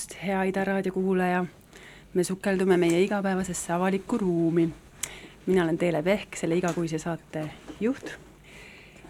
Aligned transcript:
õhtust, 0.00 0.16
hea 0.22 0.44
Ida 0.48 0.64
raadio 0.64 0.92
kuulaja. 0.92 1.44
me 2.14 2.24
sukeldume 2.24 2.76
meie 2.76 3.02
igapäevasesse 3.04 3.72
avalikku 3.72 4.18
ruumi. 4.18 4.72
mina 5.46 5.64
olen 5.64 5.78
Teele 5.78 6.02
Pehk, 6.02 6.36
selle 6.36 6.56
igakuise 6.56 6.98
saate 6.98 7.50
juht. 7.80 8.16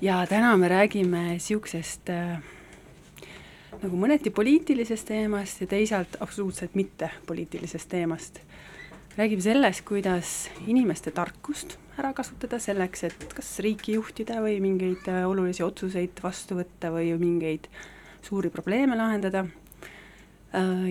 ja 0.01 0.27
täna 0.27 0.57
me 0.57 0.69
räägime 0.69 1.37
niisugusest 1.39 2.11
äh, 2.11 2.43
nagu 3.83 3.97
mõneti 3.97 4.31
poliitilisest 4.31 5.07
teemast 5.07 5.61
ja 5.61 5.67
teisalt 5.67 6.17
absoluutselt 6.21 6.75
mitte 6.75 7.11
poliitilisest 7.27 7.89
teemast. 7.89 8.41
räägime 9.17 9.41
sellest, 9.41 9.85
kuidas 9.85 10.51
inimeste 10.67 11.11
tarkust 11.11 11.79
ära 11.99 12.13
kasutada 12.13 12.59
selleks, 12.59 13.05
et 13.05 13.33
kas 13.35 13.59
riiki 13.61 13.95
juhtida 13.95 14.43
või 14.43 14.61
mingeid 14.61 15.07
äh, 15.07 15.23
olulisi 15.29 15.63
otsuseid 15.63 16.19
vastu 16.23 16.59
võtta 16.59 16.91
või 16.91 17.15
mingeid 17.19 17.69
suuri 18.23 18.51
probleeme 18.51 18.97
lahendada 18.97 19.47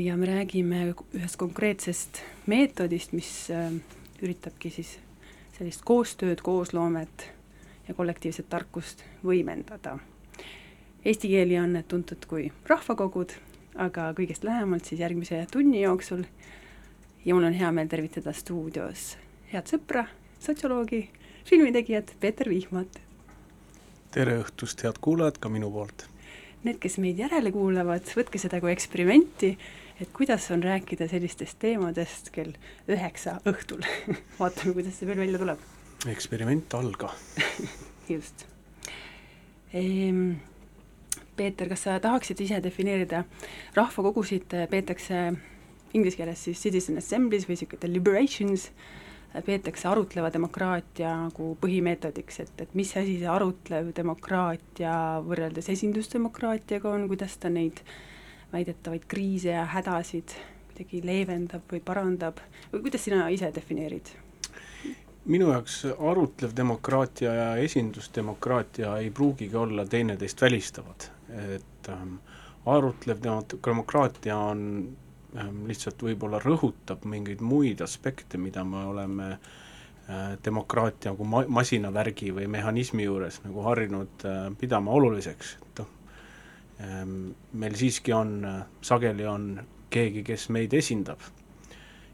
ja 0.04 0.18
me 0.18 0.26
räägime 0.26 0.94
ühest 1.14 1.36
konkreetsest 1.38 2.22
meetodist, 2.48 3.12
mis 3.12 3.50
äh, 3.52 3.72
üritabki 4.22 4.72
siis 4.72 4.98
sellist 5.58 5.84
koostööd, 5.88 6.42
koosloomet 6.42 7.28
ja 7.88 7.94
kollektiivset 7.94 8.48
tarkust 8.50 9.04
võimendada. 9.26 9.98
Eesti 11.06 11.32
keeli 11.32 11.58
on 11.60 11.74
need 11.76 11.88
tuntud 11.92 12.24
kui 12.28 12.50
rahvakogud, 12.68 13.36
aga 13.76 14.12
kõigest 14.16 14.48
lähemalt 14.48 14.88
siis 14.88 15.02
järgmise 15.04 15.46
tunni 15.52 15.82
jooksul 15.82 16.24
ja 17.26 17.36
mul 17.36 17.50
on 17.50 17.58
hea 17.60 17.72
meel 17.76 17.92
tervitada 17.92 18.34
stuudios 18.36 19.18
head 19.52 19.70
sõpra, 19.70 20.06
sotsioloogi, 20.40 21.08
filmitegijat 21.48 22.14
Peeter 22.20 22.50
Vihmat. 22.50 23.00
tere 24.14 24.40
õhtust, 24.44 24.84
head 24.86 25.02
kuulajad, 25.02 25.40
ka 25.42 25.50
minu 25.50 25.72
poolt 25.74 26.06
need, 26.66 26.80
kes 26.82 26.98
meid 27.02 27.20
järele 27.22 27.52
kuulavad, 27.56 28.08
võtke 28.18 28.42
seda 28.42 28.60
kui 28.64 28.72
eksperimenti, 28.74 29.54
et 30.00 30.12
kuidas 30.16 30.48
on 30.56 30.64
rääkida 30.64 31.10
sellistest 31.12 31.60
teemadest 31.62 32.32
kell 32.36 32.56
üheksa 32.90 33.38
õhtul 33.50 33.84
vaatame, 34.40 34.76
kuidas 34.78 35.00
see 35.00 35.10
veel 35.10 35.24
välja 35.24 35.42
tuleb. 35.42 35.66
eksperiment 36.12 36.78
alga 36.80 37.14
just 38.14 38.48
ehm,. 39.74 40.40
Peeter, 41.40 41.70
kas 41.72 41.86
sa 41.86 41.94
tahaksid 42.04 42.42
ise 42.44 42.58
defineerida, 42.60 43.22
rahvakogusid 43.72 44.52
peetakse 44.68 45.22
inglise 45.96 46.20
keeles 46.20 46.42
siis 46.44 46.60
citizen 46.60 47.00
assemblies 47.00 47.46
või 47.48 47.56
niisugune 47.56 47.80
deliberations 47.86 48.66
äh, 48.68 48.82
peetakse 49.46 49.88
arutleva 49.88 50.32
demokraatia 50.34 51.12
nagu 51.26 51.52
põhimeetodiks, 51.62 52.40
et, 52.44 52.54
et 52.66 52.78
mis 52.78 52.92
asi 52.98 53.20
see 53.22 53.30
arutlev 53.30 53.92
demokraatia 53.96 54.94
võrreldes 55.26 55.70
esindusdemokraatiaga 55.76 56.90
on, 56.90 57.08
kuidas 57.12 57.38
ta 57.38 57.52
neid 57.54 57.84
väidetavaid 58.54 59.06
kriise 59.10 59.54
ja 59.54 59.68
hädasid 59.70 60.34
kuidagi 60.70 61.04
leevendab 61.06 61.70
või 61.70 61.84
parandab 61.86 62.42
või 62.72 62.88
kuidas 62.88 63.06
sina 63.06 63.28
ise 63.30 63.52
defineerid? 63.56 64.16
minu 65.30 65.52
jaoks 65.52 65.84
arutlev 65.94 66.56
demokraatia 66.58 67.34
ja 67.36 67.50
esindusdemokraatia 67.62 68.96
ei 68.98 69.12
pruugigi 69.14 69.56
olla 69.56 69.86
teineteist 69.86 70.42
välistavad, 70.42 71.06
et 71.54 71.90
ähm, 71.94 72.16
arutlev 72.66 73.22
demokraatia 73.66 74.38
on 74.38 74.64
lihtsalt 75.38 76.02
võib-olla 76.04 76.40
rõhutab 76.42 77.06
mingeid 77.10 77.42
muid 77.46 77.82
aspekte, 77.86 78.40
mida 78.42 78.64
me 78.66 78.84
oleme 78.90 79.28
äh, 79.34 80.38
demokraatia 80.46 81.14
nagu 81.14 81.28
ma-, 81.30 81.46
masinavärgi 81.60 82.32
või 82.34 82.48
mehhanismi 82.50 83.06
juures 83.06 83.42
nagu 83.44 83.66
harjunud 83.68 84.26
äh, 84.26 84.40
pidama 84.58 84.96
oluliseks, 84.98 85.56
et 85.62 85.82
noh, 85.84 85.92
ähm, 86.86 87.18
meil 87.54 87.78
siiski 87.78 88.16
on, 88.16 88.40
äh, 88.46 88.64
sageli 88.82 89.28
on 89.30 89.52
keegi, 89.94 90.24
kes 90.26 90.50
meid 90.50 90.74
esindab. 90.74 91.20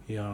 ja 0.05 0.27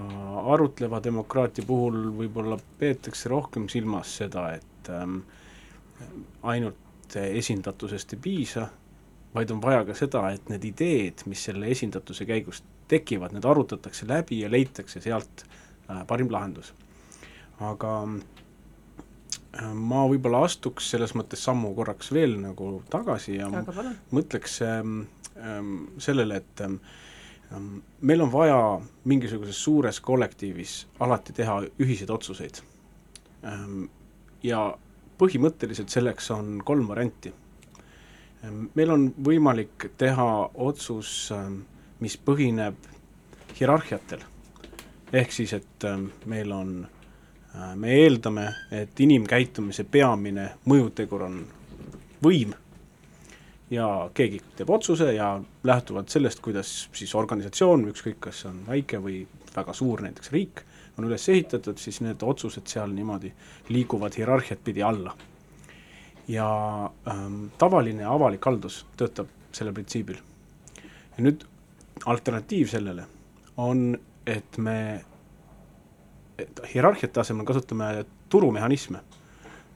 arutleva 0.52 1.00
demokraatia 1.00 1.64
puhul 1.64 2.10
võib-olla 2.18 2.58
peetakse 2.80 3.30
rohkem 3.32 3.70
silmas 3.72 4.18
seda, 4.18 4.50
et 4.58 4.90
ähm, 4.92 5.22
ainult 6.44 7.16
esindatusest 7.16 8.18
ei 8.18 8.20
piisa, 8.20 8.66
vaid 9.36 9.52
on 9.52 9.62
vaja 9.64 9.86
ka 9.88 9.96
seda, 9.96 10.26
et 10.34 10.50
need 10.52 10.66
ideed, 10.72 11.24
mis 11.32 11.44
selle 11.48 11.70
esindatuse 11.72 12.28
käigus 12.28 12.62
tekivad, 12.92 13.34
need 13.36 13.48
arutatakse 13.48 14.08
läbi 14.10 14.42
ja 14.42 14.52
leitakse 14.52 15.02
sealt 15.04 15.46
äh, 15.46 16.04
parim 16.08 16.32
lahendus. 16.32 16.74
aga 17.62 17.92
äh, 18.08 19.74
ma 19.74 20.04
võib-olla 20.10 20.44
astuks 20.48 20.90
selles 20.92 21.14
mõttes 21.16 21.44
sammu 21.46 21.76
korraks 21.78 22.12
veel 22.12 22.40
nagu 22.42 22.82
tagasi 22.90 23.38
ja 23.38 23.48
mõtleks 24.12 24.60
ähm, 24.66 25.04
ähm, 25.38 25.76
sellele, 26.02 26.42
et 26.42 26.66
ähm, 26.66 26.80
meil 28.02 28.22
on 28.22 28.32
vaja 28.32 28.60
mingisuguses 29.06 29.64
suures 29.64 30.00
kollektiivis 30.00 30.88
alati 31.00 31.34
teha 31.36 31.58
ühiseid 31.84 32.12
otsuseid. 32.14 32.62
Ja 34.44 34.60
põhimõtteliselt 35.20 35.92
selleks 35.92 36.30
on 36.32 36.62
kolm 36.66 36.88
varianti 36.88 37.34
meil 38.50 38.92
on 38.92 39.08
võimalik 39.26 39.92
teha 39.98 40.28
otsus, 40.54 41.30
ähm, 41.36 41.62
mis 42.00 42.18
põhineb 42.18 42.76
hierarhiatel. 43.60 44.24
ehk 45.14 45.32
siis, 45.32 45.54
et 45.54 45.84
ähm, 45.86 46.06
meil 46.26 46.52
on, 46.52 46.88
me 47.76 47.90
eeldame, 47.92 48.46
et 48.72 49.00
inimkäitumise 49.00 49.84
peamine 49.84 50.54
mõjutegur 50.66 51.26
on 51.26 51.42
võim 52.24 52.54
ja 53.70 53.88
keegi 54.14 54.40
teeb 54.56 54.70
otsuse 54.70 55.10
ja 55.14 55.34
lähtuvalt 55.64 56.10
sellest, 56.10 56.40
kuidas 56.40 56.90
siis 56.94 57.16
organisatsioon, 57.16 57.90
ükskõik 57.92 58.22
kas 58.28 58.44
see 58.44 58.50
on 58.54 58.62
väike 58.68 59.02
või 59.04 59.26
väga 59.56 59.74
suur, 59.76 60.02
näiteks 60.02 60.32
riik, 60.32 60.64
on 60.98 61.10
üles 61.10 61.28
ehitatud, 61.30 61.78
siis 61.78 62.00
need 62.02 62.24
otsused 62.24 62.72
seal 62.72 62.96
niimoodi 62.96 63.34
liiguvad 63.70 64.16
hierarhiat 64.16 64.64
pidi 64.64 64.84
alla 64.84 65.16
ja 66.32 66.50
ähm, 67.08 67.46
tavaline 67.58 68.06
avalik 68.08 68.46
haldus 68.46 68.86
töötab 68.98 69.30
sellel 69.52 69.76
printsiibil. 69.76 70.20
ja 71.18 71.24
nüüd 71.26 71.44
alternatiiv 72.06 72.70
sellele 72.72 73.06
on, 73.58 73.98
et 74.26 74.58
me 74.58 75.04
et 76.40 76.62
hierarhiate 76.74 77.20
asemel 77.20 77.46
kasutame 77.46 78.06
turumehhanisme. 78.30 79.02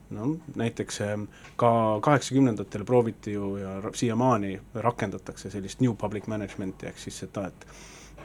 no 0.09 0.37
näiteks 0.55 1.01
ähm, 1.01 1.27
ka 1.55 1.99
kaheksakümnendatel 2.01 2.85
prooviti 2.85 3.33
ju 3.33 3.57
ja 3.57 3.81
siiamaani 3.93 4.61
rakendatakse 4.73 5.49
sellist 5.49 5.81
new 5.81 5.95
public 5.97 6.27
management'i, 6.27 6.87
ehk 6.87 6.99
siis 6.99 7.19
seda, 7.25 7.47
et 7.47 7.67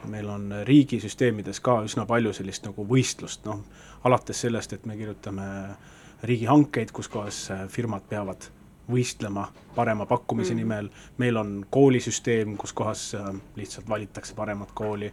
meil 0.07 0.29
on 0.29 0.53
riigisüsteemides 0.65 1.59
ka 1.59 1.81
üsna 1.85 2.05
palju 2.05 2.33
sellist 2.33 2.65
nagu 2.65 2.85
võistlust, 2.87 3.43
noh, 3.45 3.63
alates 4.03 4.41
sellest, 4.45 4.73
et 4.73 4.85
me 4.85 4.97
kirjutame 4.97 5.47
äh, 5.63 5.89
riigihankeid, 6.23 6.91
kus 6.91 7.09
kohas 7.09 7.43
äh, 7.51 7.67
firmad 7.69 8.07
peavad 8.09 8.49
võistlema 8.91 9.47
parema 9.75 10.05
pakkumise 10.05 10.53
mm. 10.53 10.59
nimel, 10.63 10.89
meil 11.17 11.37
on 11.37 11.53
koolisüsteem, 11.69 12.57
kus 12.57 12.73
kohas 12.73 13.11
äh, 13.17 13.29
lihtsalt 13.55 13.89
valitakse 13.89 14.35
paremat 14.37 14.73
kooli, 14.77 15.11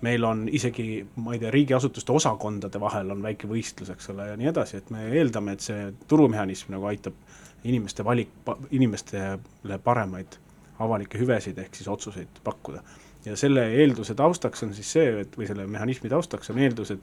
meil 0.00 0.24
on 0.24 0.46
isegi, 0.52 1.06
ma 1.16 1.34
ei 1.34 1.42
tea, 1.42 1.50
riigiasutuste 1.50 2.12
osakondade 2.14 2.80
vahel 2.80 3.10
on 3.14 3.22
väike 3.22 3.50
võistlus, 3.50 3.90
eks 3.94 4.12
ole, 4.14 4.30
ja 4.30 4.38
nii 4.38 4.50
edasi, 4.52 4.78
et 4.78 4.90
me 4.94 5.08
eeldame, 5.10 5.56
et 5.56 5.64
see 5.64 5.88
turumehhanism 6.08 6.72
nagu 6.74 6.86
aitab 6.90 7.16
inimeste 7.66 8.04
valik, 8.06 8.30
inimestele 8.70 9.78
paremaid 9.84 10.38
avalikke 10.78 11.18
hüvesid 11.18 11.58
ehk 11.58 11.74
siis 11.74 11.88
otsuseid 11.90 12.42
pakkuda. 12.44 12.82
ja 13.24 13.36
selle 13.36 13.64
eelduse 13.74 14.14
taustaks 14.14 14.62
on 14.62 14.74
siis 14.74 14.92
see, 14.92 15.08
et 15.20 15.34
või 15.38 15.48
selle 15.48 15.66
mehhanismi 15.66 16.08
taustaks 16.08 16.50
on 16.50 16.60
eeldus, 16.62 16.94
et 16.94 17.00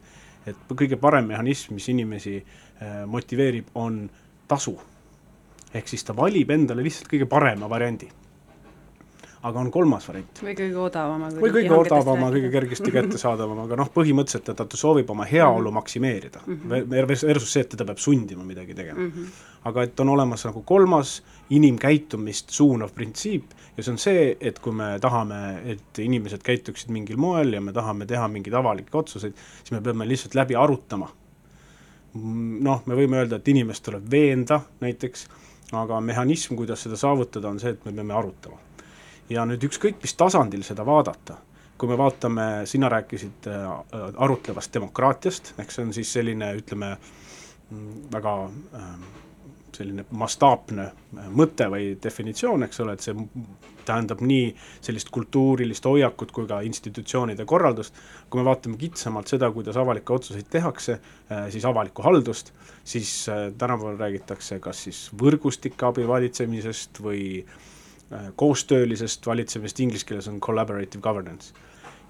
et 0.47 0.75
kõige 0.75 0.97
parem 1.01 1.27
mehhanism, 1.31 1.73
mis 1.73 1.87
inimesi 1.89 2.35
äh, 2.39 3.05
motiveerib, 3.09 3.71
on 3.75 4.05
tasu. 4.47 4.77
ehk 5.75 5.87
siis 5.91 6.03
ta 6.07 6.13
valib 6.15 6.51
endale 6.51 6.83
lihtsalt 6.83 7.09
kõige 7.11 7.25
parema 7.27 7.69
variandi. 7.69 8.07
Aga 9.45 9.61
on 9.61 9.71
kolmas 9.71 10.07
variant. 10.09 10.39
või 10.41 10.55
kõige 10.57 10.79
odavama. 10.81 11.29
või 11.41 11.51
kõige 11.53 11.75
odavama, 11.77 12.29
kõige 12.33 12.51
kergesti 12.53 12.93
kättesaadavam, 12.93 13.59
aga 13.65 13.77
noh, 13.81 13.91
põhimõtteliselt 13.93 14.47
ta, 14.49 14.65
ta 14.65 14.79
soovib 14.79 15.09
oma 15.13 15.27
heaolu 15.29 15.59
mm 15.59 15.67
-hmm. 15.67 15.81
maksimeerida 15.81 16.41
mm. 16.45 16.61
-hmm. 16.63 17.07
Versus 17.27 17.53
see, 17.53 17.61
et 17.61 17.69
teda 17.69 17.85
peab 17.85 18.01
sundima 18.01 18.43
midagi 18.43 18.73
tegema 18.73 18.99
mm. 18.99 19.11
-hmm. 19.11 19.43
aga 19.69 19.83
et 19.83 19.99
on 19.99 20.09
olemas 20.09 20.45
nagu 20.45 20.61
kolmas 20.61 21.21
inimkäitumist 21.49 22.49
suunav 22.49 22.93
printsiip 22.95 23.53
ja 23.77 23.83
see 23.83 23.91
on 23.91 23.99
see, 23.99 24.37
et 24.39 24.59
kui 24.59 24.73
me 24.73 24.95
tahame, 25.01 25.39
et 25.73 25.99
inimesed 25.99 26.43
käituksid 26.45 26.91
mingil 26.95 27.19
moel 27.19 27.53
ja 27.53 27.61
me 27.61 27.73
tahame 27.75 28.07
teha 28.09 28.27
mingeid 28.31 28.55
avalikke 28.55 28.97
otsuseid, 28.97 29.35
siis 29.59 29.71
me 29.75 29.81
peame 29.81 30.07
lihtsalt 30.07 30.35
läbi 30.35 30.55
arutama. 30.55 31.09
noh, 32.15 32.83
me 32.85 32.95
võime 32.95 33.17
öelda, 33.19 33.35
et 33.41 33.47
inimest 33.51 33.83
tuleb 33.83 34.05
veenda 34.11 34.61
näiteks, 34.79 35.25
aga 35.75 35.99
mehhanism, 36.01 36.55
kuidas 36.55 36.85
seda 36.85 36.95
saavutada, 36.95 37.49
on 37.49 37.59
see, 37.59 37.73
et 37.75 37.83
me 37.85 37.91
peame 37.91 38.15
arutama. 38.15 38.61
Ja 39.29 39.45
nüüd 39.47 39.65
ükskõik, 39.67 39.99
mis 40.03 40.15
tasandil 40.17 40.63
seda 40.67 40.85
vaadata, 40.85 41.37
kui 41.77 41.89
me 41.91 41.97
vaatame, 41.99 42.47
sina 42.69 42.89
rääkisid 42.91 43.49
äh, 43.51 43.67
arutlevast 44.15 44.73
demokraatiast, 44.73 45.53
ehk 45.59 45.73
see 45.73 45.85
on 45.85 45.93
siis 45.95 46.13
selline, 46.17 46.53
ütleme, 46.59 46.95
mm, 47.69 47.93
väga 48.13 48.35
äh, 48.79 48.89
selline 49.75 50.05
mastaapne 50.15 50.89
mõte 51.35 51.67
või 51.71 51.95
definitsioon, 52.01 52.63
eks 52.67 52.79
ole, 52.83 52.95
et 52.95 53.03
see 53.03 53.15
tähendab 53.85 54.21
nii 54.25 54.47
sellist 54.81 55.11
kultuurilist 55.13 55.85
hoiakut 55.85 56.31
kui 56.33 56.47
ka 56.49 56.61
institutsioonide 56.65 57.45
korraldust, 57.45 57.97
kui 58.29 58.41
me 58.41 58.47
vaatame 58.47 58.79
kitsamalt 58.81 59.29
seda, 59.29 59.51
kuidas 59.53 59.77
avalikke 59.77 60.15
otsuseid 60.15 60.47
tehakse, 60.49 60.97
siis 61.53 61.67
avalikku 61.69 62.01
haldust, 62.05 62.49
siis 62.87 63.11
tänapäeval 63.29 63.99
räägitakse 63.99 64.57
kas 64.63 64.85
siis 64.87 65.03
võrgustike 65.21 65.85
abil 65.91 66.09
valitsemisest 66.09 67.03
või 67.03 67.43
koostöölisest 68.35 69.25
valitsemisest, 69.27 69.79
inglise 69.79 70.05
keeles 70.05 70.27
on 70.27 70.39
collaborative 70.39 71.01
governance. 71.01 71.53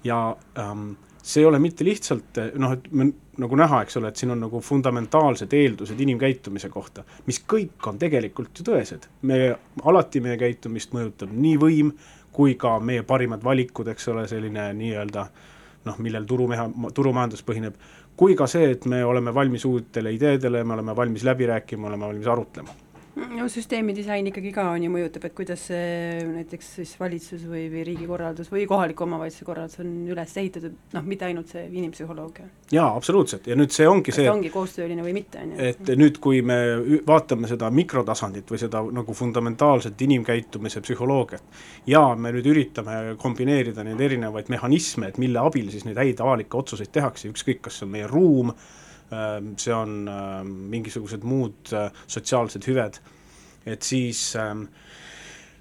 ja 0.04 0.36
ähm, 0.58 0.90
see 1.22 1.40
ei 1.40 1.46
ole 1.46 1.58
mitte 1.58 1.84
lihtsalt 1.84 2.38
noh, 2.54 2.76
et 2.76 2.84
me 2.92 3.08
nagu 3.42 3.56
näha, 3.58 3.80
eks 3.82 3.96
ole, 3.96 4.08
et 4.12 4.20
siin 4.20 4.30
on 4.30 4.40
nagu 4.44 4.60
fundamentaalsed 4.60 5.52
eeldused 5.52 6.00
inimkäitumise 6.00 6.68
kohta, 6.72 7.04
mis 7.26 7.40
kõik 7.52 7.88
on 7.90 7.98
tegelikult 7.98 8.60
ju 8.60 8.68
tõesed. 8.68 9.08
me, 9.22 9.56
alati 9.84 10.20
meie 10.20 10.38
käitumist 10.40 10.94
mõjutab 10.94 11.32
nii 11.32 11.56
võim 11.60 11.92
kui 12.36 12.54
ka 12.60 12.76
meie 12.80 13.02
parimad 13.02 13.44
valikud, 13.44 13.88
eks 13.88 14.08
ole, 14.12 14.26
selline 14.28 14.68
nii-öelda 14.76 15.26
noh, 15.88 16.00
millel 16.04 16.26
turumeha-, 16.28 16.70
turumajandus 16.94 17.44
põhineb, 17.46 17.78
kui 18.16 18.36
ka 18.36 18.46
see, 18.50 18.70
et 18.76 18.84
me 18.90 19.04
oleme 19.04 19.34
valmis 19.34 19.64
uutele 19.64 20.12
ideedele, 20.12 20.64
me 20.64 20.76
oleme 20.76 20.96
valmis 20.96 21.24
läbi 21.24 21.48
rääkima, 21.48 21.88
oleme 21.88 22.12
valmis 22.12 22.28
arutlema 22.28 22.85
no 23.16 23.46
süsteemi 23.48 23.94
disain 23.96 24.26
ikkagi 24.28 24.50
ka 24.54 24.66
on 24.74 24.84
ju, 24.84 24.90
mõjutab, 24.92 25.24
et 25.28 25.34
kuidas 25.36 25.62
see 25.70 26.20
näiteks 26.28 26.68
siis 26.80 26.92
valitsus 27.00 27.46
või, 27.48 27.64
või 27.72 27.84
riigikorraldus 27.88 28.50
või 28.52 28.66
kohaliku 28.68 29.06
omavalitsuse 29.06 29.46
korraldus 29.48 29.80
on 29.82 29.94
üles 30.12 30.34
ehitatud, 30.42 30.76
noh, 30.92 31.06
mitte 31.08 31.28
ainult 31.28 31.52
see 31.52 31.64
inimpsühholoogia. 31.80 32.48
jaa, 32.72 32.90
absoluutselt, 32.92 33.48
ja 33.48 33.56
nüüd 33.58 33.72
see 33.74 33.88
ongi 33.88 34.12
see 34.14 34.28
ta 34.28 34.34
ongi 34.36 34.52
koostööline 34.52 35.04
või 35.06 35.16
mitte, 35.16 35.42
on 35.42 35.54
ju. 35.54 35.70
et 35.70 35.92
nüüd, 35.96 36.20
kui 36.22 36.42
me 36.46 36.58
vaatame 37.08 37.48
seda 37.50 37.70
mikrotasandit 37.72 38.52
või 38.52 38.60
seda 38.60 38.84
nagu 39.00 39.16
fundamentaalset 39.16 40.06
inimkäitumise 40.08 40.84
psühholoogiat 40.84 41.62
ja 41.88 42.04
me 42.20 42.34
nüüd 42.36 42.50
üritame 42.52 43.16
kombineerida 43.22 43.84
neid 43.86 44.00
erinevaid 44.10 44.52
mehhanisme, 44.52 45.08
et 45.08 45.22
mille 45.22 45.40
abil 45.40 45.72
siis 45.72 45.88
neid 45.88 46.00
häid 46.00 46.20
avalikke 46.20 46.60
otsuseid 46.60 46.92
tehakse, 46.92 47.30
ükskõik, 47.32 47.64
kas 47.64 47.80
see 47.80 47.88
on 47.88 47.96
meie 47.96 48.10
ruum, 48.10 48.52
see 49.56 49.74
on 49.74 50.08
ähm, 50.08 50.48
mingisugused 50.72 51.22
muud 51.26 51.72
äh, 51.72 51.90
sotsiaalsed 52.06 52.66
hüved, 52.66 52.98
et 53.66 53.82
siis 53.86 54.20
ähm, 54.36 54.66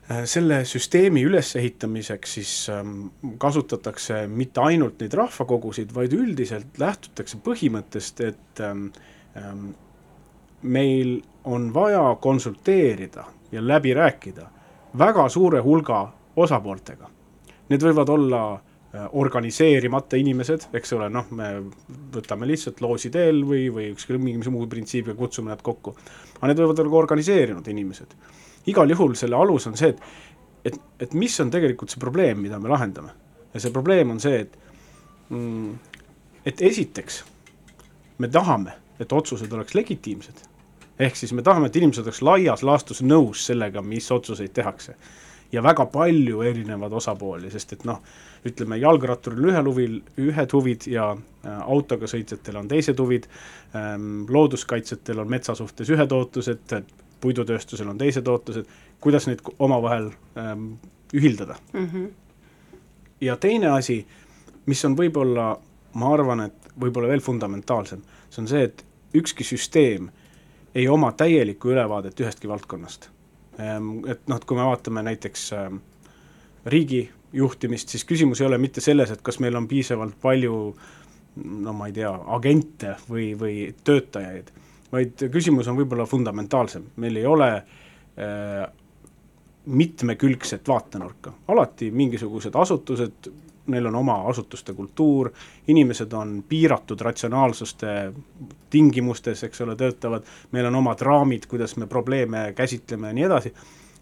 äh, 0.09 0.23
selle 0.25 0.63
süsteemi 0.65 1.21
ülesehitamiseks 1.27 2.33
siis 2.39 2.55
kasutatakse 3.37 4.25
mitte 4.27 4.65
ainult 4.65 4.99
neid 5.01 5.13
rahvakogusid, 5.13 5.93
vaid 5.95 6.13
üldiselt 6.17 6.79
lähtutakse 6.81 7.39
põhimõttest, 7.45 8.21
et 8.25 8.61
meil 10.65 11.17
on 11.43 11.65
vaja 11.73 12.03
konsulteerida 12.21 13.25
ja 13.51 13.61
läbi 13.61 13.91
rääkida 13.93 14.45
väga 14.97 15.27
suure 15.29 15.59
hulga 15.59 15.99
osapooltega. 16.39 17.09
Need 17.69 17.83
võivad 17.83 18.09
olla 18.13 18.41
Äh, 18.55 18.71
organiseerimata 19.19 20.17
inimesed, 20.19 20.69
eks 20.77 20.93
ole, 20.97 21.09
noh, 21.13 21.27
me 21.35 21.49
võtame 22.13 22.47
lihtsalt 22.49 22.81
loosi 22.83 23.11
teel 23.13 23.43
või, 23.47 23.67
või 23.73 23.89
ükskõik 23.93 24.21
mingi 24.21 24.53
muu 24.53 24.67
printsiibiga 24.71 25.17
kutsume 25.19 25.51
nad 25.51 25.61
kokku. 25.65 25.95
aga 26.37 26.51
need 26.51 26.61
võivad 26.61 26.79
olla 26.83 26.93
ka 26.93 27.01
organiseerinud 27.01 27.67
inimesed. 27.67 28.15
igal 28.71 28.89
juhul 28.89 29.15
selle 29.15 29.35
alus 29.35 29.67
on 29.67 29.77
see, 29.77 29.89
et, 29.89 30.01
et, 30.71 30.79
et 30.99 31.13
mis 31.13 31.39
on 31.39 31.51
tegelikult 31.51 31.89
see 31.89 31.99
probleem, 31.99 32.41
mida 32.41 32.59
me 32.59 32.69
lahendame. 32.69 33.11
ja 33.53 33.59
see 33.59 33.71
probleem 33.71 34.11
on 34.11 34.19
see, 34.19 34.39
et 34.45 34.57
mm, 35.29 35.75
et 36.45 36.61
esiteks 36.61 37.23
me 38.17 38.27
tahame, 38.27 38.73
et 38.99 39.11
otsused 39.11 39.51
oleks 39.53 39.75
legitiimsed. 39.75 40.45
ehk 40.99 41.15
siis 41.15 41.33
me 41.33 41.41
tahame, 41.41 41.67
et 41.67 41.75
inimesed 41.75 42.05
oleks 42.05 42.21
laias 42.21 42.63
laastus 42.63 43.01
nõus 43.01 43.45
sellega, 43.45 43.81
mis 43.81 44.11
otsuseid 44.11 44.53
tehakse 44.53 44.95
ja 45.51 45.63
väga 45.63 45.85
palju 45.85 46.41
erinevaid 46.41 46.93
osapooli, 46.93 47.51
sest 47.51 47.73
et 47.73 47.85
noh, 47.87 48.01
ütleme 48.45 48.77
jalgratturil 48.81 49.49
ühel 49.51 49.69
huvil, 49.69 49.95
ühed 50.21 50.53
huvid 50.53 50.87
ja 50.89 51.11
äh, 51.13 51.61
autoga 51.61 52.09
sõitjatel 52.09 52.59
on 52.61 52.67
teised 52.71 52.99
huvid 52.99 53.29
ähm,, 53.75 54.25
looduskaitsjatel 54.29 55.23
on 55.23 55.31
metsa 55.31 55.55
suhtes 55.55 55.89
ühed 55.93 56.11
ootused, 56.11 56.75
puidutööstusel 57.21 57.89
on 57.89 57.97
teised 58.01 58.27
ootused, 58.27 58.67
kuidas 59.01 59.29
neid 59.29 59.41
omavahel 59.59 60.11
ähm, 60.37 60.75
ühildada 61.13 61.57
mm. 61.73 61.87
-hmm. 61.87 62.09
ja 63.21 63.37
teine 63.37 63.71
asi, 63.73 64.05
mis 64.65 64.85
on 64.85 64.97
võib-olla, 64.97 65.55
ma 65.93 66.13
arvan, 66.13 66.47
et 66.49 66.69
võib-olla 66.81 67.07
veel 67.07 67.23
fundamentaalsem, 67.23 68.01
see 68.29 68.41
on 68.41 68.47
see, 68.47 68.63
et 68.63 68.85
ükski 69.15 69.43
süsteem 69.43 70.09
ei 70.75 70.87
oma 70.87 71.11
täielikku 71.11 71.69
ülevaadet 71.71 72.19
ühestki 72.19 72.47
valdkonnast 72.47 73.14
et 73.59 74.27
noh, 74.27 74.37
et 74.37 74.45
kui 74.45 74.57
me 74.57 74.65
vaatame 74.67 75.03
näiteks 75.05 75.45
ehm, 75.55 75.77
riigi 76.71 77.05
juhtimist, 77.35 77.91
siis 77.91 78.05
küsimus 78.07 78.41
ei 78.41 78.47
ole 78.47 78.57
mitte 78.61 78.81
selles, 78.81 79.11
et 79.11 79.21
kas 79.23 79.39
meil 79.43 79.55
on 79.55 79.67
piisavalt 79.67 80.15
palju 80.21 80.59
no 81.35 81.73
ma 81.75 81.89
ei 81.89 81.95
tea, 81.95 82.11
agente 82.37 82.95
või, 83.09 83.33
või 83.39 83.55
töötajaid, 83.83 84.51
vaid 84.91 85.25
küsimus 85.31 85.67
on 85.67 85.77
võib-olla 85.79 86.05
fundamentaalsem, 86.07 86.85
meil 87.03 87.19
ei 87.19 87.25
ole 87.27 87.49
äh, 87.55 88.65
mitmekülgset 89.65 90.67
vaatenurka, 90.67 91.33
alati 91.51 91.89
mingisugused 91.91 92.55
asutused 92.55 93.31
neil 93.67 93.85
on 93.89 93.95
oma 93.95 94.15
asutuste 94.29 94.73
kultuur, 94.73 95.31
inimesed 95.67 96.13
on 96.13 96.43
piiratud 96.49 97.01
ratsionaalsuste 97.01 98.13
tingimustes, 98.69 99.43
eks 99.43 99.61
ole, 99.65 99.75
töötavad, 99.75 100.25
meil 100.51 100.69
on 100.69 100.81
omad 100.81 101.01
raamid, 101.01 101.47
kuidas 101.49 101.77
me 101.77 101.87
probleeme 101.87 102.53
käsitleme 102.55 103.07
ja 103.07 103.17
nii 103.17 103.27
edasi, 103.29 103.53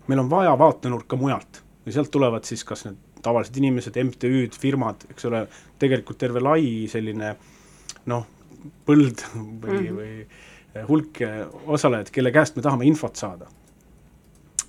meil 0.08 0.20
on 0.20 0.30
vaja 0.30 0.58
vaatenurka 0.60 1.16
mujalt 1.16 1.64
ja 1.86 1.92
sealt 1.92 2.12
tulevad 2.12 2.44
siis 2.44 2.64
kas 2.64 2.86
need 2.86 3.00
tavalised 3.24 3.58
inimesed, 3.58 3.98
MTÜ-d, 4.04 4.58
firmad, 4.60 5.06
eks 5.12 5.30
ole, 5.30 5.46
tegelikult 5.80 6.20
terve 6.20 6.42
lai 6.44 6.64
selline 6.92 7.36
noh, 8.12 8.26
põld 8.88 9.24
või 9.34 9.78
mm, 9.80 9.86
-hmm. 9.88 10.00
või 10.00 10.88
hulk 10.90 11.22
osalejaid, 11.76 12.10
kelle 12.12 12.32
käest 12.36 12.56
me 12.56 12.62
tahame 12.66 12.86
infot 12.90 13.16
saada. 13.16 13.48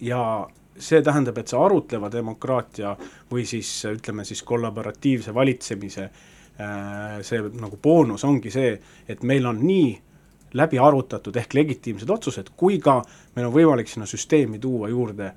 ja 0.01 0.49
see 0.79 1.03
tähendab, 1.03 1.39
et 1.39 1.51
see 1.51 1.59
arutleva 1.61 2.11
demokraatia 2.13 2.95
või 3.31 3.45
siis 3.47 3.71
ütleme 3.91 4.25
siis 4.25 4.43
kollaboratiivse 4.43 5.35
valitsemise 5.35 6.05
äh, 6.05 7.21
see 7.23 7.43
nagu 7.61 7.79
boonus 7.83 8.25
ongi 8.25 8.51
see, 8.55 8.75
et 9.09 9.23
meil 9.23 9.47
on 9.47 9.63
nii 9.63 9.93
läbi 10.55 10.79
arutatud 10.79 11.37
ehk 11.37 11.55
legitiimsed 11.55 12.11
otsused, 12.11 12.53
kui 12.57 12.79
ka 12.83 13.01
meil 13.35 13.49
on 13.49 13.55
võimalik 13.55 13.91
sinna 13.91 14.07
süsteemi 14.07 14.61
tuua 14.63 14.89
juurde 14.89 15.33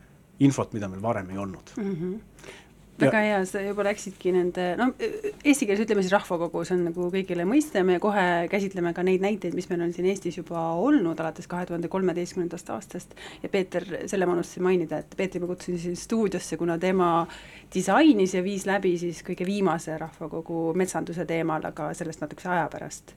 infot, 0.46 0.74
mida 0.74 0.89
meil 0.89 1.01
varem 1.01 1.29
ei 1.34 1.38
olnud 1.41 1.77
mm. 1.77 1.94
-hmm 1.94 2.65
väga 3.01 3.21
hea, 3.21 3.37
sa 3.45 3.61
juba 3.61 3.85
läksidki 3.87 4.31
nende, 4.33 4.65
no 4.79 4.87
eesti 4.97 5.67
keeles 5.67 5.83
ütleme 5.83 6.03
siis 6.03 6.13
rahvakogu, 6.15 6.63
see 6.67 6.75
on 6.77 6.85
nagu 6.89 7.07
kõigile 7.13 7.45
mõiste, 7.47 7.83
me 7.85 7.99
kohe 8.03 8.47
käsitleme 8.51 8.93
ka 8.97 9.05
neid 9.05 9.23
näiteid, 9.23 9.55
mis 9.57 9.69
meil 9.69 9.83
on 9.85 9.93
siin 9.95 10.07
Eestis 10.09 10.39
juba 10.39 10.61
olnud 10.81 11.19
alates 11.21 11.49
kahe 11.49 11.67
tuhande 11.69 11.91
kolmeteistkümnendast 11.93 12.71
aastast 12.73 13.13
ja 13.43 13.51
Peeter, 13.53 13.85
selle 14.09 14.27
ma 14.29 14.37
unustasin 14.37 14.65
mainida, 14.65 15.01
et 15.03 15.17
Peetri 15.19 15.41
ma 15.43 15.49
kutsusin 15.51 15.79
siin 15.83 15.99
stuudiosse, 15.99 16.57
kuna 16.57 16.79
tema 16.81 17.11
disainis 17.73 18.33
ja 18.37 18.43
viis 18.45 18.65
läbi 18.69 18.95
siis 19.01 19.21
kõige 19.27 19.45
viimase 19.47 19.97
rahvakogu 20.01 20.71
metsanduse 20.77 21.27
teemal, 21.29 21.69
aga 21.69 21.91
sellest 21.97 22.25
natukese 22.25 22.51
aja 22.55 22.67
pärast. 22.73 23.13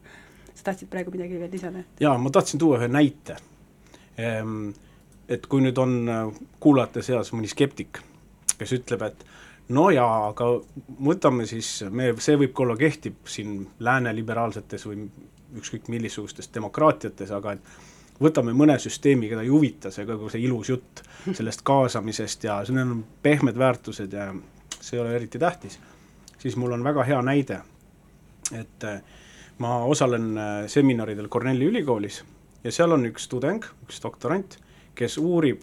sa 0.54 0.64
tahtsid 0.64 0.90
praegu 0.92 1.12
midagi 1.14 1.38
veel 1.40 1.52
lisada? 1.52 1.84
jaa, 2.00 2.18
ma 2.18 2.30
tahtsin 2.30 2.60
tuua 2.60 2.78
ühe 2.80 2.88
näite. 2.88 3.36
Ehm, 4.18 4.70
et 5.28 5.46
kui 5.46 5.62
nüüd 5.62 5.78
on 5.78 6.34
kuulajate 6.60 7.02
seas 7.06 7.32
mõni 7.32 7.48
skeptik, 7.48 8.02
kes 8.58 8.72
ütleb, 8.76 9.02
et 9.06 9.24
no 9.74 9.90
jaa, 9.94 10.30
aga 10.30 10.48
võtame 11.06 11.46
siis, 11.48 11.84
me, 11.90 12.12
see 12.22 12.38
võib 12.40 12.54
ka 12.56 12.64
olla, 12.64 12.76
kehtib 12.78 13.28
siin 13.30 13.62
lääne 13.82 14.12
liberaalsetes 14.16 14.86
või 14.88 15.04
ükskõik 15.60 15.88
missugustes 15.90 16.50
demokraatiates, 16.54 17.30
aga 17.34 17.56
et 17.56 17.70
võtame 18.20 18.54
mõne 18.56 18.76
süsteemi, 18.82 19.30
keda 19.30 19.44
ei 19.46 19.52
huvita 19.52 19.92
see 19.94 20.06
kogu 20.08 20.30
see 20.30 20.44
ilus 20.44 20.72
jutt 20.72 21.02
sellest 21.38 21.64
kaasamisest 21.66 22.46
ja 22.48 22.60
need 22.68 22.96
on 22.96 23.04
pehmed 23.22 23.58
väärtused 23.58 24.12
ja 24.16 24.30
see 24.78 24.96
ei 24.98 25.04
ole 25.04 25.16
eriti 25.16 25.38
tähtis, 25.38 25.78
siis 26.38 26.56
mul 26.56 26.76
on 26.76 26.84
väga 26.84 27.04
hea 27.06 27.20
näide, 27.24 27.60
et 28.56 28.88
äh, 28.88 29.00
ma 29.58 29.82
osalen 29.84 30.32
äh, 30.38 30.52
seminaridel 30.66 31.28
Cornelli 31.28 31.68
ülikoolis 31.70 32.22
ja 32.64 32.72
seal 32.72 32.96
on 32.96 33.06
üks 33.08 33.28
tudeng, 33.30 33.64
üks 33.86 34.02
doktorant, 34.02 34.58
kes 34.94 35.18
uurib 35.20 35.62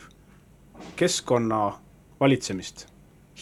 keskkonna 0.98 1.62
valitsemist 2.20 2.88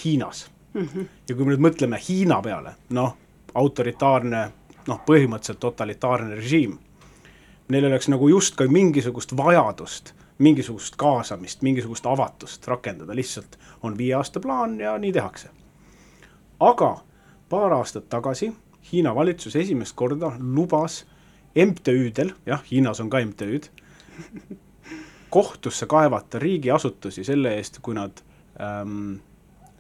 Hiinas 0.03 0.45
mm. 0.75 0.87
-hmm. 0.87 1.05
ja 1.29 1.35
kui 1.35 1.45
me 1.45 1.55
nüüd 1.55 1.63
mõtleme 1.69 1.99
Hiina 2.09 2.41
peale, 2.41 2.75
noh, 2.89 3.15
autoritaarne, 3.53 4.51
noh, 4.87 5.01
põhimõtteliselt 5.07 5.59
totalitaarne 5.59 6.35
režiim, 6.35 6.77
neil 7.67 7.85
oleks 7.85 8.09
nagu 8.11 8.27
justkui 8.29 8.67
mingisugust 8.67 9.37
vajadust, 9.37 10.13
mingisugust 10.37 10.95
kaasamist, 10.95 11.61
mingisugust 11.61 12.05
avatust 12.05 12.67
rakendada, 12.67 13.15
lihtsalt 13.15 13.57
on 13.83 13.97
viie 13.97 14.13
aasta 14.13 14.39
plaan 14.39 14.79
ja 14.79 14.97
nii 14.97 15.13
tehakse. 15.13 15.49
aga 16.59 16.97
paar 17.49 17.73
aastat 17.73 18.09
tagasi 18.09 18.53
Hiina 18.91 19.15
valitsus 19.15 19.55
esimest 19.55 19.95
korda 19.95 20.31
lubas 20.39 21.05
MTÜ-del, 21.55 22.31
jah, 22.45 22.63
Hiinas 22.71 22.99
on 22.99 23.09
ka 23.09 23.17
MTÜ-d 23.25 23.67
kohtusse 25.29 25.85
kaevata 25.85 26.39
riigiasutusi 26.39 27.23
selle 27.23 27.55
eest, 27.57 27.79
kui 27.81 27.95
nad 27.95 28.21
ähm, 28.61 29.15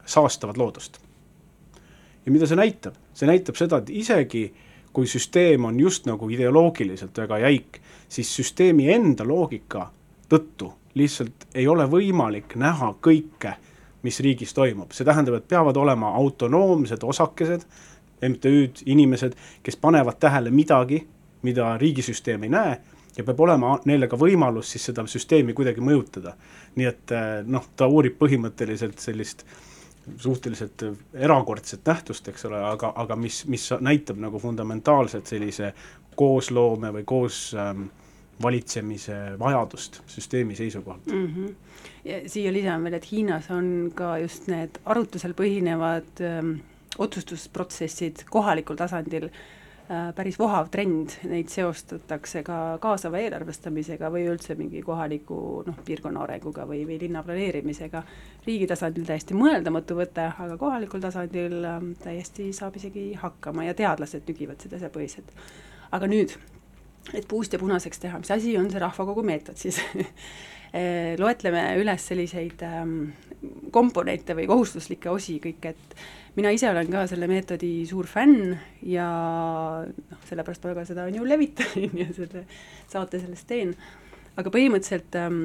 saastavad 0.05 0.57
loodust. 0.57 0.99
ja 2.25 2.31
mida 2.31 2.47
see 2.47 2.57
näitab? 2.57 2.95
see 3.13 3.27
näitab 3.27 3.55
seda, 3.55 3.77
et 3.77 3.89
isegi 3.89 4.53
kui 4.95 5.07
süsteem 5.07 5.65
on 5.65 5.79
just 5.79 6.05
nagu 6.07 6.29
ideoloogiliselt 6.29 7.17
väga 7.17 7.37
jäik, 7.43 7.81
siis 8.09 8.31
süsteemi 8.35 8.87
enda 8.93 9.27
loogika 9.27 9.89
tõttu 10.29 10.71
lihtsalt 10.95 11.49
ei 11.55 11.67
ole 11.67 11.83
võimalik 11.91 12.55
näha 12.55 12.93
kõike, 13.03 13.57
mis 14.05 14.19
riigis 14.23 14.53
toimub, 14.55 14.93
see 14.95 15.05
tähendab, 15.05 15.35
et 15.39 15.47
peavad 15.51 15.77
olema 15.77 16.13
autonoomsed 16.15 17.03
osakesed, 17.03 17.65
MTÜ-d, 18.23 18.85
inimesed, 18.85 19.35
kes 19.63 19.75
panevad 19.77 20.15
tähele 20.19 20.53
midagi, 20.55 21.01
mida 21.43 21.73
riigisüsteem 21.77 22.47
ei 22.47 22.53
näe 22.53 22.77
ja 23.17 23.23
peab 23.23 23.39
olema 23.39 23.75
neile 23.85 24.07
ka 24.11 24.17
võimalus 24.19 24.71
siis 24.71 24.87
seda 24.89 25.03
süsteemi 25.07 25.53
kuidagi 25.53 25.83
mõjutada. 25.83 26.35
nii 26.75 26.87
et 26.87 27.13
noh, 27.47 27.67
ta 27.75 27.87
uurib 27.87 28.17
põhimõtteliselt 28.19 28.99
sellist 28.99 29.45
suhteliselt 30.17 30.83
erakordset 31.13 31.85
nähtust, 31.85 32.27
eks 32.27 32.45
ole, 32.45 32.59
aga, 32.63 32.93
aga 32.95 33.15
mis, 33.15 33.43
mis 33.51 33.69
näitab 33.79 34.19
nagu 34.21 34.39
fundamentaalselt 34.39 35.27
sellise 35.27 35.73
koosloome 36.15 36.91
või 36.95 37.03
koos 37.07 37.39
ähm, 37.57 37.87
valitsemise 38.41 39.17
vajadust 39.39 40.01
süsteemi 40.11 40.55
seisukohalt 40.55 41.05
mm. 41.07 41.27
-hmm. 41.27 41.55
ja 42.05 42.21
siia 42.29 42.53
lisame 42.53 42.83
veel, 42.83 42.97
et 42.99 43.11
Hiinas 43.11 43.51
on 43.51 43.91
ka 43.95 44.17
just 44.17 44.47
need 44.47 44.79
arutlusel 44.85 45.33
põhinevad 45.33 46.21
ähm, 46.21 46.57
otsustusprotsessid 46.97 48.25
kohalikul 48.29 48.75
tasandil 48.75 49.29
äh, 49.29 49.39
päris 49.87 50.39
vohav 50.39 50.71
trend, 50.73 51.13
neid 51.29 51.51
seostatakse 51.53 52.41
ka 52.45 52.55
kaasava 52.81 53.19
eelarvestamisega 53.21 54.09
või 54.13 54.23
üldse 54.31 54.55
mingi 54.57 54.81
kohaliku 54.85 55.37
noh, 55.67 55.77
piirkonna 55.85 56.23
arenguga 56.25 56.65
või, 56.65 56.81
või 56.89 56.97
linna 57.03 57.21
planeerimisega. 57.23 58.01
riigi 58.47 58.67
tasandil 58.67 59.05
täiesti 59.05 59.37
mõeldamatu 59.37 59.99
võte, 59.99 60.25
aga 60.39 60.57
kohalikul 60.57 61.03
tasandil 61.05 61.59
äh, 61.61 61.79
täiesti 62.01 62.49
saab 62.53 62.81
isegi 62.81 63.11
hakkama 63.21 63.67
ja 63.69 63.77
teadlased 63.77 64.25
nügivad 64.27 64.61
seda 64.61 64.81
asjapõhiselt. 64.81 65.31
aga 65.91 66.07
nüüd 66.09 66.33
et 67.13 67.27
puust 67.29 67.53
ja 67.53 67.59
punaseks 67.61 68.01
teha, 68.01 68.19
mis 68.21 68.31
asi 68.33 68.55
on 68.57 68.69
see 68.71 68.81
rahvakogu 68.81 69.23
meetod 69.25 69.59
siis 69.59 69.77
eh, 70.73 71.13
loetleme 71.21 71.67
üles 71.81 72.07
selliseid 72.09 72.63
ähm, 72.65 72.95
komponente 73.73 74.33
või 74.37 74.47
kohustuslikke 74.49 75.11
osi 75.11 75.37
kõik, 75.43 75.69
et 75.69 75.97
mina 76.35 76.51
ise 76.51 76.69
olen 76.69 76.89
ka 76.91 77.05
selle 77.07 77.29
meetodi 77.31 77.71
suur 77.89 78.09
fänn 78.11 78.55
ja 78.83 79.09
noh, 79.85 80.25
sellepärast 80.29 80.65
ma 80.67 80.75
ka 80.79 80.87
seda 80.87 81.07
on 81.09 81.21
ju 81.21 81.27
levitan 81.27 81.87
ja 82.01 82.09
selle 82.15 82.45
saate 82.91 83.21
sellest 83.21 83.47
teen, 83.49 83.75
aga 84.35 84.51
põhimõtteliselt 84.51 85.19
ähm, 85.21 85.41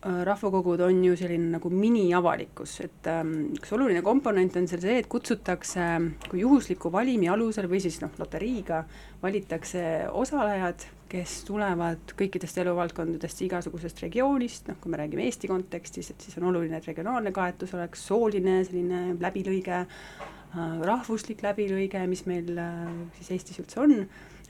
Äh, 0.00 0.22
rahvakogud 0.24 0.80
on 0.80 1.02
ju 1.04 1.12
selline 1.12 1.50
nagu 1.52 1.68
miniavalikkus, 1.68 2.78
et 2.86 3.08
ähm, 3.12 3.34
üks 3.52 3.74
oluline 3.76 4.00
komponent 4.00 4.54
on 4.56 4.64
seal 4.64 4.80
see, 4.80 4.94
et 5.02 5.08
kutsutakse, 5.12 5.88
kui 6.30 6.40
juhusliku 6.40 6.88
valimi 6.94 7.28
alusel 7.28 7.68
või 7.68 7.82
siis 7.84 7.98
noh, 8.00 8.14
loteriiga 8.16 8.78
valitakse 9.20 9.82
osalejad, 10.08 10.86
kes 11.10 11.40
tulevad 11.48 12.14
kõikidest 12.18 12.58
eluvaldkondadest, 12.62 13.42
igasugusest 13.46 14.02
regioonist, 14.04 14.68
noh, 14.70 14.78
kui 14.80 14.92
me 14.92 15.00
räägime 15.00 15.26
Eesti 15.26 15.50
kontekstis, 15.50 16.12
et 16.12 16.26
siis 16.26 16.38
on 16.38 16.48
oluline, 16.52 16.78
et 16.78 16.90
regionaalne 16.90 17.32
kaetus 17.34 17.74
oleks 17.78 18.04
sooline 18.10 18.60
selline 18.68 19.16
läbilõige 19.20 19.80
äh,, 19.80 20.82
rahvuslik 20.86 21.42
läbilõige, 21.46 22.04
mis 22.10 22.26
meil 22.30 22.52
äh, 22.58 22.90
siis 23.18 23.32
Eestis 23.36 23.62
üldse 23.62 23.82
on, 23.82 23.96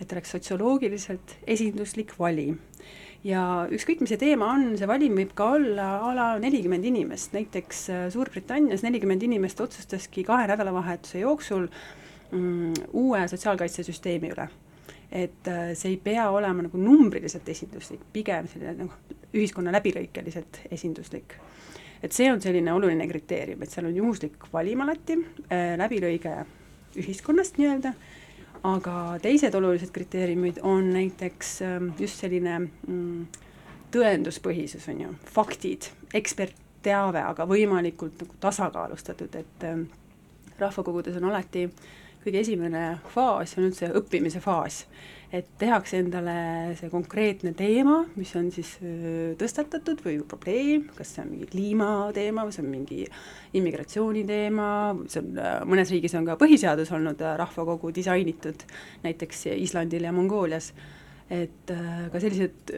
et 0.00 0.12
oleks 0.12 0.36
sotsioloogiliselt 0.36 1.38
esinduslik 1.56 2.12
valim 2.18 2.60
ja 3.26 3.42
ükskõik, 3.72 4.00
mis 4.00 4.12
see 4.14 4.20
teema 4.20 4.48
on, 4.54 4.70
see 4.80 4.88
valim 4.88 5.18
võib 5.18 5.34
ka 5.36 5.50
olla 5.56 5.90
a 6.06 6.14
la 6.16 6.28
nelikümmend 6.42 6.86
inimest, 6.88 7.34
näiteks 7.36 7.82
äh, 7.92 8.06
Suurbritannias 8.12 8.84
nelikümmend 8.86 9.24
inimest 9.26 9.60
otsustaski 9.60 10.24
kahe 10.28 10.48
nädalavahetuse 10.50 11.24
jooksul 11.24 11.68
mm, 12.32 12.90
uue 12.92 13.26
sotsiaalkaitsesüsteemi 13.32 14.32
üle. 14.32 14.48
Et 15.10 15.48
äh, 15.50 15.72
see 15.74 15.94
ei 15.94 16.00
pea 16.02 16.28
olema 16.30 16.66
nagu 16.66 16.78
numbriliselt 16.78 17.48
esinduslik, 17.48 18.02
pigem 18.12 18.48
selline 18.50 18.76
nagu 18.84 19.18
ühiskonna 19.34 19.72
läbilõikeliselt 19.74 20.64
esinduslik. 20.70 21.36
Et 22.02 22.14
see 22.16 22.30
on 22.32 22.40
selline 22.40 22.72
oluline 22.72 23.04
kriteerium, 23.10 23.62
et 23.62 23.70
seal 23.70 23.90
on 23.90 23.96
juhuslik 23.96 24.48
valim 24.52 24.80
alati 24.86 25.18
äh,, 25.50 25.76
läbilõige 25.78 26.38
ühiskonnast 26.98 27.60
nii-öelda 27.60 27.92
aga 28.66 29.18
teised 29.22 29.54
olulised 29.54 29.92
kriteeriumid 29.94 30.60
on 30.62 30.92
näiteks 30.92 31.62
ähm, 31.62 31.88
just 31.98 32.20
selline 32.20 32.58
mm, 32.60 33.22
tõenduspõhisus, 33.94 34.86
on 34.92 35.00
ju, 35.04 35.14
faktid, 35.32 35.90
ekspertteave, 36.14 37.22
aga 37.24 37.46
võimalikult 37.48 38.20
nagu 38.20 38.36
tasakaalustatud, 38.42 39.40
et 39.40 39.66
ähm, 39.66 39.86
rahvakogudes 40.60 41.16
on 41.20 41.30
alati 41.30 41.66
kõige 42.24 42.42
esimene 42.44 42.84
faas 43.14 43.56
on 43.56 43.66
üldse 43.68 43.88
õppimise 44.00 44.42
faas. 44.44 44.84
Et 45.30 45.46
tehakse 45.60 46.00
endale 46.02 46.34
see 46.74 46.90
konkreetne 46.90 47.52
teema, 47.54 48.00
mis 48.18 48.32
on 48.34 48.48
siis 48.50 48.72
tõstatatud 49.38 50.00
või 50.02 50.16
probleem, 50.26 50.88
kas 50.96 51.12
see 51.14 51.22
on 51.22 51.28
mingi 51.30 51.46
kliimateema 51.52 52.46
või 52.46 52.56
see 52.56 52.64
on 52.64 52.72
mingi 52.72 53.04
immigratsiooniteema, 53.60 54.70
see 55.06 55.22
on, 55.22 55.38
mõnes 55.70 55.92
riigis 55.94 56.16
on 56.18 56.26
ka 56.26 56.34
põhiseadus 56.40 56.90
olnud 56.96 57.22
rahvakogu 57.38 57.92
disainitud, 57.94 58.66
näiteks 59.04 59.46
Islandil 59.54 60.08
ja 60.08 60.14
Mongoolias, 60.16 60.72
et 61.30 61.70
ka 61.70 62.18
sellised 62.18 62.74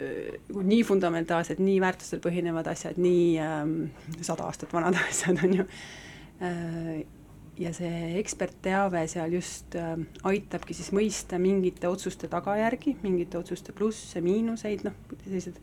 nii 0.53 0.85
fundamentaalsed, 0.85 1.57
nii 1.57 1.81
väärtustel 1.81 2.21
põhinevad 2.21 2.69
asjad, 2.69 3.01
nii 3.01 4.21
sada 4.21 4.45
aastat 4.45 4.77
vanad 4.77 5.01
asjad, 5.09 5.41
on 5.41 5.57
ju 5.57 5.67
ja 7.59 7.71
see 7.75 8.17
ekspertteave 8.19 9.05
seal 9.11 9.33
just 9.37 9.75
äh, 9.77 9.95
aitabki 10.29 10.75
siis 10.77 10.89
mõista 10.95 11.39
mingite 11.41 11.89
otsuste 11.89 12.29
tagajärgi, 12.31 12.97
mingite 13.03 13.37
otsuste 13.41 13.75
plusse, 13.75 14.21
miinuseid, 14.25 14.85
noh, 14.87 14.95
sellised, 15.23 15.59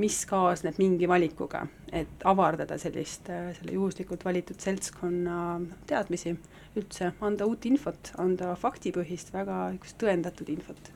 mis 0.00 0.18
kaasneb 0.28 0.76
mingi 0.82 1.08
valikuga, 1.08 1.64
et 1.94 2.26
avardada 2.28 2.76
sellist 2.82 3.30
äh,, 3.32 3.52
selle 3.56 3.76
juhuslikult 3.76 4.24
valitud 4.26 4.60
seltskonna 4.60 5.38
teadmisi 5.88 6.34
üldse, 6.74 7.12
anda 7.24 7.46
uut 7.48 7.64
infot, 7.70 8.12
anda 8.20 8.52
faktipõhist, 8.58 9.32
väga 9.34 9.68
niisugust 9.72 10.00
tõendatud 10.02 10.50
infot. 10.52 10.92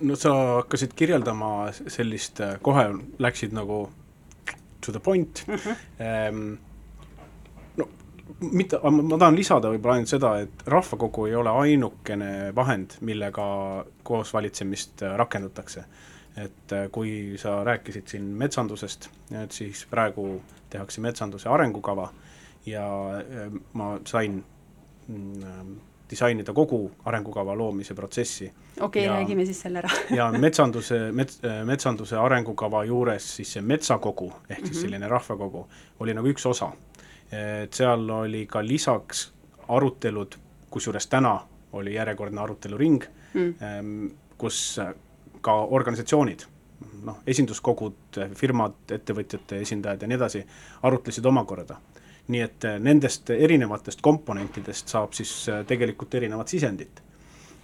no 0.00 0.14
sa 0.16 0.34
hakkasid 0.62 0.94
kirjeldama 0.98 1.70
sellist, 1.76 2.40
äh, 2.40 2.56
kohe 2.62 2.88
läksid 3.18 3.54
nagu 3.54 3.88
to 4.80 4.92
the 4.92 5.00
point 5.00 5.44
uh, 5.48 5.54
-huh. 5.54 6.58
Mitte, 8.40 8.78
ma 8.90 9.18
tahan 9.18 9.36
lisada 9.36 9.70
võib-olla 9.72 9.98
ainult 9.98 10.12
seda, 10.12 10.34
et 10.44 10.62
rahvakogu 10.70 11.26
ei 11.28 11.34
ole 11.38 11.54
ainukene 11.62 12.30
vahend, 12.56 12.98
millega 13.06 13.48
koosvalitsemist 14.06 15.04
äh, 15.06 15.16
rakendatakse. 15.20 15.84
et 16.38 16.72
äh, 16.72 16.86
kui 16.92 17.34
sa 17.38 17.64
rääkisid 17.64 18.06
siin 18.06 18.22
metsandusest, 18.38 19.08
et 19.42 19.52
siis 19.52 19.86
praegu 19.90 20.40
tehakse 20.70 21.00
metsanduse 21.00 21.48
arengukava 21.48 22.12
ja 22.66 22.86
äh, 23.18 23.48
ma 23.72 23.98
sain 24.06 24.44
mm, 25.08 25.78
disainida 26.10 26.52
kogu 26.52 26.90
arengukava 27.04 27.56
loomise 27.58 27.94
protsessi. 27.94 28.52
okei 28.80 29.08
okay,, 29.08 29.16
räägime 29.16 29.46
siis 29.46 29.60
selle 29.60 29.78
ära 29.78 29.90
ja 30.14 30.30
metsanduse, 30.32 31.10
mets-, 31.12 31.40
metsanduse 31.64 32.16
arengukava 32.16 32.84
juures 32.84 33.36
siis 33.36 33.52
see 33.52 33.62
metsakogu, 33.62 34.32
ehk 34.48 34.58
siis 34.58 34.70
mm 34.70 34.76
-hmm. 34.76 34.80
selline 34.80 35.08
rahvakogu, 35.08 35.68
oli 36.00 36.14
nagu 36.14 36.28
üks 36.28 36.46
osa 36.46 36.72
et 37.32 37.72
seal 37.74 38.10
oli 38.10 38.46
ka 38.46 38.62
lisaks 38.64 39.32
arutelud, 39.68 40.36
kusjuures 40.70 41.06
täna 41.06 41.38
oli 41.72 41.94
järjekordne 41.94 42.40
aruteluring 42.40 43.04
mm., 43.34 43.54
ehm, 43.60 44.06
kus 44.38 44.80
ka 45.40 45.54
organisatsioonid, 45.54 46.44
noh, 47.04 47.20
esinduskogud, 47.26 48.18
firmad, 48.38 48.78
ettevõtjate 48.92 49.60
esindajad 49.64 50.02
ja 50.02 50.08
nii 50.10 50.18
edasi, 50.18 50.44
arutlesid 50.82 51.26
omakorda. 51.26 51.80
nii 52.28 52.40
et 52.44 52.64
nendest 52.84 53.30
erinevatest 53.30 54.02
komponentidest 54.04 54.90
saab 54.92 55.14
siis 55.16 55.30
eh, 55.48 55.62
tegelikult 55.66 56.14
erinevat 56.14 56.48
sisendit. 56.48 57.02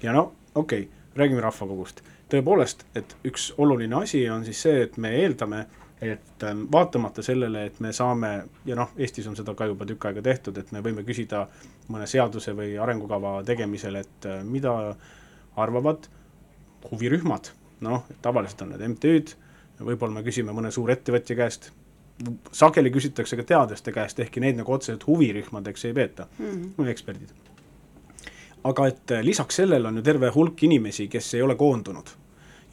ja 0.03 0.13
no 0.13 0.33
okei 0.55 0.81
okay,, 0.81 0.93
räägime 1.17 1.41
rahvakogust. 1.41 2.03
tõepoolest, 2.29 2.85
et 2.95 3.17
üks 3.25 3.53
oluline 3.59 3.97
asi 3.97 4.29
on 4.31 4.45
siis 4.45 4.63
see, 4.63 4.83
et 4.83 4.97
me 4.97 5.11
eeldame, 5.11 5.67
et 6.11 6.43
ähm, 6.43 6.65
vaatamata 6.73 7.23
sellele, 7.23 7.67
et 7.67 7.81
me 7.81 7.93
saame 7.93 8.31
ja 8.67 8.77
noh, 8.79 8.93
Eestis 8.97 9.27
on 9.31 9.37
seda 9.37 9.55
ka 9.55 9.69
juba 9.71 9.87
tükk 9.89 10.09
aega 10.09 10.23
tehtud, 10.25 10.59
et 10.59 10.73
me 10.73 10.83
võime 10.85 11.05
küsida 11.07 11.45
mõne 11.93 12.07
seaduse 12.11 12.55
või 12.57 12.75
arengukava 12.81 13.37
tegemisel, 13.47 14.01
et 14.01 14.29
äh, 14.29 14.43
mida 14.45 14.75
arvavad 15.61 16.09
huvirühmad, 16.91 17.53
noh, 17.87 18.05
tavaliselt 18.23 18.65
on 18.65 18.75
need 18.75 18.85
MTÜ-d, 18.95 19.37
võib-olla 19.85 20.19
me 20.19 20.25
küsime 20.27 20.55
mõne 20.55 20.71
suurettevõtja 20.75 21.37
käest, 21.39 21.71
sageli 22.55 22.93
küsitakse 22.95 23.37
ka 23.39 23.47
teadlaste 23.47 23.93
käest, 23.95 24.21
ehkki 24.23 24.43
neid 24.43 24.59
nagu 24.61 24.75
otseselt 24.75 25.07
huvirühmadeks 25.07 25.89
ei 25.89 25.95
peeta 25.95 26.29
mm, 26.39 26.75
-hmm. 26.77 26.91
eksperdid. 26.91 27.33
aga 28.65 28.87
et 28.87 29.11
äh, 29.11 29.23
lisaks 29.23 29.57
sellele 29.57 29.89
on 29.89 29.97
ju 29.97 30.03
terve 30.03 30.31
hulk 30.35 30.63
inimesi, 30.63 31.09
kes 31.09 31.35
ei 31.35 31.43
ole 31.43 31.55
koondunud 31.55 32.15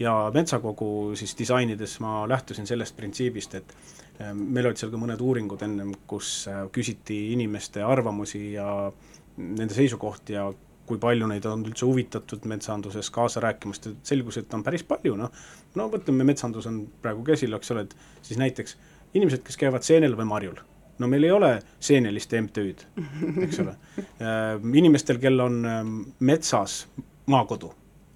ja 0.01 0.15
Metsakogu 0.33 1.15
siis 1.19 1.35
disainides 1.37 1.99
ma 2.03 2.23
lähtusin 2.29 2.67
sellest 2.67 2.95
printsiibist, 2.97 3.55
et 3.59 3.73
äh, 4.21 4.33
meil 4.33 4.69
olid 4.69 4.81
seal 4.81 4.91
ka 4.93 4.99
mõned 5.01 5.21
uuringud 5.21 5.61
ennem, 5.65 5.93
kus 6.09 6.47
äh, 6.51 6.65
küsiti 6.73 7.21
inimeste 7.35 7.83
arvamusi 7.85 8.51
ja 8.55 8.67
nende 9.37 9.73
seisukohti 9.73 10.37
ja 10.37 10.49
kui 10.91 10.99
palju 10.99 11.27
neid 11.29 11.45
on 11.47 11.63
üldse 11.67 11.85
huvitatud 11.87 12.45
metsanduses 12.51 13.09
kaasa 13.13 13.43
rääkimast, 13.43 13.87
et 13.87 14.09
selgus, 14.11 14.41
et 14.41 14.53
on 14.57 14.63
päris 14.65 14.83
palju, 14.87 15.15
noh, 15.19 15.31
no 15.77 15.87
mõtleme, 15.93 16.25
metsandus 16.27 16.67
on 16.67 16.81
praegu 17.03 17.23
käsil, 17.27 17.53
eks 17.55 17.71
ole, 17.71 17.85
et 17.87 18.25
siis 18.27 18.41
näiteks 18.41 18.75
inimesed, 19.13 19.43
kes 19.45 19.59
käivad 19.61 19.85
seenel 19.87 20.17
või 20.19 20.27
marjul, 20.27 20.57
no 20.99 21.09
meil 21.11 21.27
ei 21.27 21.31
ole 21.35 21.51
seenelist 21.79 22.35
MTÜ-d, 22.41 22.89
eks 23.45 23.61
ole. 23.63 23.75
inimestel, 24.81 25.21
kel 25.21 25.39
on 25.45 25.61
ähm, 25.69 25.95
metsas 26.19 26.81
maakodu, 27.31 27.71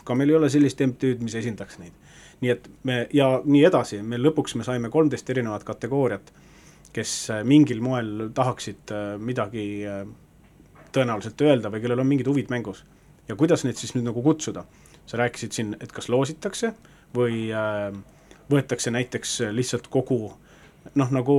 ka 0.05 0.15
meil 0.15 0.31
ei 0.31 0.38
ole 0.39 0.50
sellist 0.53 0.81
MTÜ-d, 0.85 1.24
mis 1.25 1.35
esindaks 1.35 1.79
neid. 1.81 1.93
nii 2.41 2.51
et 2.51 2.67
me 2.83 2.97
ja 3.15 3.29
nii 3.45 3.63
edasi, 3.65 4.01
me 4.03 4.19
lõpuks 4.19 4.57
me 4.59 4.65
saime 4.67 4.89
kolmteist 4.91 5.29
erinevat 5.31 5.63
kategooriat, 5.63 6.33
kes 6.95 7.13
äh, 7.31 7.43
mingil 7.47 7.81
moel 7.83 8.29
tahaksid 8.35 8.91
äh, 8.91 9.05
midagi 9.19 9.65
äh, 9.88 10.03
tõenäoliselt 10.95 11.41
öelda 11.43 11.71
või 11.71 11.83
kellel 11.83 12.03
on 12.03 12.09
mingid 12.12 12.27
huvid 12.27 12.51
mängus. 12.51 12.83
ja 13.27 13.35
kuidas 13.35 13.63
neid 13.65 13.79
siis 13.79 13.95
nüüd 13.95 14.05
nagu 14.07 14.21
kutsuda? 14.24 14.65
sa 15.05 15.17
rääkisid 15.17 15.53
siin, 15.53 15.75
et 15.79 15.91
kas 15.93 16.09
loositakse 16.09 16.71
või 17.13 17.51
võetakse 18.50 18.89
näiteks 18.89 19.35
lihtsalt 19.53 19.85
kogu 19.93 20.31
noh, 20.93 21.11
nagu 21.11 21.35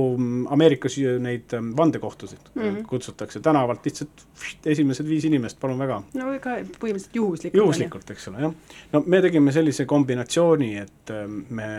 Ameerikas 0.53 0.97
neid 1.23 1.53
ähm, 1.53 1.71
vandekohtusid 1.77 2.51
mm 2.53 2.61
-hmm. 2.61 2.83
kutsutakse 2.87 3.39
tänavalt 3.39 3.85
lihtsalt 3.85 4.25
esimesed 4.65 5.07
viis 5.07 5.25
inimest, 5.25 5.59
palun 5.59 5.79
väga. 5.79 6.01
no 6.13 6.33
ega 6.33 6.57
põhimõtteliselt 6.59 7.15
juhuslikult. 7.15 7.63
juhuslikult, 7.63 8.09
eks 8.09 8.27
ole, 8.27 8.41
jah. 8.41 8.53
no 8.91 9.03
me 9.05 9.21
tegime 9.21 9.51
sellise 9.51 9.85
kombinatsiooni, 9.85 10.77
et 10.77 11.11
ähm, 11.11 11.39
me 11.49 11.69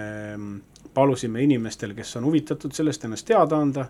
palusime 0.94 1.42
inimestel, 1.42 1.94
kes 1.94 2.16
on 2.16 2.24
huvitatud 2.24 2.72
sellest, 2.72 3.04
ennast 3.04 3.26
teada 3.26 3.56
anda, 3.56 3.86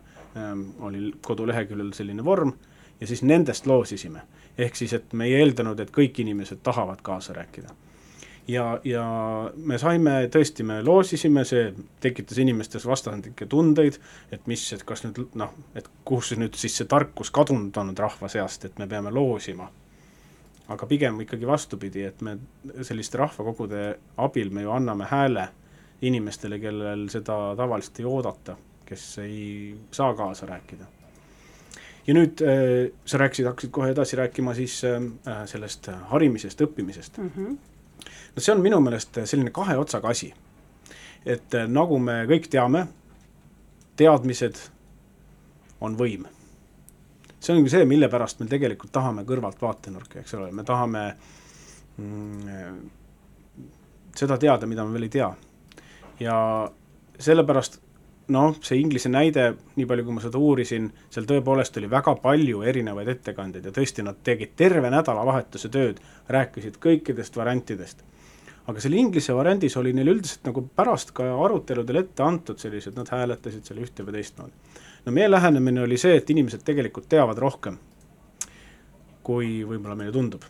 oli 0.80 1.12
koduleheküljel 1.24 1.92
selline 1.92 2.24
vorm, 2.24 2.52
ja 3.00 3.06
siis 3.06 3.22
nendest 3.22 3.66
loosisime. 3.66 4.20
ehk 4.58 4.76
siis, 4.76 4.92
et 4.92 5.12
me 5.12 5.24
ei 5.24 5.34
eeldanud, 5.34 5.80
et 5.80 5.90
kõik 5.90 6.20
inimesed 6.20 6.58
tahavad 6.62 6.98
kaasa 7.02 7.32
rääkida 7.32 7.68
ja, 8.48 8.80
ja 8.84 9.04
me 9.56 9.78
saime 9.78 10.14
tõesti, 10.32 10.64
me 10.66 10.80
loosisime, 10.84 11.44
see 11.48 11.68
tekitas 12.02 12.40
inimestes 12.40 12.86
vastandlikke 12.88 13.46
tundeid, 13.50 13.98
et 14.32 14.46
mis, 14.50 14.64
et 14.74 14.84
kas 14.88 15.04
nüüd 15.04 15.36
noh, 15.38 15.52
et 15.78 15.88
kus 16.08 16.32
nüüd 16.38 16.56
siis 16.58 16.78
see 16.80 16.88
tarkus 16.88 17.32
kadunud 17.34 17.76
on 17.80 17.94
rahva 17.98 18.30
seast, 18.32 18.64
et 18.64 18.80
me 18.80 18.88
peame 18.88 19.12
loosima. 19.14 19.70
aga 20.68 20.86
pigem 20.86 21.20
ikkagi 21.20 21.46
vastupidi, 21.48 22.02
et 22.04 22.20
me 22.20 22.36
selliste 22.84 23.18
rahvakogude 23.18 23.98
abil 24.20 24.50
me 24.50 24.62
ju 24.62 24.70
anname 24.70 25.06
hääle 25.08 25.48
inimestele, 26.02 26.58
kellel 26.60 27.08
seda 27.08 27.54
tavaliselt 27.56 28.00
ei 28.00 28.04
oodata, 28.04 28.56
kes 28.86 29.18
ei 29.18 29.76
saa 29.90 30.14
kaasa 30.14 30.46
rääkida. 30.46 30.84
ja 32.06 32.14
nüüd 32.14 32.40
äh, 32.40 32.92
sa 33.04 33.18
rääkisid, 33.18 33.46
hakkasid 33.46 33.70
kohe 33.70 33.90
edasi 33.92 34.16
rääkima 34.16 34.54
siis 34.54 34.82
äh, 34.84 35.02
sellest 35.46 35.88
harimisest, 36.12 36.60
õppimisest 36.60 37.18
mm. 37.18 37.30
-hmm 37.36 37.58
no 38.34 38.42
see 38.42 38.54
on 38.54 38.62
minu 38.62 38.80
meelest 38.84 39.20
selline 39.24 39.50
kahe 39.54 39.76
otsaga 39.78 40.08
asi. 40.08 40.32
et 41.26 41.54
äh, 41.54 41.68
nagu 41.68 41.98
me 41.98 42.22
kõik 42.30 42.48
teame, 42.50 42.86
teadmised 43.96 44.60
on 45.80 45.96
võim. 45.98 46.26
see 47.40 47.54
ongi 47.54 47.70
see, 47.70 47.84
mille 47.84 48.08
pärast 48.08 48.40
me 48.40 48.46
tegelikult 48.50 48.92
tahame 48.92 49.24
kõrvalt 49.24 49.60
vaatenurka, 49.62 50.20
eks 50.20 50.34
ole, 50.34 50.52
me 50.52 50.64
tahame 50.64 51.04
mm, 51.96 52.88
seda 54.16 54.38
teada, 54.38 54.66
mida 54.66 54.84
me 54.84 54.92
veel 54.96 55.08
ei 55.08 55.14
tea. 55.18 55.28
ja 56.20 56.38
sellepärast 57.18 57.80
noh, 58.34 58.56
see 58.64 58.80
Inglise 58.82 59.08
näide, 59.12 59.52
nii 59.76 59.86
palju 59.88 60.04
kui 60.04 60.16
ma 60.18 60.22
seda 60.24 60.40
uurisin, 60.42 60.90
seal 61.10 61.26
tõepoolest 61.28 61.78
oli 61.80 61.88
väga 61.90 62.14
palju 62.22 62.62
erinevaid 62.68 63.08
ettekandjaid 63.14 63.70
ja 63.70 63.72
tõesti, 63.74 64.04
nad 64.04 64.20
tegid 64.24 64.52
terve 64.56 64.90
nädalavahetuse 64.92 65.70
tööd, 65.72 66.02
rääkisid 66.28 66.76
kõikidest 66.82 67.36
variantidest 67.40 68.04
aga 68.68 68.82
seal 68.84 68.98
inglise 69.00 69.32
variandis 69.32 69.76
oli 69.80 69.94
neil 69.96 70.10
üldiselt 70.12 70.44
nagu 70.48 70.62
pärast 70.76 71.14
ka 71.16 71.24
aruteludel 71.46 72.02
ette 72.02 72.24
antud 72.24 72.60
sellised, 72.60 72.96
nad 72.98 73.08
hääletasid 73.12 73.64
seal 73.64 73.80
ühte 73.80 74.04
või 74.04 74.18
teistmoodi. 74.18 74.52
no 75.06 75.14
meie 75.16 75.30
lähenemine 75.30 75.86
oli 75.86 75.96
see, 76.00 76.18
et 76.20 76.30
inimesed 76.30 76.64
tegelikult 76.66 77.08
teavad 77.08 77.40
rohkem, 77.40 77.78
kui 79.24 79.64
võib-olla 79.64 79.96
meile 79.96 80.12
tundub. 80.12 80.44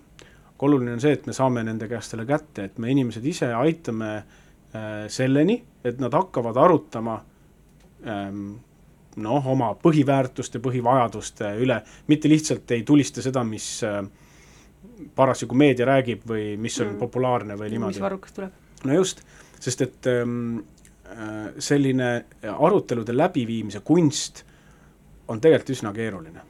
aga 0.51 0.67
oluline 0.67 0.97
on 0.97 1.03
see, 1.05 1.15
et 1.15 1.27
me 1.31 1.37
saame 1.37 1.63
nende 1.63 1.87
käest 1.89 2.15
selle 2.15 2.27
kätte, 2.27 2.65
et 2.65 2.79
me 2.79 2.91
inimesed 2.91 3.25
ise 3.25 3.53
aitame 3.55 4.11
äh, 4.19 5.07
selleni, 5.07 5.63
et 5.85 6.03
nad 6.03 6.15
hakkavad 6.15 6.59
arutama 6.59 7.21
noh, 9.23 9.47
oma 9.53 9.73
põhiväärtuste, 9.83 10.61
põhivajaduste 10.63 11.53
üle, 11.63 11.81
mitte 12.07 12.31
lihtsalt 12.31 12.71
ei 12.77 12.85
tulista 12.87 13.23
seda, 13.25 13.43
mis 13.45 13.67
äh, 13.87 14.03
parasjagu 15.15 15.57
meedia 15.59 15.87
räägib 15.89 16.27
või 16.29 16.57
mis 16.61 16.79
on 16.83 16.93
mm. 16.93 16.99
populaarne 17.03 17.57
või 17.59 17.73
niimoodi. 17.75 17.99
mis 17.99 18.05
varrukas 18.05 18.37
tuleb. 18.37 18.53
no 18.85 18.99
just, 18.99 19.23
sest 19.61 19.83
et 19.87 20.11
ähm, 20.13 20.61
äh, 21.07 21.49
selline 21.59 22.13
arutelude 22.53 23.17
läbiviimise 23.17 23.83
kunst 23.85 24.45
on 25.29 25.41
tegelikult 25.41 25.75
üsna 25.77 25.93
keeruline. 25.93 26.47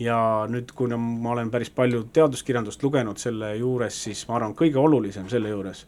ja 0.00 0.16
nüüd, 0.48 0.72
kuna 0.74 0.96
ma 0.96 1.34
olen 1.36 1.50
päris 1.50 1.70
palju 1.70 2.06
teaduskirjandust 2.12 2.82
lugenud 2.82 3.20
selle 3.20 3.54
juures, 3.56 4.02
siis 4.04 4.26
ma 4.28 4.38
arvan, 4.40 4.56
kõige 4.56 4.80
olulisem 4.80 5.28
selle 5.28 5.52
juures 5.52 5.86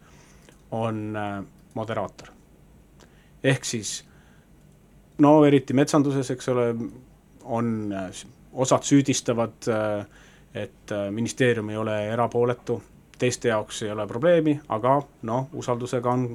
on 0.70 1.16
äh, 1.16 1.42
moderaator. 1.74 2.32
ehk 3.42 3.64
siis 3.64 4.02
no 5.22 5.36
eriti 5.46 5.74
metsanduses, 5.74 6.30
eks 6.34 6.50
ole, 6.52 6.66
on 7.44 7.94
osad 8.52 8.84
süüdistavad 8.84 9.70
et 10.54 10.92
ministeerium 11.10 11.70
ei 11.70 11.76
ole 11.76 12.08
erapooletu, 12.12 12.82
teiste 13.18 13.48
jaoks 13.48 13.82
ei 13.82 13.90
ole 13.90 14.06
probleemi, 14.06 14.60
aga 14.68 14.98
noh, 15.28 15.48
usaldusega 15.52 16.12
on 16.12 16.26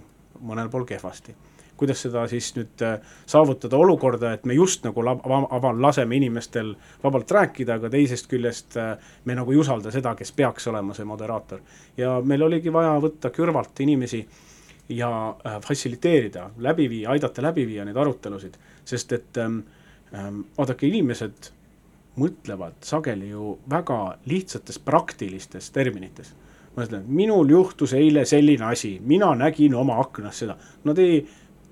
mõnel 0.41 0.69
pool 0.69 0.85
kehvasti. 0.85 1.35
kuidas 1.77 1.99
seda 2.01 2.23
siis 2.27 2.47
nüüd 2.55 2.81
saavutada 3.29 3.77
olukorda, 3.77 4.31
et 4.33 4.45
me 4.49 4.55
just 4.57 4.81
nagu 4.85 5.03
ava-, 5.05 5.73
laseme 5.77 6.15
inimestel 6.17 6.71
vabalt 7.03 7.31
rääkida, 7.31 7.75
aga 7.77 7.89
teisest 7.93 8.25
küljest 8.27 8.79
me 9.25 9.35
nagu 9.37 9.51
ei 9.53 9.59
usalda 9.61 9.91
seda, 9.93 10.15
kes 10.15 10.31
peaks 10.31 10.67
olema 10.67 10.93
see 10.97 11.05
moderaator. 11.05 11.59
ja 11.97 12.21
meil 12.25 12.41
oligi 12.41 12.73
vaja 12.73 12.97
võtta 13.01 13.29
kõrvalt 13.29 13.83
inimesi 13.85 14.25
ja 14.89 15.35
fassiliteerida, 15.65 16.49
läbi 16.57 16.89
viia, 16.89 17.11
aidata 17.11 17.41
läbi 17.41 17.67
viia 17.67 17.85
neid 17.85 17.97
arutelusid, 17.97 18.55
sest 18.87 19.11
et 19.11 19.37
ähm, 19.37 19.59
ähm, 20.15 20.41
vaadake, 20.57 20.87
inimesed 20.87 21.51
mõtlevad 22.17 22.79
sageli 22.85 23.29
ju 23.29 23.57
väga 23.69 24.17
lihtsates 24.25 24.79
praktilistes 24.79 25.71
terminites. 25.71 26.33
ma 26.75 26.85
ütlen, 26.85 27.07
minul 27.09 27.49
juhtus 27.49 27.93
eile 27.97 28.25
selline 28.25 28.65
asi, 28.65 28.99
mina 29.01 29.31
nägin 29.35 29.73
oma 29.75 29.95
aknast 29.99 30.43
seda, 30.43 30.55
nad 30.83 30.99
ei 31.01 31.23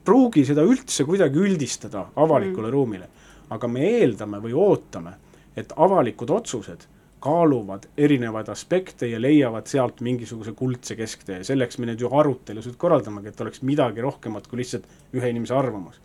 pruugi 0.06 0.45
seda 0.45 0.63
üldse 0.65 1.06
kuidagi 1.06 1.39
üldistada 1.39 2.08
avalikule 2.15 2.67
mm. 2.67 2.73
ruumile. 2.73 3.08
aga 3.49 3.67
me 3.67 3.86
eeldame 3.99 4.39
või 4.41 4.54
ootame, 4.58 5.12
et 5.56 5.73
avalikud 5.78 6.30
otsused 6.30 6.88
kaaluvad 7.26 7.88
erinevaid 7.98 8.50
aspekte 8.54 9.10
ja 9.10 9.20
leiavad 9.22 9.68
sealt 9.68 10.02
mingisuguse 10.06 10.54
kuldse 10.58 10.96
kesktee, 10.96 11.44
selleks 11.44 11.80
me 11.82 11.90
neid 11.90 12.02
ju 12.04 12.12
arutelusid 12.14 12.78
korraldamegi, 12.82 13.32
et 13.34 13.42
oleks 13.42 13.64
midagi 13.66 14.04
rohkemat 14.06 14.48
kui 14.48 14.62
lihtsalt 14.62 14.86
ühe 15.18 15.32
inimese 15.34 15.56
arvamus. 15.58 16.02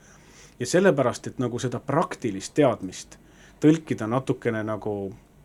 ja 0.61 0.67
sellepärast, 0.67 1.27
et 1.27 1.39
nagu 1.41 1.59
seda 1.59 1.81
praktilist 1.81 2.55
teadmist 2.55 3.17
tõlkida 3.61 4.09
natukene 4.09 4.63
nagu 4.65 4.95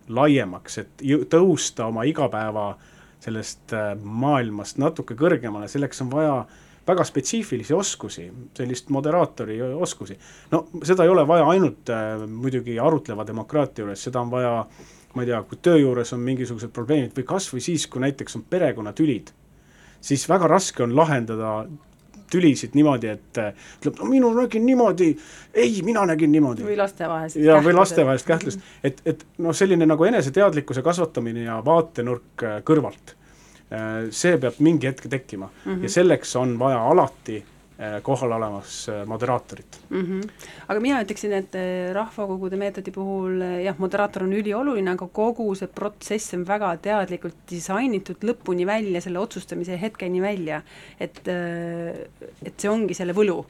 laiemaks, 0.08 0.78
et 0.78 1.04
tõusta 1.32 1.88
oma 1.90 2.04
igapäeva 2.08 2.74
sellest 3.24 3.74
äh, 3.74 3.94
maailmast 4.04 4.78
natuke 4.78 5.16
kõrgemale, 5.18 5.68
selleks 5.72 6.04
on 6.06 6.12
vaja 6.12 6.36
väga 6.88 7.04
spetsiifilisi 7.08 7.74
oskusi, 7.74 8.28
sellist 8.58 8.92
moderaatori 8.94 9.58
oskusi. 9.62 10.18
no 10.52 10.68
seda 10.84 11.04
ei 11.04 11.10
ole 11.10 11.28
vaja 11.28 11.48
ainult 11.52 11.90
äh, 11.90 12.28
muidugi 12.28 12.80
arutleva 12.80 13.26
demokraatia 13.28 13.84
juures, 13.84 14.04
seda 14.04 14.22
on 14.22 14.32
vaja 14.32 14.54
ma 15.15 15.23
ei 15.23 15.32
tea, 15.32 15.41
kui 15.47 15.58
töö 15.62 15.80
juures 15.80 16.13
on 16.13 16.23
mingisugused 16.23 16.71
probleemid 16.75 17.15
või 17.17 17.25
kas 17.28 17.47
või 17.54 17.63
siis, 17.63 17.88
kui 17.88 18.04
näiteks 18.04 18.36
on 18.36 18.45
perekonnatülid, 18.49 19.32
siis 20.04 20.28
väga 20.30 20.49
raske 20.51 20.84
on 20.84 20.95
lahendada 20.95 21.62
tülisid 22.32 22.75
niimoodi, 22.75 23.12
et 23.13 23.39
ütleb, 23.39 23.99
no 23.99 24.10
minu 24.10 24.32
nägin 24.36 24.65
niimoodi, 24.65 25.12
ei, 25.54 25.75
mina 25.86 26.06
nägin 26.10 26.32
niimoodi. 26.34 26.65
või 26.65 26.78
lastevahelised 26.80 27.43
ja, 27.45 27.60
või 27.63 27.75
lastevahelist 27.78 28.28
kähtlust, 28.28 28.71
et, 28.84 29.01
et 29.06 29.25
noh, 29.45 29.56
selline 29.56 29.88
nagu 29.88 30.08
eneseteadlikkuse 30.10 30.84
kasvatamine 30.86 31.45
ja 31.45 31.60
vaatenurk 31.65 32.43
äh, 32.43 32.58
kõrvalt, 32.65 33.15
äh, 33.69 34.08
see 34.10 34.39
peab 34.41 34.58
mingi 34.65 34.89
hetk 34.89 35.08
tekkima 35.10 35.51
mm 35.51 35.71
-hmm. 35.71 35.84
ja 35.84 35.97
selleks 35.99 36.36
on 36.41 36.58
vaja 36.60 36.82
alati 36.82 37.43
kohal 38.08 38.32
olemas 38.32 38.86
moderaatorit 39.06 39.80
mm. 39.90 40.02
-hmm. 40.02 40.30
aga 40.68 40.80
mina 40.80 41.02
ütleksin, 41.04 41.34
et 41.36 41.58
rahvakogude 41.94 42.56
meetodi 42.56 42.94
puhul 42.96 43.44
jah, 43.66 43.76
moderaator 43.78 44.24
on 44.24 44.34
ülioluline, 44.34 44.94
aga 44.96 45.08
kogu 45.08 45.50
see 45.60 45.68
protsess 45.68 46.38
on 46.38 46.48
väga 46.48 46.72
teadlikult 46.88 47.36
disainitud 47.52 48.24
lõpuni 48.24 48.66
välja, 48.66 49.02
selle 49.02 49.20
otsustamise 49.20 49.76
hetkeni 49.82 50.22
välja. 50.22 50.62
et, 51.00 51.20
et 52.46 52.56
see 52.56 52.72
ongi 52.72 52.94
selle 52.94 53.14
võlu. 53.14 53.44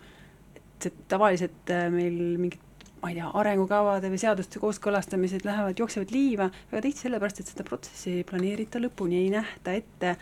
et 0.85 0.93
tavaliselt 1.07 1.71
meil 1.89 2.37
mingid 2.37 2.65
ma 3.05 3.11
ei 3.11 3.19
tea, 3.19 3.27
arengukavade 3.37 4.09
või 4.09 4.17
seaduste 4.17 4.59
kooskõlastamised 4.61 5.45
lähevad, 5.45 5.77
jooksevad 5.77 6.09
liiva 6.09 6.47
väga 6.71 6.81
tihti 6.87 7.05
sellepärast, 7.05 7.41
et 7.43 7.51
seda 7.51 7.65
protsessi 7.67 8.15
ei 8.19 8.25
planeerita 8.25 8.81
lõpuni, 8.81 9.19
ei 9.21 9.29
nähta 9.35 9.75
ette 9.77 10.15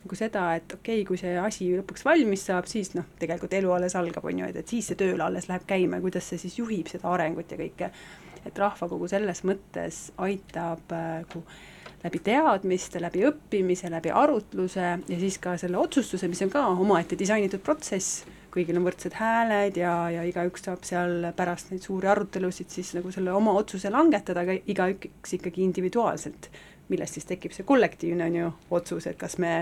nagu 0.00 0.16
seda, 0.16 0.46
et 0.56 0.72
okei 0.78 1.00
okay,, 1.02 1.06
kui 1.08 1.20
see 1.20 1.34
asi 1.38 1.70
lõpuks 1.76 2.06
valmis 2.06 2.46
saab, 2.48 2.68
siis 2.70 2.94
noh, 2.96 3.08
tegelikult 3.20 3.56
elu 3.58 3.74
alles 3.76 3.96
algab, 4.00 4.24
on 4.24 4.42
ju, 4.42 4.48
et, 4.48 4.62
et 4.62 4.74
siis 4.76 4.92
see 4.92 5.00
tööl 5.00 5.20
alles 5.24 5.50
läheb 5.50 5.66
käima 5.68 5.98
ja 5.98 6.06
kuidas 6.06 6.30
see 6.30 6.40
siis 6.40 6.56
juhib 6.60 6.88
seda 6.88 7.10
arengut 7.12 7.52
ja 7.52 7.60
kõike. 7.60 7.90
et 8.40 8.58
rahvakogu 8.58 9.08
selles 9.12 9.42
mõttes 9.44 10.06
aitab 10.16 10.88
nagu 10.88 11.42
äh, 11.44 11.60
läbi 12.04 12.20
teadmiste, 12.24 13.00
läbi 13.02 13.24
õppimise, 13.28 13.90
läbi 13.92 14.12
arutluse 14.14 14.84
ja 14.96 15.18
siis 15.20 15.38
ka 15.42 15.56
selle 15.60 15.80
otsustuse, 15.80 16.28
mis 16.28 16.40
on 16.46 16.52
ka 16.52 16.64
omaette 16.72 17.18
disainitud 17.18 17.62
protsess 17.64 18.24
kõigil 18.50 18.80
on 18.80 18.86
võrdsed 18.88 19.14
hääled 19.14 19.76
ja, 19.78 19.92
ja 20.10 20.24
igaüks 20.26 20.64
saab 20.66 20.82
seal 20.86 21.28
pärast 21.36 21.70
neid 21.70 21.84
suuri 21.86 22.08
arutelusid 22.10 22.72
siis 22.72 22.94
nagu 22.96 23.12
selle 23.14 23.34
oma 23.36 23.54
otsuse 23.60 23.92
langetada, 23.92 24.42
aga 24.42 24.56
igaüks 24.72 25.36
ikkagi 25.36 25.62
individuaalselt 25.66 26.50
millest 26.90 27.18
siis 27.18 27.28
tekib 27.28 27.54
see 27.54 27.66
kollektiivne 27.66 28.26
on 28.26 28.38
ju 28.38 28.52
otsus, 28.76 29.08
et 29.10 29.18
kas 29.20 29.38
me 29.42 29.60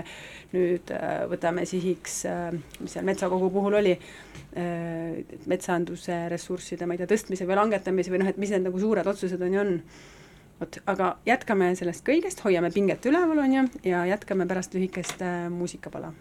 nüüd 0.53 0.93
äh, 0.95 1.25
võtame 1.31 1.65
sihiks 1.69 2.21
äh,, 2.29 2.53
mis 2.79 2.95
seal 2.95 3.07
metsakogu 3.07 3.51
puhul 3.53 3.79
oli 3.81 3.95
äh,, 3.95 5.19
metsanduse 5.49 6.21
ressursside, 6.33 6.87
ma 6.87 6.97
ei 6.97 7.03
tea, 7.03 7.11
tõstmise 7.13 7.49
või 7.49 7.59
langetamise 7.61 8.13
või 8.13 8.23
noh, 8.23 8.31
et 8.31 8.41
mis 8.41 8.53
need 8.55 8.67
nagu 8.67 8.81
suured 8.81 9.07
otsused 9.13 9.41
on 9.45 9.57
ju 9.57 9.65
on. 9.65 9.75
vot, 10.59 10.81
aga 10.91 11.13
jätkame 11.27 11.69
sellest 11.79 12.03
kõigest, 12.07 12.43
hoiame 12.43 12.71
pinget 12.75 13.05
üleval, 13.07 13.45
on 13.45 13.53
ju, 13.59 13.69
ja 13.87 14.03
jätkame 14.09 14.47
pärast 14.49 14.75
lühikest 14.75 15.23
muusikapala 15.53 16.11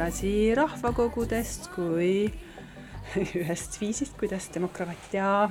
edasi 0.00 0.54
rahvakogudest 0.56 1.66
kui 1.74 2.30
ühest 3.42 3.74
viisist, 3.76 4.14
kuidas 4.16 4.46
demokraatia 4.54 5.50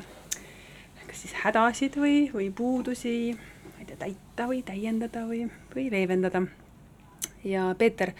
kas 1.06 1.20
siis 1.22 1.36
hädasid 1.44 1.94
või, 2.02 2.16
või 2.34 2.48
puudusi, 2.58 3.36
ma 3.36 3.84
ei 3.84 3.86
tea, 3.92 4.00
täita 4.08 4.48
või 4.50 4.64
täiendada 4.66 5.22
või, 5.30 5.44
või 5.76 5.86
leevendada. 5.94 6.42
ja 7.46 7.68
Peeter, 7.78 8.16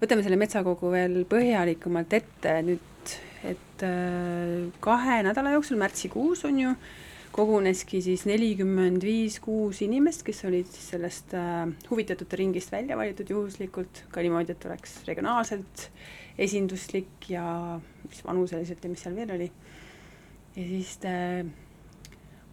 võtame 0.00 0.24
selle 0.24 0.40
metsakogu 0.40 0.94
veel 0.94 1.20
põhjalikumalt 1.28 2.16
ette 2.16 2.54
nüüd, 2.64 3.12
et 3.52 3.84
äh, 3.84 4.72
kahe 4.80 5.20
nädala 5.28 5.52
jooksul, 5.58 5.76
märtsikuus 5.84 6.46
on 6.48 6.64
ju, 6.64 6.74
koguneski 7.38 8.00
siis 8.02 8.24
nelikümmend 8.26 9.04
viis, 9.06 9.38
kuus 9.42 9.82
inimest, 9.86 10.24
kes 10.26 10.42
olid 10.48 10.68
siis 10.72 10.90
sellest 10.94 11.34
äh, 11.38 11.68
huvitatute 11.90 12.38
ringist 12.40 12.72
välja 12.74 12.98
valitud 12.98 13.30
juhuslikult, 13.30 14.04
ka 14.12 14.24
niimoodi, 14.24 14.56
et 14.56 14.66
oleks 14.66 14.98
regionaalselt 15.06 15.86
esinduslik 16.38 17.30
ja 17.30 17.44
mis 18.08 18.22
vanuseliselt 18.26 18.84
ja 18.84 18.90
mis 18.90 19.04
seal 19.06 19.16
veel 19.18 19.34
oli. 19.36 19.50
ja 20.56 20.66
siis 20.66 20.96
te 21.02 21.14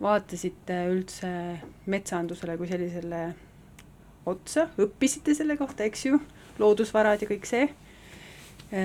vaatasite 0.01 0.79
üldse 0.91 1.31
metsandusele 1.89 2.57
kui 2.59 2.69
sellisele 2.69 3.21
otsa, 4.29 4.67
õppisite 4.81 5.35
selle 5.37 5.57
kohta, 5.57 5.85
eks 5.87 6.05
ju, 6.09 6.19
loodusvarad 6.59 7.21
ja 7.23 7.29
kõik 7.29 7.47
see 7.49 7.65
e,, 8.71 8.83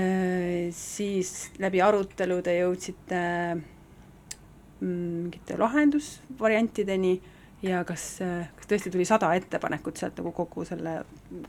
siis 0.76 1.50
läbi 1.60 1.82
arutelude 1.84 2.54
jõudsite 2.60 3.20
mingite 4.80 5.58
lahendusvariantideni 5.58 7.14
ja 7.62 7.82
kas, 7.84 8.04
kas 8.56 8.68
tõesti 8.68 8.92
tuli 8.92 9.04
sada 9.08 9.32
ettepanekut 9.36 10.00
sealt 10.00 10.18
nagu 10.20 10.32
kogu 10.36 10.64
selle 10.68 11.00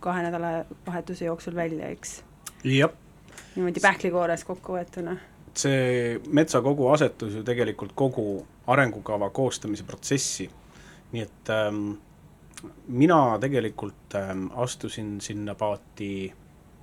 kahe 0.03 0.23
nädala 0.25 0.53
vahetuse 0.87 1.25
jooksul 1.25 1.55
välja, 1.55 1.89
eks? 1.89 2.21
jah. 2.67 2.91
niimoodi 3.55 3.83
pähklikoores 3.83 4.43
kokku 4.47 4.75
võetuna? 4.77 5.17
see 5.55 6.19
metsakogu 6.27 6.87
asetus 6.93 7.35
ju 7.35 7.43
tegelikult 7.43 7.91
kogu 7.95 8.45
arengukava 8.71 9.29
koostamise 9.29 9.83
protsessi, 9.83 10.49
nii 11.11 11.23
et 11.23 11.51
ähm, 11.51 11.93
mina 12.87 13.37
tegelikult 13.39 14.15
ähm, 14.15 14.47
astusin 14.55 15.19
sinna 15.21 15.55
paati, 15.55 16.31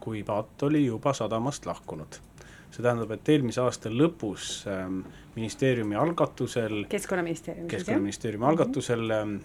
kui 0.00 0.22
paat 0.24 0.62
oli 0.68 0.86
juba 0.86 1.12
sadamast 1.16 1.66
lahkunud 1.66 2.20
see 2.70 2.84
tähendab, 2.84 3.12
et 3.14 3.28
eelmise 3.32 3.62
aasta 3.64 3.90
lõpus 3.92 4.64
ähm, 4.68 5.00
ministeeriumi 5.36 5.96
algatusel 5.96 6.84
keskkonnaministeeriumi 6.90 7.70
keskkonnaministeeriumi 7.70 8.46
algatusel 8.50 9.14
ähm, 9.14 9.38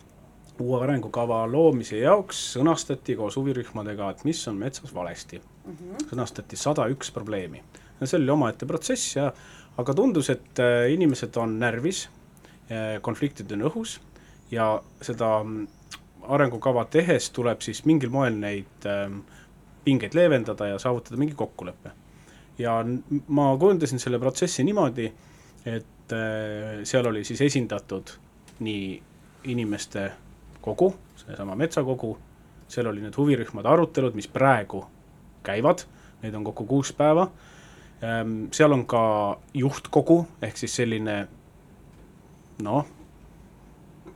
uue 0.62 0.82
arengukava 0.84 1.44
loomise 1.50 1.98
jaoks 2.02 2.42
sõnastati 2.58 3.16
koos 3.18 3.38
huvirühmadega, 3.40 4.12
et 4.14 4.24
mis 4.28 4.42
on 4.52 4.60
metsas 4.60 4.94
valesti 4.94 5.40
mm. 5.40 5.78
-hmm. 5.78 6.08
sõnastati 6.12 6.60
sada 6.60 6.88
üks 6.92 7.12
probleemi. 7.12 7.64
see 8.04 8.20
oli 8.20 8.30
omaette 8.30 8.66
protsess 8.66 9.16
ja 9.16 9.32
aga 9.78 9.94
tundus, 9.94 10.30
et 10.30 10.60
äh, 10.60 10.92
inimesed 10.94 11.38
on 11.38 11.60
närvis 11.60 12.10
äh,, 12.72 13.02
konfliktid 13.02 13.52
on 13.52 13.62
õhus 13.70 14.00
ja 14.52 14.82
seda 15.02 15.40
ähm, 15.40 15.64
arengukava 16.22 16.86
tehes 16.86 17.30
tuleb 17.30 17.62
siis 17.62 17.86
mingil 17.86 18.10
moel 18.10 18.36
neid 18.40 18.86
äh, 18.86 19.10
pingeid 19.84 20.14
leevendada 20.14 20.68
ja 20.68 20.80
saavutada 20.80 21.18
mingi 21.18 21.36
kokkulepe 21.36 21.92
ja 22.58 22.86
ma 23.28 23.58
kujundasin 23.60 24.00
selle 24.00 24.20
protsessi 24.20 24.64
niimoodi, 24.64 25.08
et 25.66 26.14
äh, 26.14 26.84
seal 26.84 27.08
oli 27.10 27.24
siis 27.24 27.42
esindatud 27.42 28.14
nii 28.64 29.02
inimeste 29.52 30.12
kogu, 30.62 30.94
seesama 31.26 31.56
metsakogu, 31.60 32.18
seal 32.68 32.88
oli 32.88 33.04
need 33.04 33.18
huvirühmade 33.18 33.70
arutelud, 33.70 34.16
mis 34.16 34.28
praegu 34.32 34.86
käivad, 35.44 35.86
neid 36.24 36.36
on 36.36 36.46
kokku 36.48 36.66
kuus 36.70 36.94
päeva, 36.96 37.28
ähm, 38.04 38.46
seal 38.56 38.72
on 38.72 38.86
ka 38.88 39.04
juhtkogu, 39.54 40.22
ehk 40.42 40.60
siis 40.62 40.76
selline 40.80 41.18
noh, 42.64 42.86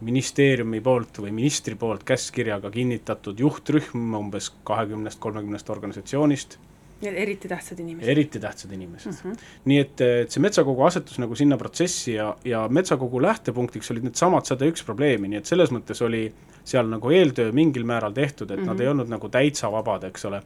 ministeeriumi 0.07 0.79
poolt 0.85 1.19
või 1.23 1.33
ministri 1.33 1.75
poolt 1.75 2.05
käskkirjaga 2.05 2.69
kinnitatud 2.71 3.39
juhtrühm 3.39 4.13
umbes 4.15 4.51
kahekümnest, 4.63 5.19
kolmekümnest 5.19 5.69
organisatsioonist 5.73 6.59
eriti 7.01 7.47
tähtsad 7.47 7.79
inimesed. 7.79 8.09
eriti 8.09 8.39
tähtsad 8.39 8.71
inimesed 8.71 9.11
mm. 9.11 9.31
-hmm. 9.31 9.47
nii 9.65 9.79
et, 9.79 10.01
et 10.01 10.31
see 10.31 10.41
metsakogu 10.41 10.83
asetus 10.83 11.19
nagu 11.19 11.35
sinna 11.35 11.57
protsessi 11.57 12.13
ja, 12.13 12.35
ja 12.45 12.67
metsakogu 12.69 13.21
lähtepunktiks 13.21 13.91
olid 13.91 14.07
needsamad 14.07 14.45
sada 14.45 14.65
üks 14.65 14.85
probleemi, 14.85 15.27
nii 15.27 15.37
et 15.37 15.45
selles 15.45 15.71
mõttes 15.71 16.01
oli 16.05 16.31
seal 16.67 16.89
nagu 16.89 17.11
eeltöö 17.11 17.51
mingil 17.51 17.85
määral 17.85 18.13
tehtud, 18.13 18.51
et 18.51 18.57
mm 18.57 18.63
-hmm. 18.63 18.67
nad 18.67 18.79
ei 18.79 18.87
mhm. 18.87 18.91
olnud 18.91 19.09
nagu 19.09 19.29
täitsa 19.29 19.71
vabad, 19.71 20.03
eks 20.03 20.25
ole. 20.25 20.41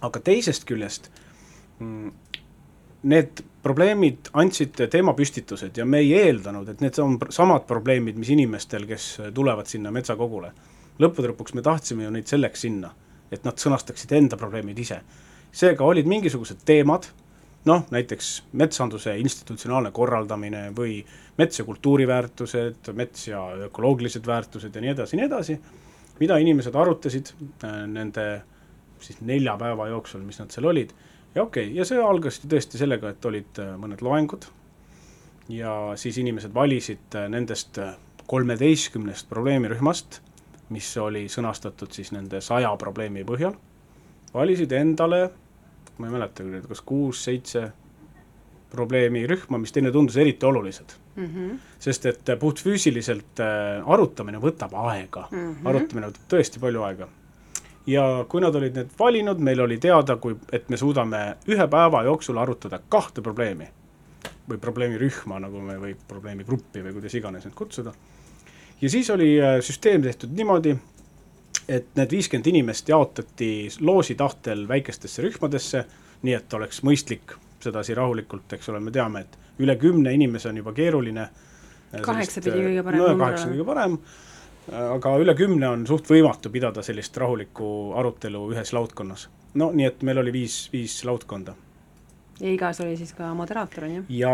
aga 0.00 0.20
teisest 0.20 0.64
küljest 0.68 1.10
mm, 1.78 2.12
need 3.02 3.42
probleemid 3.62 4.28
andsid 4.32 4.80
teemapüstitused 4.90 5.76
ja 5.76 5.84
me 5.84 5.98
ei 5.98 6.14
eeldanud, 6.14 6.68
et 6.68 6.80
need 6.80 6.98
on 6.98 7.18
samad 7.30 7.66
probleemid, 7.66 8.16
mis 8.16 8.30
inimestel, 8.30 8.86
kes 8.86 9.18
tulevad 9.34 9.66
sinna 9.66 9.90
metsakogule. 9.90 10.52
lõppude 10.98 11.28
lõpuks 11.32 11.54
me 11.54 11.62
tahtsime 11.62 12.04
ju 12.04 12.10
neid 12.10 12.26
selleks 12.26 12.60
sinna, 12.60 12.94
et 13.32 13.44
nad 13.44 13.58
sõnastaksid 13.58 14.12
enda 14.12 14.36
probleemid 14.36 14.78
ise 14.78 15.00
seega 15.54 15.86
olid 15.86 16.08
mingisugused 16.10 16.64
teemad, 16.66 17.06
noh 17.68 17.86
näiteks 17.94 18.30
metsanduse 18.60 19.14
institutsionaalne 19.22 19.92
korraldamine 19.94 20.66
või 20.76 20.98
mets 21.38 21.58
ja 21.60 21.64
kultuuriväärtused, 21.64 22.90
mets 22.92 23.28
ja 23.28 23.44
ökoloogilised 23.68 24.26
väärtused 24.26 24.74
ja 24.74 24.82
nii 24.82 24.92
edasi, 24.92 25.18
nii 25.18 25.28
edasi, 25.28 25.58
mida 26.20 26.38
inimesed 26.42 26.74
arutasid 26.74 27.32
äh, 27.64 27.84
nende 27.90 28.26
siis 29.04 29.20
nelja 29.20 29.56
päeva 29.60 29.88
jooksul, 29.90 30.22
mis 30.24 30.38
nad 30.40 30.52
seal 30.54 30.68
olid, 30.70 30.92
ja 31.34 31.42
okei 31.42 31.68
okay,, 31.68 31.78
ja 31.78 31.86
see 31.88 32.02
algas 32.02 32.40
tõesti 32.44 32.80
sellega, 32.80 33.14
et 33.14 33.30
olid 33.30 33.62
äh, 33.62 33.74
mõned 33.80 34.04
loengud. 34.04 34.50
Ja 35.52 35.92
siis 36.00 36.16
inimesed 36.16 36.54
valisid 36.54 37.16
äh, 37.18 37.28
nendest 37.28 37.78
kolmeteistkümnest 38.26 39.28
probleemirühmast, 39.28 40.20
mis 40.72 40.88
oli 40.96 41.26
sõnastatud 41.28 41.92
siis 41.92 42.14
nende 42.14 42.40
saja 42.40 42.70
probleemi 42.80 43.24
põhjal, 43.28 43.52
valisid 44.34 44.72
endale 44.72 45.26
ma 45.98 46.08
ei 46.08 46.12
mäleta 46.12 46.42
küll, 46.42 46.62
kas 46.68 46.80
kuus-seitse 46.86 47.64
probleemirühma, 48.74 49.58
mis 49.62 49.72
teile 49.74 49.92
tundus 49.94 50.16
eriti 50.16 50.46
olulised 50.46 50.96
mm. 51.16 51.26
-hmm. 51.26 51.58
sest 51.78 52.06
et 52.06 52.32
puhtfüüsiliselt 52.40 53.40
äh, 53.40 53.82
arutamine 53.86 54.40
võtab 54.42 54.74
aega 54.86 55.28
mm, 55.30 55.38
-hmm. 55.38 55.68
arutamine 55.68 56.10
võtab 56.10 56.26
tõesti 56.34 56.60
palju 56.60 56.82
aega. 56.82 57.08
ja 57.86 58.24
kui 58.28 58.40
nad 58.40 58.54
olid 58.54 58.76
need 58.76 58.90
valinud, 58.98 59.38
meil 59.38 59.60
oli 59.60 59.78
teada, 59.78 60.16
kui, 60.16 60.36
et 60.52 60.68
me 60.68 60.76
suudame 60.76 61.36
ühe 61.48 61.66
päeva 61.68 62.02
jooksul 62.02 62.38
arutada 62.38 62.80
kahte 62.88 63.22
probleemi 63.22 63.68
või 64.48 64.58
probleemirühma, 64.58 65.38
nagu 65.40 65.60
me, 65.60 65.76
või 65.80 65.96
probleemigruppi 66.08 66.82
või 66.84 66.92
kuidas 66.92 67.14
iganes 67.14 67.44
need 67.44 67.54
kutsuda. 67.54 67.92
ja 68.80 68.90
siis 68.90 69.10
oli 69.10 69.40
äh, 69.40 69.60
süsteem 69.60 70.02
tehtud 70.02 70.30
niimoodi, 70.30 70.76
et 71.68 71.86
need 71.96 72.10
viiskümmend 72.10 72.46
inimest 72.46 72.88
jaotati 72.88 73.68
loosi 73.80 74.14
tahtel 74.14 74.66
väikestesse 74.68 75.22
rühmadesse, 75.24 75.84
nii 76.22 76.36
et 76.36 76.54
oleks 76.54 76.82
mõistlik 76.84 77.36
sedasi 77.64 77.96
rahulikult, 77.96 78.52
eks 78.52 78.68
ole, 78.72 78.80
me 78.84 78.92
teame, 78.92 79.24
et 79.24 79.62
üle 79.64 79.76
kümne 79.80 80.12
inimese 80.12 80.50
on 80.50 80.60
juba 80.60 80.72
keeruline. 80.76 81.28
kaheksa 82.02 82.40
pidi 82.44 82.60
kõige 82.60 82.84
parem 82.84 83.00
no, 83.00 83.10
kaheksa 83.18 83.48
kõige 83.48 83.66
parem, 83.68 83.98
aga 84.94 85.16
üle 85.22 85.34
kümne 85.38 85.68
on 85.68 85.86
suht 85.86 86.10
võimatu 86.10 86.50
pidada 86.52 86.82
sellist 86.82 87.16
rahulikku 87.16 87.68
arutelu 87.96 88.48
ühes 88.52 88.72
laudkonnas. 88.72 89.28
no 89.54 89.70
nii, 89.72 89.86
et 89.86 90.02
meil 90.02 90.18
oli 90.24 90.32
viis, 90.32 90.68
viis 90.72 91.04
laudkonda 91.04 91.54
ja 92.40 92.50
igas 92.50 92.80
oli 92.80 92.96
siis 92.96 93.12
ka 93.12 93.34
moderaator, 93.34 93.84
on 93.84 93.94
ju? 93.94 94.02
ja 94.08 94.30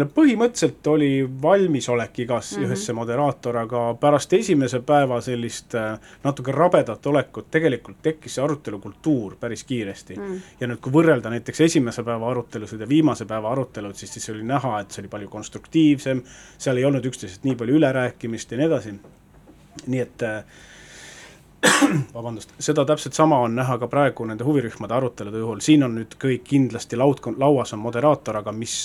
noh, 0.00 0.08
põhimõtteliselt 0.14 0.86
oli 0.90 1.10
valmisolek 1.42 2.18
igas 2.24 2.50
mm 2.50 2.58
-hmm. 2.58 2.66
ühes 2.66 2.86
see 2.86 2.96
moderaator, 2.96 3.56
aga 3.56 3.82
pärast 4.00 4.32
esimese 4.32 4.80
päeva 4.80 5.20
sellist 5.20 5.74
äh, 5.74 5.98
natuke 6.24 6.52
rabedat 6.52 7.06
olekut 7.06 7.50
tegelikult 7.50 8.02
tekkis 8.02 8.34
see 8.34 8.44
arutelukultuur 8.44 9.36
päris 9.40 9.64
kiiresti 9.64 10.16
mm. 10.16 10.22
-hmm. 10.22 10.40
ja 10.60 10.66
nüüd, 10.66 10.80
kui 10.80 10.92
võrrelda 10.92 11.30
näiteks 11.30 11.60
esimese 11.60 12.02
päeva 12.02 12.30
arutelusid 12.30 12.80
ja 12.80 12.88
viimase 12.88 13.24
päeva 13.24 13.52
arutelud, 13.52 13.94
siis, 13.94 14.12
siis 14.12 14.30
oli 14.30 14.42
näha, 14.42 14.80
et 14.80 14.90
see 14.90 15.02
oli 15.02 15.08
palju 15.08 15.28
konstruktiivsem, 15.28 16.22
seal 16.58 16.76
ei 16.76 16.84
olnud 16.84 17.04
üksteisest 17.04 17.44
nii 17.44 17.54
palju 17.54 17.76
ülerääkimist 17.76 18.52
ja 18.52 18.58
nii 18.58 18.66
edasi, 18.66 18.94
nii 19.86 20.00
et 20.00 20.22
äh, 20.22 20.44
vabandust, 22.14 22.54
seda 22.58 22.84
täpselt 22.86 23.14
sama 23.14 23.38
on 23.44 23.54
näha 23.54 23.76
ka 23.78 23.88
praegu 23.90 24.26
nende 24.26 24.44
huvirühmade 24.46 24.94
arutelude 24.96 25.42
juhul, 25.42 25.60
siin 25.62 25.84
on 25.86 25.94
nüüd 26.00 26.16
kõik 26.20 26.46
kindlasti 26.48 26.98
laud, 26.98 27.22
lauas 27.38 27.74
on 27.76 27.82
moderaator, 27.82 28.40
aga 28.40 28.54
mis, 28.56 28.76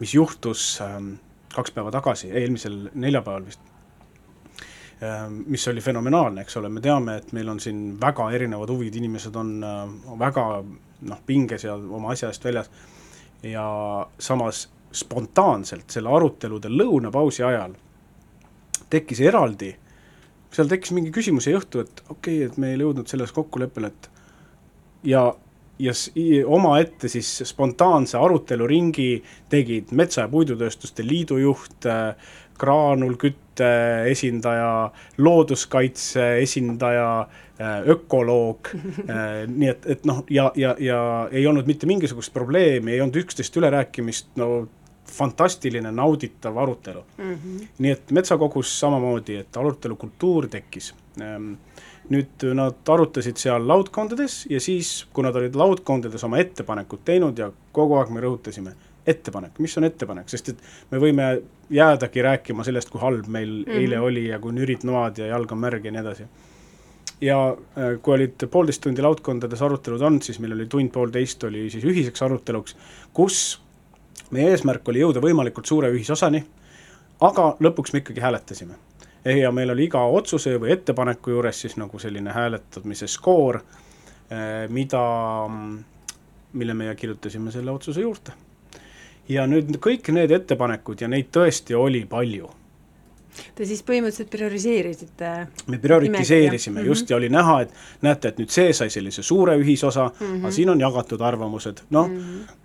mis 0.00 0.14
juhtus 0.14 0.62
ähm, 0.84 1.12
kaks 1.52 1.74
päeva 1.76 1.92
tagasi, 1.92 2.30
eelmisel 2.40 2.78
neljapäeval 2.94 3.44
vist, 3.48 3.60
ähm, 5.04 5.42
mis 5.52 5.66
oli 5.68 5.84
fenomenaalne, 5.84 6.46
eks 6.46 6.56
ole, 6.60 6.72
me 6.72 6.80
teame, 6.84 7.18
et 7.20 7.34
meil 7.36 7.52
on 7.52 7.60
siin 7.60 7.82
väga 8.00 8.30
erinevad 8.36 8.72
huvid, 8.72 8.96
inimesed 8.96 9.36
on 9.36 9.52
äh, 9.66 9.84
väga 10.24 10.46
noh, 10.62 11.22
pinges 11.26 11.68
ja 11.68 11.76
oma 11.76 12.14
asja 12.14 12.32
eest 12.32 12.44
väljas. 12.44 12.72
Ja 13.42 13.64
samas 14.20 14.66
spontaanselt 14.92 15.88
selle 15.88 16.10
arutelude 16.12 16.68
lõunapausi 16.68 17.44
ajal 17.46 17.72
tekkis 18.92 19.22
eraldi 19.24 19.70
äh, 19.72 19.89
seal 20.50 20.70
tekkis 20.70 20.94
mingi 20.96 21.12
küsimus 21.14 21.46
ja 21.46 21.58
õhtu, 21.58 21.84
et 21.84 22.02
okei 22.08 22.40
okay,, 22.40 22.48
et 22.48 22.58
me 22.58 22.72
ei 22.72 22.80
jõudnud 22.80 23.10
selles 23.10 23.32
kokkuleppele, 23.34 23.92
et 23.92 24.10
ja, 25.10 25.24
ja 25.80 25.94
omaette 26.46 27.08
siis 27.08 27.28
spontaanse 27.48 28.18
aruteluringi 28.18 29.12
tegid 29.52 29.94
Metsa- 29.96 30.26
ja 30.26 30.32
Puidutööstuste 30.32 31.06
Liidu 31.06 31.38
juht, 31.40 31.86
graanulkütte 32.60 33.70
esindaja, 34.10 34.90
looduskaitse 35.18 36.26
esindaja, 36.42 37.28
ökoloog, 37.92 38.72
nii 39.60 39.70
et, 39.70 39.86
et 39.94 40.04
noh, 40.08 40.22
ja, 40.32 40.50
ja, 40.56 40.74
ja 40.80 41.00
ei 41.32 41.46
olnud 41.46 41.68
mitte 41.68 41.88
mingisugust 41.88 42.32
probleemi, 42.36 42.94
ei 42.96 43.00
olnud 43.04 43.16
üksteist 43.22 43.56
ülerääkimist, 43.60 44.30
no 44.40 44.66
fantastiline, 45.10 45.92
nauditav 45.92 46.56
arutelu 46.58 47.04
mm. 47.18 47.34
-hmm. 47.34 47.66
nii 47.78 47.90
et 47.90 48.10
Metsakogus 48.10 48.80
samamoodi, 48.80 49.36
et 49.36 49.56
arutelukultuur 49.56 50.48
tekkis. 50.48 50.94
Ehm, 51.20 51.52
nüüd 52.10 52.44
nad 52.54 52.88
arutasid 52.88 53.38
seal 53.38 53.68
laudkondades 53.68 54.46
ja 54.50 54.60
siis, 54.60 55.06
kui 55.12 55.22
nad 55.22 55.36
olid 55.36 55.54
laudkondades 55.54 56.24
oma 56.24 56.38
ettepanekud 56.42 57.04
teinud 57.04 57.38
ja 57.38 57.52
kogu 57.72 57.94
aeg 58.00 58.10
me 58.10 58.22
rõhutasime, 58.24 58.72
ettepanek, 59.06 59.58
mis 59.58 59.76
on 59.78 59.86
ettepanek, 59.86 60.28
sest 60.28 60.48
et 60.48 60.62
me 60.90 60.98
võime 60.98 61.28
jäädagi 61.70 62.22
rääkima 62.22 62.64
sellest, 62.66 62.90
kui 62.90 63.00
halb 63.00 63.26
meil 63.26 63.50
mm 63.50 63.64
-hmm. 63.64 63.78
eile 63.78 64.00
oli 64.00 64.26
ja 64.28 64.38
kui 64.38 64.52
nürid 64.52 64.84
noad 64.84 65.18
ja 65.18 65.26
jalg 65.26 65.52
on 65.52 65.58
märg 65.58 65.84
ja 65.84 65.92
nii 65.92 66.00
edasi 66.00 66.26
ja 67.20 67.56
äh, 67.78 68.00
kui 68.02 68.14
olid 68.14 68.46
poolteist 68.50 68.82
tundi 68.84 69.02
laudkondades 69.02 69.62
arutelud 69.62 70.00
olnud, 70.00 70.24
siis 70.24 70.38
meil 70.40 70.56
oli 70.56 70.66
tund-poolteist 70.66 71.44
oli 71.48 71.68
siis 71.70 71.84
ühiseks 71.84 72.22
aruteluks, 72.24 72.76
kus 73.12 73.60
meie 74.30 74.50
eesmärk 74.50 74.88
oli 74.88 75.02
jõuda 75.02 75.22
võimalikult 75.22 75.66
suure 75.66 75.90
ühisosani, 75.94 76.42
aga 77.20 77.46
lõpuks 77.60 77.92
me 77.92 78.02
ikkagi 78.04 78.20
hääletasime. 78.20 78.74
ja 79.24 79.52
meil 79.52 79.70
oli 79.70 79.84
iga 79.84 80.02
otsuse 80.04 80.56
või 80.60 80.72
ettepaneku 80.72 81.30
juures 81.30 81.60
siis 81.60 81.76
nagu 81.76 81.98
selline 81.98 82.32
hääletamise 82.32 83.06
skoor, 83.06 83.60
äh, 84.32 84.68
mida, 84.68 85.02
mille 86.52 86.74
meie 86.74 86.94
kirjutasime 86.94 87.50
selle 87.50 87.70
otsuse 87.70 88.00
juurde. 88.00 88.32
ja 89.28 89.46
nüüd 89.46 89.76
kõik 89.76 90.12
need 90.12 90.30
ettepanekud 90.30 91.00
ja 91.00 91.08
neid 91.08 91.28
tõesti 91.32 91.74
oli 91.74 92.06
palju 92.06 92.50
Te 93.54 93.66
siis 93.68 93.82
põhimõtteliselt 93.86 94.30
prioriseerisite 94.32 95.28
me 95.70 95.78
prioritiseerisime 95.78 96.82
just 96.82 97.02
mm 97.02 97.06
-hmm. 97.06 97.10
ja 97.12 97.16
oli 97.16 97.28
näha, 97.28 97.60
et 97.60 97.74
näete, 98.02 98.28
et 98.28 98.38
nüüd 98.38 98.50
see 98.50 98.72
sai 98.72 98.90
sellise 98.90 99.22
suure 99.22 99.56
ühisosa 99.58 100.08
mm, 100.08 100.26
-hmm. 100.26 100.38
aga 100.40 100.50
siin 100.50 100.70
on 100.70 100.80
jagatud 100.80 101.20
arvamused, 101.20 101.82
noh 101.90 102.08
mm 102.08 102.18
-hmm. 102.18 102.59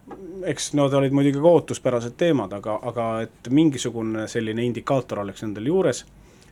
Eks 0.45 0.73
need 0.77 0.93
olid 0.93 1.15
muidugi 1.15 1.39
ka 1.41 1.49
ootuspärased 1.49 2.13
teemad, 2.17 2.53
aga, 2.53 2.77
aga 2.91 3.05
et 3.25 3.49
mingisugune 3.49 4.27
selline 4.29 4.65
indikaator 4.65 5.23
oleks 5.23 5.41
nendel 5.45 5.71
juures, 5.71 6.03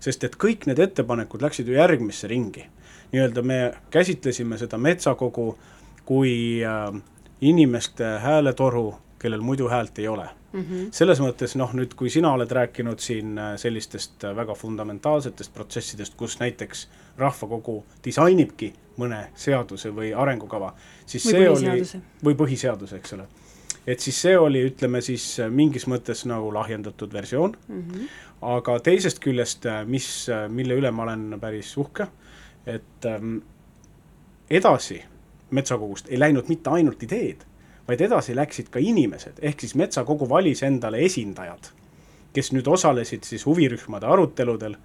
sest 0.03 0.23
et 0.23 0.37
kõik 0.39 0.67
need 0.69 0.81
ettepanekud 0.83 1.43
läksid 1.45 1.69
ju 1.69 1.77
järgmisse 1.77 2.27
ringi. 2.27 2.65
nii-öelda 3.13 3.41
me 3.45 3.57
käsitlesime 3.93 4.57
seda 4.57 4.77
metsakogu 4.77 5.57
kui 6.05 6.61
äh, 6.65 7.01
inimeste 7.41 8.17
hääletoru, 8.19 8.95
kellel 9.19 9.41
muidu 9.41 9.69
häält 9.69 9.99
ei 9.99 10.07
ole 10.07 10.29
mm. 10.53 10.61
-hmm. 10.61 10.87
selles 10.91 11.19
mõttes 11.19 11.55
noh, 11.57 11.73
nüüd 11.73 11.93
kui 11.95 12.09
sina 12.09 12.33
oled 12.33 12.51
rääkinud 12.51 12.99
siin 12.99 13.37
äh, 13.37 13.53
sellistest 13.57 14.23
äh, 14.23 14.35
väga 14.35 14.55
fundamentaalsetest 14.55 15.53
protsessidest, 15.53 16.15
kus 16.17 16.39
näiteks 16.39 16.87
rahvakogu 17.17 17.83
disainibki 18.05 18.73
mõne 18.97 19.27
seaduse 19.35 19.89
või 19.95 20.13
arengukava, 20.15 20.73
siis 21.05 21.25
või 21.25 21.31
see 21.31 21.49
oli, 21.49 22.03
või 22.25 22.35
põhiseaduse, 22.35 22.95
eks 22.95 23.13
ole, 23.13 23.27
et 23.87 23.99
siis 23.99 24.21
see 24.21 24.35
oli, 24.39 24.65
ütleme 24.69 25.01
siis 25.01 25.39
äh, 25.39 25.49
mingis 25.51 25.87
mõttes 25.87 26.25
nagu 26.29 26.51
lahjendatud 26.53 27.13
versioon 27.13 27.55
mm, 27.67 27.81
-hmm. 27.81 28.11
aga 28.57 28.79
teisest 28.79 29.19
küljest, 29.19 29.65
mis, 29.85 30.29
mille 30.49 30.77
üle 30.79 30.91
ma 30.91 31.03
olen 31.03 31.39
päris 31.41 31.77
uhke, 31.77 32.07
et 32.65 33.05
ähm, 33.05 33.37
edasi 34.49 35.03
metsakogust 35.51 36.09
ei 36.09 36.19
läinud 36.19 36.47
mitte 36.49 36.69
ainult 36.69 37.03
ideed 37.03 37.43
vaid 37.87 38.01
edasi 38.01 38.35
läksid 38.35 38.69
ka 38.71 38.81
inimesed, 38.81 39.39
ehk 39.41 39.63
siis 39.63 39.75
metsakogu 39.79 40.27
valis 40.29 40.63
endale 40.63 41.03
esindajad, 41.05 41.69
kes 42.33 42.51
nüüd 42.55 42.67
osalesid 42.71 43.27
siis 43.27 43.45
huvirühmade 43.47 44.07
aruteludel. 44.07 44.77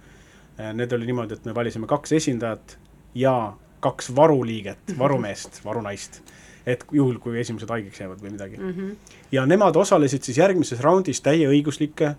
Need 0.75 0.91
oli 0.91 1.07
niimoodi, 1.07 1.37
et 1.37 1.45
me 1.47 1.55
valisime 1.55 1.87
kaks 1.87 2.11
esindajat 2.17 2.75
ja 3.15 3.53
kaks 3.79 4.11
varuliiget, 4.15 4.91
varumeest, 4.99 5.61
varunaist. 5.63 6.19
Et 6.65 6.83
juhul, 6.91 7.17
kui 7.23 7.39
esimesed 7.39 7.69
haigeks 7.69 8.01
jäävad 8.01 8.21
või 8.23 8.33
midagi 8.33 8.57
mm. 8.57 8.73
-hmm. 8.73 9.15
ja 9.31 9.45
nemad 9.45 9.75
osalesid 9.75 10.23
siis 10.23 10.37
järgmises 10.37 10.81
raundis 10.83 11.21
täieõiguslike 11.21 12.15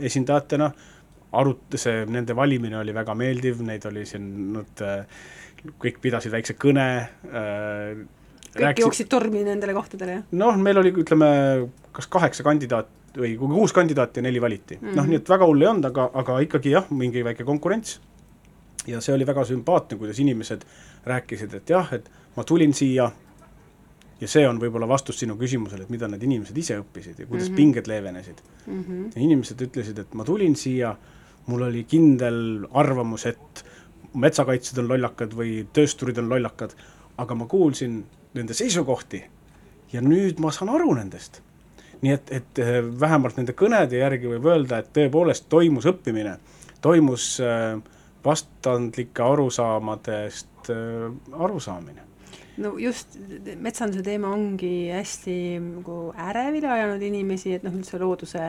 esindajatena. 0.00 0.72
arut-, 1.34 1.74
see, 1.74 2.04
nende 2.06 2.36
valimine 2.36 2.78
oli 2.78 2.94
väga 2.94 3.14
meeldiv, 3.14 3.62
neid 3.66 3.84
oli 3.90 4.04
siin, 4.06 4.52
nad 4.54 4.82
eh, 4.86 5.06
kõik 5.82 5.96
pidasid 6.00 6.30
väikse 6.30 6.54
kõne 6.54 6.86
äh, 7.00 8.04
kõik 8.54 8.62
rääkisid... 8.62 8.84
jooksid 8.84 9.08
tormi 9.10 9.42
nendele 9.44 9.74
kohtadele, 9.74 10.18
jah? 10.18 10.26
noh, 10.38 10.56
meil 10.56 10.78
oli, 10.78 10.92
ütleme, 11.02 11.30
kas 11.92 12.06
kaheksa 12.06 12.46
kandidaat 12.46 12.92
või 13.18 13.34
kuus 13.38 13.74
kandidaati 13.74 14.20
ja 14.20 14.26
neli 14.26 14.40
valiti 14.42 14.78
mm. 14.78 14.88
-hmm. 14.88 14.96
noh, 14.98 15.10
nii 15.10 15.20
et 15.22 15.28
väga 15.28 15.46
hull 15.50 15.62
ei 15.62 15.70
olnud, 15.70 15.88
aga, 15.90 16.08
aga 16.22 16.38
ikkagi 16.46 16.74
jah, 16.74 16.86
mingi 16.90 17.24
väike 17.24 17.44
konkurents. 17.44 18.00
ja 18.86 19.00
see 19.00 19.14
oli 19.14 19.26
väga 19.26 19.44
sümpaatne, 19.44 19.98
kuidas 19.98 20.18
inimesed 20.18 20.64
rääkisid, 21.04 21.54
et 21.54 21.70
jah, 21.70 21.92
et 21.92 22.10
ma 22.36 22.44
tulin 22.44 22.74
siia 22.74 23.10
ja 24.24 24.30
see 24.30 24.46
on 24.48 24.58
võib-olla 24.60 24.88
vastus 24.88 25.18
sinu 25.20 25.36
küsimusele, 25.40 25.84
et 25.84 25.92
mida 25.92 26.08
need 26.08 26.24
inimesed 26.24 26.56
ise 26.58 26.78
õppisid 26.80 27.20
ja 27.20 27.26
kuidas 27.28 27.48
mm 27.48 27.52
-hmm. 27.52 27.56
pinged 27.60 27.90
leevenesid 27.90 28.42
mm. 28.66 28.80
-hmm. 28.80 29.04
ja 29.14 29.20
inimesed 29.20 29.62
ütlesid, 29.68 30.00
et 30.00 30.14
ma 30.14 30.24
tulin 30.24 30.56
siia, 30.56 30.96
mul 31.46 31.62
oli 31.68 31.84
kindel 31.84 32.66
arvamus, 32.72 33.26
et 33.26 33.64
metsakaitsjad 34.14 34.80
on 34.82 34.88
lollakad 34.88 35.34
või 35.36 35.66
töösturid 35.72 36.18
on 36.18 36.28
lollakad, 36.28 36.74
aga 37.18 37.34
ma 37.34 37.46
kuulsin 37.46 38.04
nende 38.34 38.54
seisukohti 38.54 39.24
ja 39.92 40.00
nüüd 40.00 40.40
ma 40.40 40.52
saan 40.52 40.72
aru 40.74 40.94
nendest. 40.94 41.42
nii 42.04 42.12
et, 42.12 42.32
et 42.32 42.58
eh, 42.58 42.80
vähemalt 43.00 43.36
nende 43.36 43.52
kõnede 43.52 43.96
järgi 43.96 44.28
võib 44.28 44.46
öelda, 44.46 44.78
et 44.78 44.90
tõepoolest 44.92 45.46
toimus 45.48 45.86
õppimine, 45.86 46.38
toimus 46.80 47.40
eh, 47.40 47.76
vastandlike 48.24 49.22
arusaamadest 49.22 50.70
eh, 50.70 51.12
arusaamine 51.32 52.13
no 52.62 52.74
just, 52.78 53.16
metsanduse 53.62 54.04
teema 54.06 54.30
ongi 54.34 54.90
hästi 54.94 55.36
nagu 55.62 55.98
ärevile 56.28 56.70
ajanud 56.74 57.02
inimesi, 57.02 57.56
et 57.56 57.66
noh, 57.66 57.74
üldse 57.74 57.98
looduse 58.02 58.44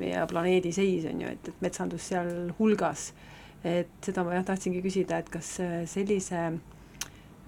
ja 0.00 0.26
planeedi 0.30 0.72
seis 0.74 1.06
on 1.10 1.22
ju, 1.22 1.30
et, 1.36 1.52
et 1.52 1.62
metsandus 1.64 2.10
sealhulgas. 2.10 3.12
et 3.64 3.90
seda 4.00 4.24
ma 4.24 4.38
jah, 4.38 4.44
tahtsingi 4.48 4.80
küsida, 4.80 5.18
et 5.20 5.28
kas 5.28 5.58
sellise 5.92 6.46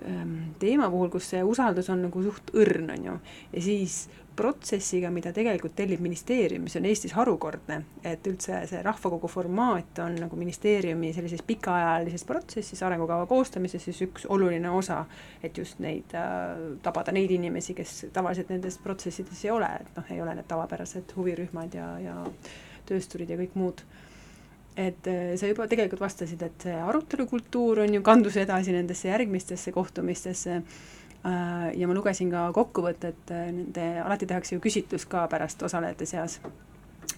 Ehm, 0.07 0.55
teema 0.59 0.88
puhul, 0.90 1.11
kus 1.12 1.29
see 1.31 1.42
usaldus 1.47 1.90
on 1.92 2.07
nagu 2.07 2.23
suht 2.25 2.51
õrn, 2.59 2.88
on 2.95 3.05
ju, 3.07 3.12
ja 3.53 3.62
siis 3.62 3.99
protsessiga, 4.37 5.11
mida 5.12 5.33
tegelikult 5.35 5.75
tellib 5.77 6.01
ministeerium, 6.05 6.64
mis 6.66 6.77
on 6.79 6.87
Eestis 6.88 7.14
harukordne, 7.16 7.79
et 8.07 8.27
üldse 8.29 8.62
see 8.71 8.83
rahvakogu 8.85 9.31
formaat 9.31 10.01
on 10.05 10.16
nagu 10.21 10.38
ministeeriumi 10.38 11.12
sellises 11.16 11.45
pikaajalises 11.47 12.25
protsessis, 12.29 12.83
arengukava 12.87 13.27
koostamises 13.31 13.85
siis 13.88 14.03
üks 14.07 14.27
oluline 14.33 14.71
osa, 14.71 15.03
et 15.42 15.59
just 15.59 15.83
neid 15.85 16.14
äh,, 16.18 16.55
tabada 16.83 17.14
neid 17.14 17.33
inimesi, 17.35 17.77
kes 17.79 18.07
tavaliselt 18.12 18.53
nendes 18.53 18.79
protsessides 18.83 19.45
ei 19.45 19.53
ole, 19.55 19.68
et 19.81 19.99
noh, 19.99 20.14
ei 20.14 20.23
ole 20.25 20.37
need 20.38 20.49
tavapärased 20.51 21.16
huvirühmad 21.16 21.77
ja, 21.79 21.90
ja 22.03 22.16
töösturid 22.88 23.31
ja 23.31 23.38
kõik 23.40 23.59
muud. 23.59 23.85
Et 24.73 25.07
äh, 25.11 25.35
sa 25.37 25.51
juba 25.51 25.66
tegelikult 25.68 26.01
vastasid, 26.01 26.40
et 26.47 26.64
see 26.64 26.79
arutelukultuur 26.81 27.83
on 27.85 27.99
ju, 27.99 28.01
kandus 28.05 28.38
edasi 28.40 28.73
nendesse 28.73 29.11
järgmistesse 29.11 29.73
kohtumistesse 29.75 30.62
ja 31.74 31.87
ma 31.88 31.94
lugesin 31.94 32.30
ka 32.30 32.48
kokkuvõtet, 32.52 33.30
äh, 33.30 33.46
nende, 33.52 33.87
alati 34.02 34.26
tehakse 34.26 34.56
ju 34.56 34.61
küsitlus 34.61 35.06
ka 35.06 35.28
pärast 35.28 35.62
osalejate 35.62 36.06
seas. 36.06 36.40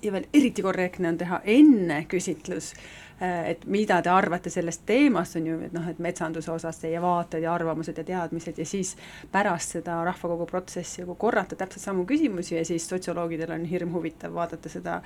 ja 0.03 0.13
veel 0.13 0.27
eriti 0.33 0.63
korrektne 0.63 1.09
on 1.09 1.19
teha 1.19 1.41
enne 1.45 2.05
küsitlus 2.09 2.75
Äh, 2.75 3.04
et 3.21 3.65
mida 3.71 4.01
te 4.03 4.11
arvate 4.11 4.51
sellest 4.51 4.83
teemast, 4.87 5.37
on 5.39 5.47
ju, 5.47 5.59
et 5.69 5.75
noh, 5.75 5.87
et 5.91 6.01
metsanduse 6.03 6.51
osas 6.51 6.81
teie 6.83 7.01
vaated 7.03 7.45
ja 7.45 7.53
arvamused 7.55 7.99
ja 7.99 8.05
teadmised 8.05 8.59
ja 8.59 8.67
siis 8.67 8.95
pärast 9.33 9.77
seda 9.77 10.01
rahvakogu 10.07 10.47
protsessi 10.51 11.05
nagu 11.05 11.15
korrata 11.21 11.57
täpselt 11.59 11.85
samu 11.85 12.07
küsimusi 12.09 12.57
ja 12.59 12.65
siis 12.67 12.89
sotsioloogidel 12.91 13.55
on 13.55 13.65
hirm 13.71 13.95
huvitav 13.95 14.35
vaadata 14.35 14.73
seda, 14.73 15.01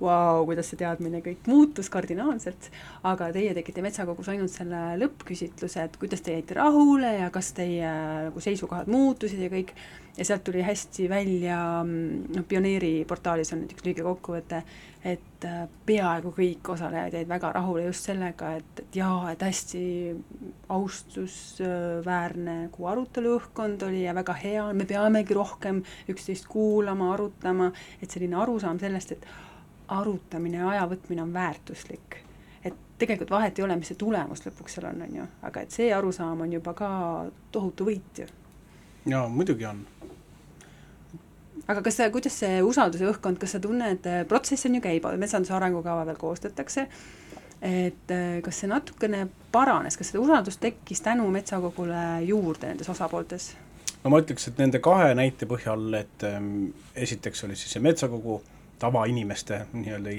vau, 0.00 0.44
kuidas 0.48 0.72
see 0.72 0.80
teadmine 0.82 1.22
kõik 1.24 1.46
muutus 1.50 1.90
kardinaalselt, 1.92 2.70
aga 3.08 3.30
teie 3.34 3.54
tegite 3.54 3.84
Metsakogus 3.84 4.30
ainult 4.32 4.52
selle 4.52 4.82
lõppküsitluse, 5.00 5.86
et 5.86 5.98
kuidas 6.00 6.22
te 6.24 6.34
jäite 6.36 6.58
rahule 6.58 7.16
ja 7.20 7.30
kas 7.34 7.52
teie 7.56 7.88
nagu 8.28 8.42
seisukohad 8.42 8.90
muutusid 8.90 9.42
ja 9.42 9.50
kõik, 9.52 9.74
ja 10.16 10.24
sealt 10.24 10.44
tuli 10.44 10.62
hästi 10.62 11.08
välja, 11.08 11.58
noh, 11.84 12.44
Pioneeri 12.48 13.04
portaalis 13.08 13.52
on 13.52 13.62
näiteks 13.62 13.84
lühike 13.84 14.04
kokkuvõte, 14.04 14.62
et 15.04 15.44
äh, 15.48 15.62
peaaegu 15.86 16.34
kõik 16.36 16.68
osalejad 16.74 17.16
jäid 17.16 17.28
väga 17.28 17.52
rahule 17.56 17.86
just 17.86 18.06
sellega, 18.10 18.52
et, 18.60 18.82
et 18.84 18.98
jaa, 19.00 19.30
et 19.32 19.42
hästi 19.42 19.84
austusväärne 20.72 22.58
nagu 22.66 22.90
aruteluõhkkond 22.92 23.86
oli 23.88 24.04
ja 24.04 24.14
väga 24.14 24.36
hea, 24.42 24.66
me 24.76 24.86
peamegi 24.88 25.34
rohkem 25.34 25.80
üksteist 26.12 26.46
kuulama, 26.50 27.12
arutama, 27.14 27.70
et 28.02 28.10
selline 28.10 28.36
arusaam 28.36 28.80
sellest, 28.82 29.16
et 29.16 29.26
arutamine 29.92 30.60
ja 30.60 30.68
aja 30.74 30.84
võtmine 30.92 31.24
on 31.24 31.32
väärtuslik. 31.32 32.20
et 32.64 32.76
tegelikult 32.98 33.30
vahet 33.30 33.58
ei 33.58 33.64
ole, 33.64 33.76
mis 33.76 33.88
see 33.90 33.98
tulemus 33.98 34.44
lõpuks 34.44 34.76
seal 34.76 34.92
on, 34.92 35.02
on 35.08 35.16
ju, 35.22 35.26
aga 35.42 35.64
et 35.64 35.74
see 35.74 35.88
arusaam 35.94 36.44
on 36.44 36.52
juba 36.52 36.76
ka 36.76 36.92
tohutu 37.52 37.88
võit 37.88 38.22
ju. 38.22 38.28
jaa, 39.08 39.26
muidugi 39.28 39.66
on 39.66 39.82
aga 41.68 41.82
kas 41.82 42.00
kuidas 42.12 42.38
see 42.42 42.60
usalduse 42.64 43.06
õhkkond, 43.10 43.38
kas 43.40 43.56
sa 43.56 43.60
tunned, 43.62 44.06
äh, 44.06 44.22
protsess 44.28 44.66
on 44.66 44.78
ju 44.78 44.84
käib, 44.84 45.06
metsanduse 45.18 45.54
arengukava 45.56 46.06
veel 46.08 46.18
koostatakse, 46.20 46.86
et 47.62 48.14
äh, 48.14 48.40
kas 48.42 48.62
see 48.62 48.70
natukene 48.70 49.26
paranes, 49.52 49.98
kas 49.98 50.12
seda 50.12 50.22
usaldust 50.24 50.62
tekkis 50.62 51.04
tänu 51.04 51.28
metsakogule 51.34 52.22
juurde 52.26 52.72
nendes 52.72 52.90
osapooltes? 52.90 53.52
no 54.02 54.10
ma 54.10 54.18
ütleks, 54.22 54.48
et 54.50 54.58
nende 54.58 54.82
kahe 54.82 55.12
näite 55.14 55.46
põhjal, 55.46 55.86
et 56.00 56.26
ähm, 56.26 56.72
esiteks 56.98 57.44
oli 57.46 57.56
siis 57.58 57.76
see 57.76 57.82
metsakogu, 57.84 58.40
tavainimeste 58.82 59.60
nii-öelda 59.76 60.14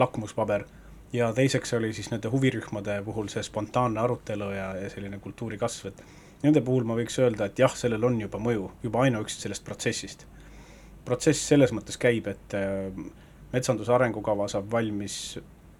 lakmuspaber, 0.00 0.64
ja 1.12 1.32
teiseks 1.32 1.74
oli 1.76 1.92
siis 1.92 2.10
nende 2.10 2.28
huvirühmade 2.32 3.02
puhul 3.04 3.28
see 3.32 3.42
spontaanne 3.42 4.00
arutelu 4.00 4.50
ja, 4.50 4.70
ja 4.76 4.88
selline 4.92 5.20
kultuuri 5.20 5.58
kasv, 5.58 5.92
et 5.92 6.02
nende 6.42 6.62
puhul 6.64 6.88
ma 6.88 6.96
võiks 6.98 7.18
öelda, 7.20 7.48
et 7.48 7.58
jah, 7.58 7.74
sellel 7.76 8.04
on 8.04 8.20
juba 8.20 8.40
mõju, 8.42 8.70
juba 8.82 9.04
ainuüksi 9.04 9.40
sellest 9.44 9.64
protsessist. 9.64 10.26
Protsess 11.08 11.48
selles 11.48 11.72
mõttes 11.72 11.96
käib, 12.00 12.28
et 12.28 12.56
äh, 12.56 12.92
metsanduse 13.52 13.92
arengukava 13.96 14.48
saab 14.52 14.68
valmis 14.72 15.38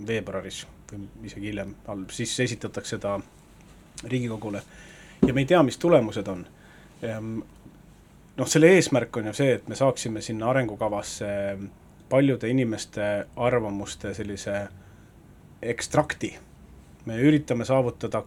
veebruaris 0.08 0.64
või 0.88 1.28
isegi 1.28 1.50
hiljem, 1.50 1.74
siis 2.14 2.32
esitatakse 2.40 2.96
ta 3.02 3.18
Riigikogule 4.08 4.62
ja 5.26 5.34
me 5.34 5.40
ei 5.40 5.46
tea, 5.46 5.62
mis 5.62 5.78
tulemused 5.78 6.26
on. 6.26 6.46
noh, 8.36 8.46
selle 8.46 8.70
eesmärk 8.76 9.16
on 9.16 9.30
ju 9.30 9.34
see, 9.36 9.52
et 9.58 9.68
me 9.68 9.76
saaksime 9.78 10.22
sinna 10.22 10.50
arengukavasse 10.50 11.28
paljude 12.08 12.48
inimeste 12.48 13.26
arvamuste 13.36 14.14
sellise 14.14 14.68
ekstrakti. 15.62 16.36
me 17.06 17.16
üritame 17.16 17.64
saavutada 17.64 18.22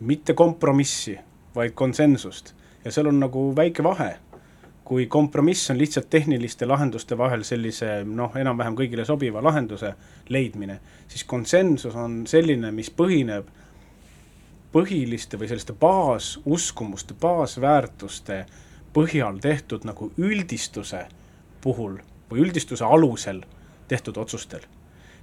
mitte 0.00 0.34
kompromissi, 0.34 1.18
vaid 1.54 1.72
konsensust 1.74 2.54
ja 2.84 2.92
seal 2.92 3.06
on 3.06 3.20
nagu 3.20 3.52
väike 3.56 3.82
vahe. 3.82 4.16
Kui 4.86 5.08
kompromiss 5.10 5.70
on 5.70 5.78
lihtsalt 5.78 6.06
tehniliste 6.10 6.66
lahenduste 6.66 7.18
vahel 7.18 7.42
sellise 7.44 8.04
noh, 8.06 8.34
enam-vähem 8.38 8.76
kõigile 8.78 9.04
sobiva 9.04 9.42
lahenduse 9.42 9.90
leidmine, 10.30 10.78
siis 11.10 11.24
konsensus 11.26 11.96
on 11.98 12.20
selline, 12.30 12.70
mis 12.70 12.92
põhineb 12.94 13.48
põhiliste 14.76 15.40
või 15.40 15.50
selliste 15.50 15.74
baasuskumuste, 15.80 17.16
baasväärtuste 17.18 18.44
põhjal 18.94 19.40
tehtud 19.42 19.86
nagu 19.88 20.12
üldistuse 20.22 21.02
puhul 21.64 21.98
või 22.30 22.46
üldistuse 22.46 22.86
alusel 22.86 23.42
tehtud 23.90 24.18
otsustel. 24.22 24.62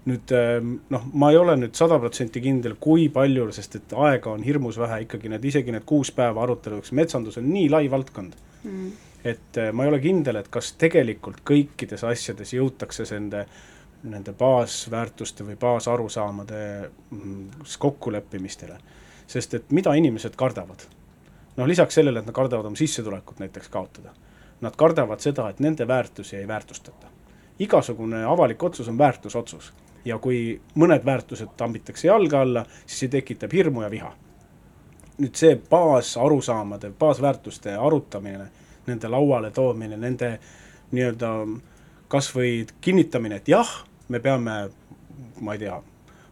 Nüüd 0.03 0.33
ähm, 0.35 0.75
noh, 0.91 1.07
ma 1.15 1.29
ei 1.31 1.39
ole 1.39 1.55
nüüd 1.61 1.77
sada 1.79 1.95
protsenti 2.03 2.41
kindel, 2.43 2.75
kui 2.83 3.07
palju, 3.13 3.47
sest 3.55 3.79
et 3.79 3.95
aega 3.95 4.33
on 4.33 4.43
hirmus 4.43 4.75
vähe, 4.79 5.05
ikkagi 5.05 5.31
need, 5.31 5.45
isegi 5.47 5.71
need 5.71 5.87
kuus 5.87 6.11
päeva 6.11 6.43
aruteluks, 6.43 6.91
metsandus 6.91 7.39
on 7.39 7.47
nii 7.47 7.69
lai 7.71 7.85
valdkond. 7.91 8.35
Mm.. 8.67 8.91
Et 9.23 9.57
äh, 9.57 9.71
ma 9.71 9.85
ei 9.85 9.91
ole 9.93 9.99
kindel, 10.03 10.35
et 10.35 10.49
kas 10.51 10.73
tegelikult 10.79 11.43
kõikides 11.47 12.03
asjades 12.07 12.53
jõutakse 12.53 13.05
nende, 13.11 13.45
nende 14.03 14.33
baasväärtuste 14.39 15.47
või 15.47 15.55
baasarusaamade 15.59 16.59
mm, 17.11 17.47
kokkuleppimistele. 17.79 18.77
sest 19.27 19.53
et 19.53 19.71
mida 19.71 19.93
inimesed 19.93 20.35
kardavad? 20.35 20.87
noh, 21.57 21.67
lisaks 21.67 21.95
sellele, 21.95 22.19
et 22.19 22.25
nad 22.25 22.35
kardavad 22.35 22.65
oma 22.65 22.75
sissetulekut 22.75 23.39
näiteks 23.39 23.69
kaotada, 23.69 24.13
nad 24.61 24.75
kardavad 24.75 25.19
seda, 25.19 25.49
et 25.49 25.59
nende 25.59 25.87
väärtusi 25.87 26.35
ei 26.35 26.47
väärtustata 26.47 27.13
igasugune 27.59 28.25
avalik 28.25 28.63
otsus 28.63 28.87
on 28.87 28.97
väärtusotsus 28.97 29.73
ja 30.05 30.17
kui 30.19 30.61
mõned 30.75 31.05
väärtused 31.05 31.53
tambitakse 31.57 32.07
jalge 32.07 32.37
alla, 32.37 32.65
siis 32.85 33.05
see 33.05 33.13
tekitab 33.13 33.53
hirmu 33.53 33.85
ja 33.85 33.91
viha. 33.91 34.11
nüüd 35.13 35.37
see 35.37 35.55
baasarusaamade, 35.69 36.89
baasväärtuste 36.99 37.75
arutamine, 37.77 38.47
nende 38.87 39.09
lauale 39.09 39.51
toomine, 39.51 39.97
nende 39.97 40.37
nii-öelda 40.91 41.29
kas 42.07 42.29
või 42.35 42.65
kinnitamine, 42.81 43.41
et 43.41 43.47
jah, 43.49 43.69
me 44.09 44.19
peame, 44.19 44.57
ma 45.41 45.55
ei 45.55 45.63
tea, 45.63 45.79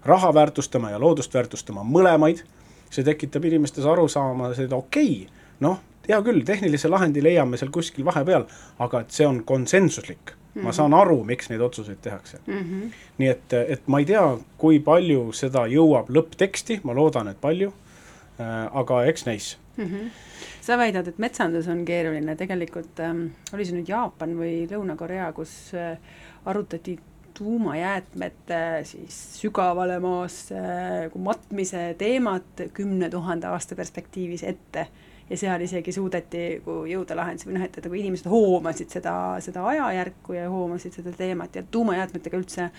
raha 0.05 0.33
väärtustama 0.33 0.91
ja 0.91 0.99
loodust 0.99 1.33
väärtustama 1.33 1.85
mõlemaid, 1.87 2.43
see 2.91 3.05
tekitab 3.07 3.45
inimestes 3.49 3.85
arusaama, 3.85 4.53
seda 4.57 4.75
okei 4.77 5.23
okay,, 5.23 5.41
noh, 5.63 5.79
hea 6.07 6.19
küll, 6.25 6.43
tehnilise 6.45 6.89
lahendi 6.91 7.23
leiame 7.23 7.57
seal 7.57 7.71
kuskil 7.73 8.05
vahepeal, 8.05 8.45
aga 8.79 9.01
et 9.01 9.17
see 9.17 9.27
on 9.27 9.43
konsensuslik 9.47 10.35
Mm 10.51 10.61
-hmm. 10.61 10.65
ma 10.65 10.71
saan 10.71 10.93
aru, 10.93 11.23
miks 11.23 11.49
neid 11.49 11.61
otsuseid 11.61 11.97
tehakse 12.01 12.37
mm. 12.47 12.59
-hmm. 12.59 12.91
nii 13.17 13.27
et, 13.27 13.53
et 13.53 13.87
ma 13.87 13.99
ei 13.99 14.05
tea, 14.05 14.37
kui 14.57 14.79
palju 14.79 15.31
seda 15.31 15.63
jõuab 15.67 16.09
lõppteksti, 16.09 16.79
ma 16.83 16.95
loodan, 16.95 17.27
et 17.27 17.41
palju 17.41 17.69
äh,, 17.69 18.67
aga 18.73 19.03
eks 19.03 19.25
näis 19.25 19.57
mm. 19.77 19.85
-hmm. 19.85 20.09
Sa 20.71 20.77
väidad, 20.79 21.07
et 21.09 21.19
metsandus 21.19 21.67
on 21.71 21.83
keeruline, 21.85 22.35
tegelikult 22.39 22.99
ähm, 23.03 23.25
oli 23.51 23.65
see 23.67 23.75
nüüd 23.75 23.89
Jaapan 23.91 24.35
või 24.39 24.53
Lõuna-Korea, 24.71 25.31
kus 25.35 25.73
äh, 25.75 25.97
arutati 26.47 26.95
tuumajäätmete 27.35 28.59
äh, 28.77 28.77
siis 28.87 29.17
sügavale 29.41 29.99
maasse 30.03 30.55
äh, 30.55 31.17
matmise 31.19 31.89
teemat 31.99 32.63
kümne 32.73 33.09
tuhande 33.11 33.51
aasta 33.51 33.75
perspektiivis 33.75 34.45
ette. 34.47 34.87
Ja 35.31 35.37
seal 35.39 35.63
isegi 35.63 35.93
suudeti 35.95 36.41
nagu 36.57 36.81
jõuda 36.87 37.15
lahenduse 37.15 37.47
või 37.47 37.55
noh, 37.55 37.67
et, 37.67 37.77
et 37.79 37.85
nagu 37.87 37.95
inimesed 37.95 38.27
hoomasid 38.31 38.91
seda, 38.91 39.13
seda 39.43 39.63
ajajärku 39.73 40.35
ja 40.35 40.49
hoomasid 40.51 40.97
seda 40.99 41.13
teemat. 41.15 41.55
Ja 41.55 41.63
tuumajäätmetega 41.71 42.39
üldse 42.39 42.71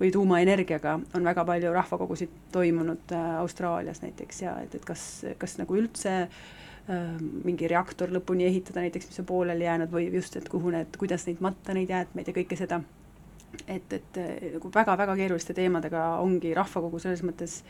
või 0.00 0.10
tuumaenergiaga 0.12 0.98
on 1.16 1.24
väga 1.24 1.44
palju 1.48 1.72
rahvakogusid 1.76 2.36
toimunud 2.56 3.16
äh, 3.16 3.32
Austraalias 3.44 4.04
näiteks. 4.04 4.44
Ja 4.44 4.58
et, 4.64 4.76
et 4.76 4.84
kas, 4.84 5.24
kas 5.40 5.58
nagu 5.60 5.80
üldse 5.80 6.20
äh, 6.24 6.44
mingi 6.86 7.68
reaktor 7.70 8.10
lõpuni 8.12 8.44
ehitada 8.44 8.82
näiteks, 8.84 9.06
mis 9.08 9.20
on 9.22 9.26
pooleli 9.28 9.64
jäänud 9.64 9.92
või 9.92 10.10
just, 10.12 10.36
et 10.36 10.50
kuhu 10.52 10.68
need, 10.74 10.98
kuidas 11.00 11.24
neid 11.24 11.40
matta, 11.40 11.72
neid 11.72 11.88
jäätmeid 11.88 12.28
ja 12.28 12.34
kõike 12.36 12.58
seda. 12.60 12.80
et, 13.70 13.92
et 13.92 14.18
nagu 14.56 14.70
väga-väga 14.74 15.14
keeruliste 15.16 15.54
teemadega 15.56 16.18
ongi 16.20 16.52
rahvakogu 16.54 16.98
selles 17.00 17.22
mõttes 17.24 17.62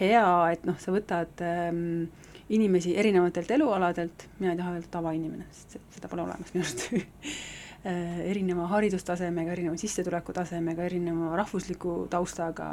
hea, 0.00 0.26
et 0.52 0.66
noh, 0.68 0.76
sa 0.80 0.92
võtad 0.92 1.40
ähm, 1.46 2.10
inimesi 2.52 2.96
erinevatelt 2.98 3.50
elualadelt, 3.56 4.28
mina 4.38 4.52
ei 4.52 4.60
taha 4.60 4.76
öelda 4.76 4.92
tavainimene, 4.92 5.48
sest 5.54 5.78
seda 5.94 6.10
pole 6.12 6.26
olemas 6.26 6.54
minu 6.54 6.64
arust. 6.66 6.88
Äh, 7.82 8.20
erineva 8.30 8.68
haridustasemega, 8.70 9.56
erineva 9.56 9.74
sissetulekutasemega, 9.74 10.84
erineva 10.86 11.32
rahvusliku 11.40 12.04
taustaga, 12.12 12.68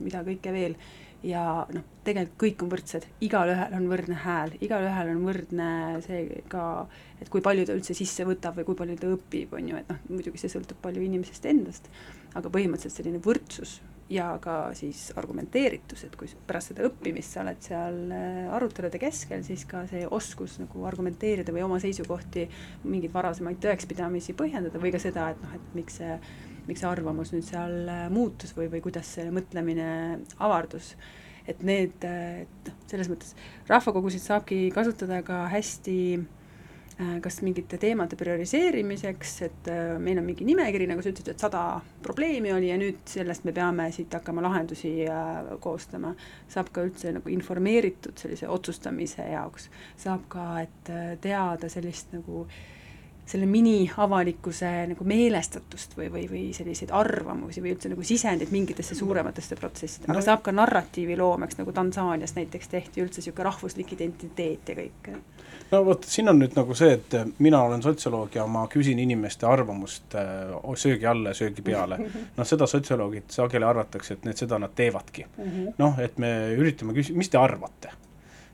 mida 0.00 0.22
kõike 0.24 0.54
veel, 0.54 0.78
ja 1.24 1.42
noh, 1.72 1.84
tegelikult 2.06 2.38
kõik 2.42 2.62
on 2.64 2.70
võrdsed, 2.74 3.08
igalühel 3.24 3.74
on 3.78 3.88
võrdne 3.90 4.18
hääl, 4.22 4.54
igalühel 4.62 5.10
on 5.14 5.24
võrdne 5.26 5.68
see 6.06 6.42
ka, 6.52 6.86
et 7.20 7.30
kui 7.32 7.44
palju 7.44 7.66
ta 7.66 7.76
üldse 7.76 7.96
sisse 7.96 8.26
võtab 8.28 8.58
või 8.60 8.68
kui 8.68 8.78
palju 8.78 9.00
ta 9.00 9.10
õpib, 9.14 9.56
on 9.56 9.72
ju, 9.72 9.80
et 9.80 9.92
noh, 9.92 10.00
muidugi 10.12 10.42
see 10.42 10.52
sõltub 10.52 10.80
palju 10.84 11.04
inimesest 11.06 11.48
endast, 11.50 11.90
aga 12.36 12.52
põhimõtteliselt 12.52 13.00
selline 13.00 13.22
võrdsus 13.24 13.78
ja 14.10 14.28
ka 14.42 14.70
siis 14.78 15.08
argumenteeritus, 15.18 16.04
et 16.06 16.14
kui 16.18 16.28
pärast 16.46 16.70
seda 16.70 16.86
õppimist 16.86 17.34
sa 17.34 17.42
oled 17.42 17.62
seal 17.64 17.96
äh, 18.14 18.42
arutelude 18.54 19.00
keskel, 19.02 19.42
siis 19.46 19.64
ka 19.66 19.82
see 19.90 20.04
oskus 20.06 20.60
nagu 20.62 20.84
argumenteerida 20.86 21.54
või 21.54 21.64
oma 21.66 21.80
seisukohti, 21.82 22.46
mingeid 22.86 23.14
varasemaid 23.14 23.58
tõekspidamisi 23.64 24.36
põhjendada 24.38 24.82
või 24.82 24.94
ka 24.94 25.02
seda, 25.02 25.32
et 25.34 25.42
noh, 25.42 25.56
et 25.58 25.74
miks 25.78 25.98
see, 25.98 26.20
miks 26.66 26.82
see 26.82 26.90
arvamus 26.90 27.32
nüüd 27.34 27.46
seal 27.46 27.76
äh, 27.90 28.06
muutus 28.12 28.54
või, 28.56 28.70
või 28.72 28.82
kuidas 28.84 29.14
see 29.16 29.30
mõtlemine 29.34 29.88
avardus. 30.38 30.94
et 31.46 31.60
need, 31.62 32.02
äh, 32.04 32.42
et 32.42 32.70
noh, 32.70 32.78
selles 32.90 33.10
mõttes 33.10 33.36
rahvakogusid 33.68 34.22
saabki 34.24 34.66
kasutada 34.74 35.22
ka 35.26 35.44
hästi 35.52 35.98
Äh, 36.96 37.18
kas 37.20 37.42
mingite 37.44 37.76
teemade 37.76 38.16
prioriseerimiseks, 38.16 39.32
et 39.44 39.66
äh, 39.68 39.98
meil 40.00 40.16
on 40.16 40.24
mingi 40.24 40.46
nimekiri, 40.48 40.86
nagu 40.88 41.02
sa 41.04 41.10
ütlesid, 41.10 41.28
et 41.34 41.42
sada 41.44 41.82
probleemi 42.00 42.54
oli 42.56 42.70
ja 42.70 42.78
nüüd 42.80 43.02
sellest 43.12 43.44
me 43.44 43.52
peame 43.52 43.90
siit 43.92 44.16
hakkama 44.16 44.40
lahendusi 44.46 44.92
äh, 45.04 45.50
koostama. 45.60 46.14
saab 46.48 46.70
ka 46.72 46.86
üldse 46.88 47.12
nagu 47.12 47.28
informeeritud 47.28 48.16
sellise 48.16 48.48
otsustamise 48.48 49.28
jaoks, 49.28 49.68
saab 50.00 50.24
ka, 50.32 50.46
et 50.62 50.92
teada 51.20 51.68
sellist 51.68 52.16
nagu 52.16 52.46
selle 53.26 53.46
mini-avalikkuse 53.50 54.70
nagu 54.92 55.04
meelestatust 55.04 55.96
või, 55.98 56.10
või, 56.12 56.26
või 56.30 56.44
selliseid 56.54 56.92
arvamusi 56.94 57.62
või 57.62 57.74
üldse 57.74 57.90
nagu 57.90 58.04
sisendit 58.06 58.52
mingitesse 58.54 58.94
suurematesse 58.94 59.58
protsessidesse, 59.58 60.12
aga 60.12 60.22
saab 60.22 60.44
ka 60.46 60.54
narratiivi 60.54 61.18
loomeks, 61.18 61.58
nagu 61.58 61.74
Tansaanias 61.74 62.36
näiteks 62.38 62.70
tehti 62.70 63.02
üldse 63.02 63.22
niisugune 63.22 63.48
rahvuslik 63.50 63.92
identiteet 63.98 64.70
ja 64.70 64.78
kõik 64.78 65.10
no 65.70 65.84
vot, 65.84 66.06
siin 66.06 66.30
on 66.30 66.38
nüüd 66.40 66.54
nagu 66.56 66.74
see, 66.78 66.94
et 66.96 67.16
mina 67.42 67.60
olen 67.66 67.82
sotsioloog 67.82 68.34
ja 68.38 68.46
ma 68.50 68.66
küsin 68.70 68.98
inimeste 69.02 69.48
arvamust 69.50 70.14
äh, 70.18 70.54
söögi 70.78 71.06
alla 71.10 71.34
ja 71.34 71.40
söögi 71.42 71.64
peale. 71.66 71.98
noh, 72.38 72.46
seda 72.46 72.68
sotsioloogid 72.70 73.30
sageli 73.34 73.66
arvatakse, 73.66 74.16
et 74.16 74.26
need, 74.28 74.38
seda 74.38 74.60
nad 74.62 74.74
teevadki. 74.76 75.26
Mhm. 75.36 75.76
noh, 75.78 75.98
et 76.02 76.18
me 76.22 76.32
üritame 76.56 76.94
küsida, 76.96 77.18
mis 77.18 77.32
te 77.32 77.42
arvate? 77.42 77.94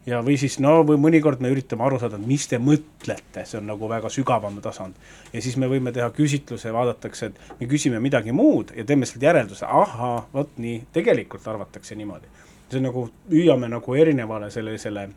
Ja 0.07 0.21
või 0.25 0.37
siis 0.41 0.59
no 0.63 0.81
või 0.87 0.99
mõnikord 1.01 1.43
me 1.43 1.51
üritame 1.53 1.85
aru 1.87 1.99
saada, 2.03 2.19
mis 2.19 2.47
te 2.51 2.59
mõtlete, 2.59 3.45
see 3.47 3.59
on 3.61 3.69
nagu 3.71 3.89
väga 3.91 4.11
sügavam 4.11 4.59
tasand. 4.63 4.95
ja 5.33 5.43
siis 5.43 5.57
me 5.57 5.69
võime 5.71 5.93
teha 5.93 6.11
küsitluse, 6.11 6.73
vaadatakse, 6.73 7.27
et 7.27 7.61
me 7.61 7.67
küsime 7.71 8.01
midagi 8.01 8.33
muud 8.33 8.73
ja 8.77 8.85
teeme 8.85 9.07
sealt 9.07 9.23
järelduse, 9.23 9.67
ahhaa, 9.67 10.29
vot 10.35 10.57
nii, 10.59 10.83
tegelikult 10.93 11.47
arvatakse 11.49 11.95
niimoodi. 11.95 12.27
see 12.71 12.81
on 12.81 12.89
nagu, 12.89 13.09
hüüame 13.31 13.69
nagu 13.69 13.95
erinevale 13.95 14.51
sellisele 14.51 15.09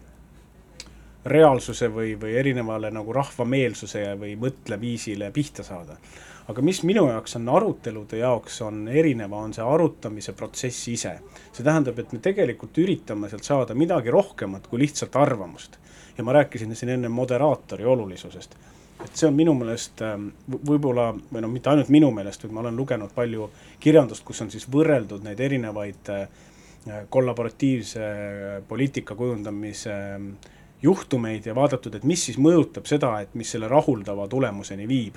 reaalsuse 1.25 1.89
või, 1.89 2.13
või 2.21 2.35
erinevale 2.37 2.91
nagu 2.93 3.13
rahvameelsuse 3.13 4.05
või 4.19 4.35
mõtleviisile 4.39 5.31
pihta 5.33 5.63
saada. 5.63 5.97
aga 6.47 6.61
mis 6.61 6.83
minu 6.83 7.07
jaoks 7.09 7.35
on 7.35 7.49
arutelude 7.49 8.17
jaoks, 8.17 8.59
on 8.61 8.87
erineva, 8.87 9.37
on 9.37 9.53
see 9.53 9.63
arutamise 9.65 10.33
protsess 10.33 10.87
ise. 10.87 11.19
see 11.51 11.63
tähendab, 11.63 11.99
et 11.99 12.13
me 12.13 12.19
tegelikult 12.19 12.77
üritame 12.77 13.29
sealt 13.29 13.43
saada 13.43 13.73
midagi 13.73 14.11
rohkemat 14.11 14.67
kui 14.67 14.79
lihtsalt 14.79 15.15
arvamust. 15.15 15.77
ja 16.17 16.23
ma 16.23 16.33
rääkisin 16.33 16.75
siin 16.75 16.89
enne 16.89 17.09
moderaatori 17.09 17.85
olulisusest 17.85 18.55
et 19.03 19.15
see 19.15 19.27
on 19.27 19.33
minu 19.35 19.53
meelest 19.53 20.01
ähm, 20.01 20.29
võib-olla, 20.47 21.11
või 21.31 21.41
noh, 21.41 21.51
mitte 21.51 21.69
ainult 21.69 21.89
minu 21.89 22.11
meelest, 22.11 22.43
vaid 22.43 22.53
ma 22.53 22.61
olen 22.61 22.75
lugenud 22.75 23.11
palju 23.15 23.49
kirjandust, 23.79 24.23
kus 24.23 24.41
on 24.41 24.51
siis 24.51 24.67
võrreldud 24.71 25.25
neid 25.25 25.39
erinevaid 25.39 26.11
äh, 26.13 26.27
kollaboratiivse 27.09 28.07
poliitika 28.67 29.15
kujundamise 29.15 29.91
ähm, 29.91 30.29
juhtumeid 30.81 31.45
ja 31.45 31.55
vaadatud, 31.55 31.95
et 31.95 32.03
mis 32.03 32.25
siis 32.25 32.37
mõjutab 32.37 32.85
seda, 32.89 33.19
et 33.21 33.33
mis 33.33 33.51
selle 33.51 33.67
rahuldava 33.71 34.27
tulemuseni 34.27 34.87
viib. 34.87 35.15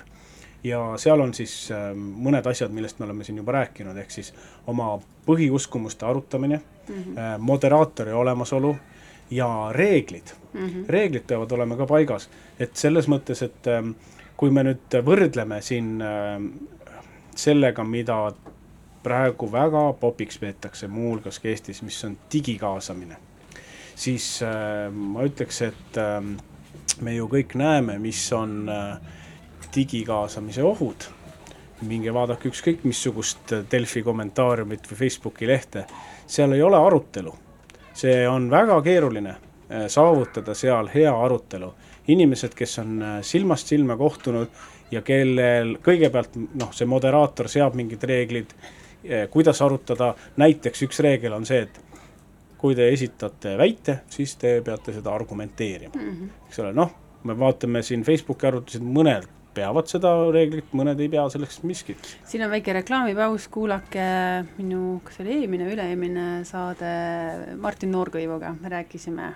ja 0.63 0.79
seal 0.99 1.21
on 1.21 1.33
siis 1.33 1.71
ähm, 1.71 1.99
mõned 2.19 2.47
asjad, 2.47 2.71
millest 2.75 2.99
me 2.99 3.05
oleme 3.05 3.23
siin 3.23 3.37
juba 3.37 3.51
rääkinud, 3.55 3.97
ehk 3.97 4.11
siis 4.11 4.33
oma 4.67 4.97
põhiuskumuste 5.25 6.05
arutamine 6.05 6.57
mm, 6.59 6.95
-hmm. 6.95 7.37
moderaatori 7.37 8.11
olemasolu 8.11 8.75
ja 9.31 9.69
reeglid 9.71 10.33
mm, 10.53 10.67
-hmm. 10.67 10.85
reeglid 10.89 11.23
peavad 11.27 11.51
olema 11.51 11.77
ka 11.77 11.85
paigas, 11.85 12.29
et 12.59 12.75
selles 12.75 13.07
mõttes, 13.07 13.45
et 13.45 13.67
ähm, 13.67 13.91
kui 14.37 14.51
me 14.51 14.63
nüüd 14.63 14.99
võrdleme 15.05 15.61
siin 15.61 16.01
ähm, 16.01 16.47
sellega, 17.35 17.83
mida 17.83 18.33
praegu 19.03 19.51
väga 19.51 19.93
popiks 19.99 20.39
peetakse, 20.39 20.87
muuhulgas 20.87 21.39
ka 21.39 21.47
Eestis, 21.47 21.81
mis 21.81 22.03
on 22.05 22.17
digikaasamine, 22.33 23.17
siis 23.99 24.27
äh, 24.45 24.87
ma 24.91 25.25
ütleks, 25.27 25.61
et 25.67 25.99
äh, 25.99 26.21
me 27.03 27.15
ju 27.15 27.27
kõik 27.31 27.57
näeme, 27.59 27.97
mis 27.99 28.21
on 28.33 28.61
äh, 28.71 29.17
digikaasamise 29.75 30.63
ohud. 30.63 31.09
minge 31.81 32.11
vaadake 32.11 32.49
ükskõik 32.49 32.81
missugust 32.83 33.53
Delfi 33.71 34.01
kommentaariumit 34.03 34.89
või 34.89 34.97
Facebooki 35.05 35.47
lehte, 35.47 35.85
seal 36.27 36.51
ei 36.51 36.61
ole 36.61 36.75
arutelu 36.75 37.31
see 37.99 38.27
on 38.29 38.49
väga 38.51 38.81
keeruline 38.81 39.29
äh, 39.29 39.87
saavutada 39.87 40.55
seal 40.55 40.89
hea 40.93 41.13
arutelu. 41.25 41.73
inimesed, 42.09 42.55
kes 42.57 42.79
on 42.79 43.01
äh, 43.01 43.17
silmast 43.21 43.67
silma 43.67 43.97
kohtunud 43.97 44.49
ja 44.91 45.01
kellel 45.05 45.75
kõigepealt 45.85 46.37
noh, 46.57 46.71
see 46.73 46.87
moderaator 46.89 47.49
seab 47.51 47.75
mingid 47.77 48.03
reeglid, 48.03 48.55
äh, 49.03 49.27
kuidas 49.29 49.61
arutada, 49.61 50.13
näiteks 50.37 50.87
üks 50.87 51.03
reegel 51.05 51.35
on 51.37 51.45
see, 51.45 51.67
et 51.67 51.88
kui 52.59 52.75
te 52.75 52.89
esitate 52.91 53.55
väite, 53.59 54.01
siis 54.11 54.35
te 54.39 54.59
peate 54.65 54.93
seda 54.95 55.13
argumenteerima 55.15 55.95
mm, 55.95 56.15
-hmm. 56.15 56.47
eks 56.47 56.59
ole, 56.63 56.73
noh, 56.75 56.95
me 57.23 57.35
vaatame 57.39 57.83
siin 57.83 58.03
Facebooki 58.03 58.47
arutlusid, 58.47 58.83
mõned 58.83 59.27
peavad 59.53 59.89
seda 59.89 60.11
reeglit, 60.31 60.71
mõned 60.77 60.99
ei 61.01 61.09
pea 61.11 61.25
selleks 61.29 61.61
miskit. 61.63 62.15
siin 62.25 62.43
on 62.45 62.51
väike 62.51 62.73
reklaamipaus, 62.73 63.47
kuulake 63.47 64.05
minu, 64.57 65.01
kas 65.03 65.19
oli 65.23 65.35
eelmine, 65.39 65.69
üle-eelmine 65.73 66.25
saade 66.47 66.91
Martin 67.57 67.91
Noorkõivuga, 67.91 68.55
me 68.61 68.69
rääkisime 68.69 69.33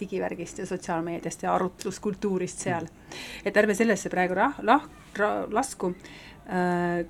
digivärgist 0.00 0.58
ja 0.58 0.66
sotsiaalmeediast 0.66 1.42
ja 1.42 1.54
arutluskultuurist 1.54 2.64
seal. 2.64 2.86
et 3.44 3.56
ärme 3.56 3.74
sellesse 3.74 4.08
praegu 4.08 4.34
rah-, 4.34 4.62
lah-, 4.62 4.88
ra-, 5.18 5.46
lasku 5.52 5.92
äh,, 5.92 6.26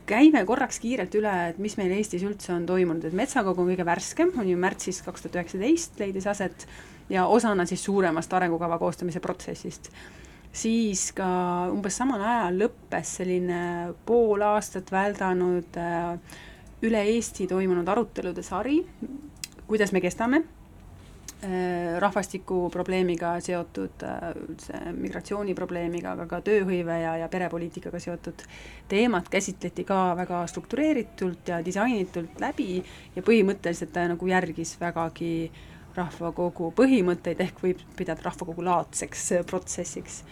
käime 0.09 0.41
korraks 0.49 0.79
kiirelt 0.81 1.15
üle, 1.19 1.33
et 1.51 1.59
mis 1.61 1.75
meil 1.77 1.93
Eestis 1.93 2.23
üldse 2.25 2.55
on 2.55 2.63
toimunud, 2.69 3.05
et 3.05 3.17
Metsakogu 3.17 3.61
on 3.61 3.69
kõige 3.69 3.85
värskem, 3.85 4.31
on 4.41 4.49
ju 4.49 4.57
märtsis 4.57 5.03
kaks 5.05 5.27
tuhat 5.27 5.37
üheksateist 5.37 6.01
leidis 6.01 6.29
aset 6.31 6.65
ja 7.13 7.27
osana 7.29 7.67
siis 7.69 7.85
suuremast 7.85 8.33
arengukava 8.33 8.79
koostamise 8.81 9.21
protsessist. 9.21 9.91
Siis 10.57 11.11
ka 11.13 11.29
umbes 11.69 11.99
samal 12.01 12.23
ajal 12.25 12.63
lõppes 12.63 13.13
selline 13.19 13.61
pool 14.09 14.41
aastat 14.47 14.89
väldanud 14.93 15.77
äh, 15.77 16.39
üle 16.89 17.03
Eesti 17.13 17.45
toimunud 17.51 17.89
arutelude 17.93 18.45
sari, 18.47 18.79
kuidas 19.69 19.93
me 19.93 20.01
kestame, 20.01 20.41
äh, 20.41 20.56
rahvastikuprobleemiga 22.01 23.35
seotud 23.45 24.03
üldse 24.47 24.73
äh, 24.73 24.89
migratsiooniprobleemiga, 24.97 26.15
aga 26.17 26.25
ka 26.31 26.41
tööhõive 26.47 26.97
ja, 27.03 27.13
ja 27.21 27.29
perepoliitikaga 27.29 28.01
seotud 28.01 28.45
teemat 28.89 29.29
käsitleti 29.29 29.85
ka 29.85 30.17
väga 30.17 30.41
struktureeritult 30.49 31.53
ja 31.53 31.61
disainitult 31.65 32.41
läbi 32.41 32.81
ja 33.17 33.25
põhimõtteliselt 33.27 33.93
ta 33.93 34.07
nagu 34.09 34.33
järgis 34.33 34.77
vägagi 34.81 35.51
rahvakogu 35.97 36.73
põhimõtteid, 36.77 37.41
ehk 37.45 37.63
võib 37.63 37.85
pidada 37.97 38.25
rahvakogu 38.25 38.65
laadseks 38.65 39.31
protsessiks. 39.49 40.23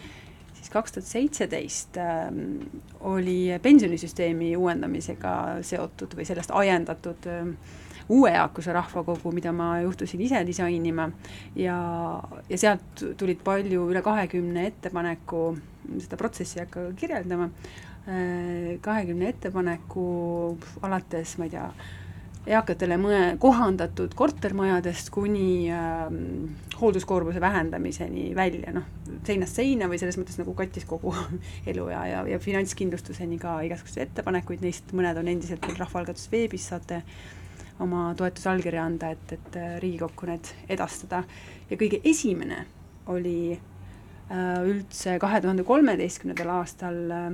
Siis 0.56 0.72
kaks 0.72 0.96
tuhat 0.96 1.08
seitseteist 1.08 1.96
ähm, 2.00 2.64
oli 3.04 3.52
pensionisüsteemi 3.62 4.54
uuendamisega 4.56 5.34
seotud 5.64 6.16
või 6.16 6.24
sellest 6.28 6.52
ajendatud 6.56 7.28
ähm, 7.28 7.56
uue 8.08 8.30
eakuse 8.30 8.72
rahvakogu, 8.72 9.32
mida 9.32 9.52
ma 9.52 9.78
juhtusin 9.84 10.20
ise 10.24 10.44
disainima. 10.46 11.08
Ja, 11.56 11.78
ja 12.48 12.60
sealt 12.60 13.04
tulid 13.18 13.42
palju, 13.44 13.88
üle 13.92 14.02
kahekümne 14.04 14.68
ettepaneku, 14.70 15.46
seda 15.98 16.20
protsessi 16.20 16.60
ei 16.60 16.66
hakka 16.66 16.86
kirjeldama, 17.00 17.50
äh, 18.08 18.74
kahekümne 18.84 19.32
ettepaneku 19.34 20.06
alates, 20.82 21.38
ma 21.38 21.48
ei 21.48 21.54
tea, 21.54 21.68
eakatele 22.44 22.98
mõe-, 23.00 23.36
kohandatud 23.40 24.12
kortermajadest 24.18 25.08
kuni 25.14 25.70
äh, 25.72 26.02
hoolduskoormuse 26.80 27.40
vähendamiseni 27.40 28.32
välja, 28.36 28.74
noh, 28.76 28.84
seinast 29.24 29.56
seina 29.56 29.88
või 29.88 30.00
selles 30.02 30.18
mõttes 30.20 30.36
nagu 30.40 30.52
kattis 30.58 30.84
kogu 30.88 31.14
elu 31.70 31.88
ja, 31.92 32.02
ja, 32.10 32.26
ja 32.34 32.40
finantskindlustuseni 32.42 33.40
ka 33.40 33.56
igasuguseid 33.64 34.10
ettepanekuid, 34.10 34.60
neist 34.64 34.92
mõned 34.92 35.20
on 35.20 35.32
endiselt 35.32 35.64
veel 35.64 35.80
Rahvaalgatus 35.80 36.28
veebis, 36.32 36.68
saate 36.68 37.00
oma 37.82 38.12
toetusallkirja 38.18 38.84
anda, 38.84 39.10
et, 39.14 39.34
et 39.34 39.58
äh, 39.58 39.76
Riigikokku 39.82 40.28
need 40.30 40.50
edastada. 40.70 41.24
ja 41.70 41.78
kõige 41.80 42.00
esimene 42.06 42.64
oli 43.10 43.54
äh, 43.54 44.62
üldse 44.62 45.18
kahe 45.22 45.40
tuhande 45.42 45.64
kolmeteistkümnendal 45.66 46.54
aastal 46.60 46.98
äh, 47.10 47.28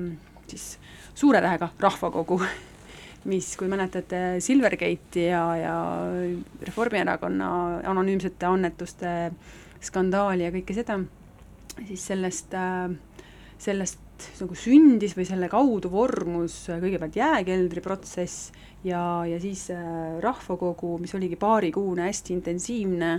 siis 0.49 0.78
suure 1.14 1.43
tähega 1.45 1.70
Rahvakogu 1.80 2.41
mis, 3.30 3.53
kui 3.61 3.68
mäletate, 3.68 4.41
Silvergate'i 4.41 5.26
ja, 5.28 5.45
ja 5.61 5.74
Reformierakonna 6.66 7.51
anonüümsete 7.91 8.49
annetuste 8.49 9.14
skandaali 9.84 10.47
ja 10.47 10.55
kõike 10.55 10.76
seda, 10.76 10.97
siis 11.88 12.07
sellest, 12.11 12.57
sellest 13.61 14.01
nagu 14.41 14.57
sündis 14.59 15.14
või 15.16 15.26
selle 15.28 15.49
kaudu 15.53 15.93
vormus 15.93 16.62
kõigepealt 16.68 17.16
jääkeldri 17.16 17.84
protsess 17.84 18.51
ja, 18.85 19.03
ja 19.26 19.41
siis 19.41 19.68
äh, 19.74 20.18
rahvakogu, 20.20 20.97
mis 20.99 21.14
oligi 21.14 21.37
paarikuune, 21.37 22.07
hästi 22.09 22.35
intensiivne, 22.39 23.12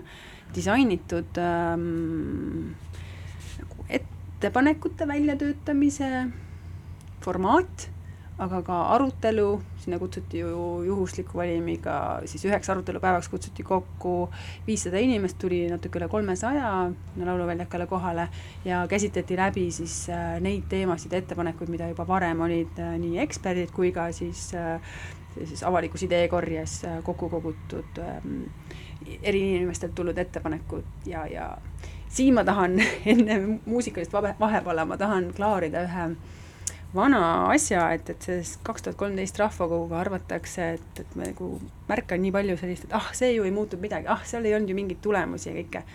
disainitud 0.56 1.40
ähm, 1.42 2.74
nagu 3.60 3.88
ettepanekute 4.00 5.08
väljatöötamise 5.08 6.12
formaat 7.22 7.90
aga 8.42 8.62
ka 8.66 8.78
arutelu, 8.96 9.62
sinna 9.84 10.00
kutsuti 10.02 10.40
ju 10.42 10.82
juhusliku 10.86 11.38
valimiga, 11.38 11.96
siis 12.26 12.46
üheks 12.50 12.70
arutelupäevaks 12.74 13.30
kutsuti 13.30 13.64
kokku 13.66 14.14
viissada 14.66 15.02
inimest, 15.02 15.38
tuli 15.42 15.62
natuke 15.70 16.00
üle 16.00 16.08
kolmesaja 16.10 16.72
lauluväljakule 17.22 17.86
kohale 17.92 18.28
ja 18.66 18.82
käsitleti 18.90 19.38
läbi 19.38 19.68
siis 19.76 20.08
äh, 20.10 20.40
neid 20.42 20.66
teemasid 20.74 21.14
ettepanekuid, 21.20 21.70
mida 21.70 21.92
juba 21.92 22.08
varem 22.10 22.42
olid 22.48 22.82
äh, 22.82 22.96
nii 23.02 23.22
eksperdid 23.22 23.74
kui 23.76 23.94
ka 23.94 24.10
siis 24.16 24.50
äh, 24.58 24.82
siis 25.38 25.64
avalikus 25.64 26.04
ideekorjes 26.04 26.82
kokku 27.04 27.30
kogutud 27.30 28.02
ähm, 28.04 28.44
eri 29.24 29.42
inimestelt 29.56 29.96
tulnud 29.96 30.18
ettepanekud 30.18 31.08
ja, 31.10 31.26
ja 31.28 31.48
siin 32.10 32.34
ma 32.34 32.44
tahan 32.44 32.80
enne 33.14 33.40
muusikalist 33.66 34.14
vahe, 34.14 34.36
vahepala, 34.40 34.86
ma 34.86 34.98
tahan 34.98 35.32
klaarida 35.36 35.86
ühe 35.88 36.08
vana 36.96 37.22
asja, 37.54 37.86
et, 37.96 38.10
et 38.12 38.26
sellest 38.28 38.60
kaks 38.68 38.86
tuhat 38.86 38.98
kolmteist 39.00 39.40
rahvakoguga 39.40 40.02
arvatakse, 40.02 40.72
et, 40.78 41.04
et 41.04 41.16
ma 41.16 41.30
nagu 41.30 41.54
märkan 41.88 42.22
nii 42.24 42.34
palju 42.36 42.58
sellist, 42.60 42.88
et 42.88 42.96
ah, 42.98 43.12
see 43.16 43.32
ju 43.36 43.48
ei 43.48 43.54
muutunud 43.56 43.84
midagi, 43.84 44.10
ah, 44.12 44.24
seal 44.28 44.48
ei 44.48 44.56
olnud 44.58 44.72
ju 44.72 44.78
mingeid 44.78 45.00
tulemusi 45.04 45.50
ja 45.52 45.56
kõike. 45.56 45.86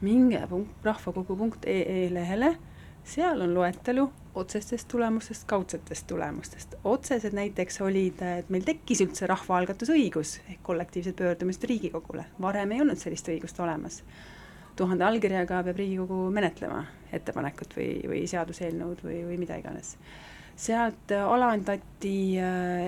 minge 0.00 0.40
punkt, 0.46 0.84
rahvakogu.ee 0.86 2.08
lehele, 2.14 2.52
seal 3.08 3.40
on 3.40 3.54
loetelu 3.54 4.04
otsestest 4.38 4.88
tulemustest, 4.88 5.44
kaudsetest 5.48 6.06
tulemustest. 6.06 6.74
otsesed 6.84 7.34
näiteks 7.34 7.80
olid, 7.80 8.22
et 8.38 8.50
meil 8.50 8.64
tekkis 8.66 9.02
üldse 9.04 9.26
rahvaalgatusõigus 9.26 10.38
ehk 10.48 10.62
kollektiivsed 10.62 11.16
pöördumised 11.18 11.64
Riigikogule, 11.64 12.24
varem 12.40 12.72
ei 12.72 12.82
olnud 12.84 13.00
sellist 13.00 13.28
õigust 13.28 13.60
olemas. 13.64 14.02
tuhande 14.76 15.04
allkirjaga 15.04 15.62
peab 15.66 15.76
Riigikogu 15.76 16.30
menetlema 16.30 16.84
ettepanekut 17.12 17.74
või, 17.76 17.92
või 18.08 18.26
seaduseelnõud 18.30 19.02
või, 19.02 19.24
või 19.26 19.38
mida 19.38 19.56
iganes 19.58 19.96
sealt 20.58 21.12
alandati 21.14 22.34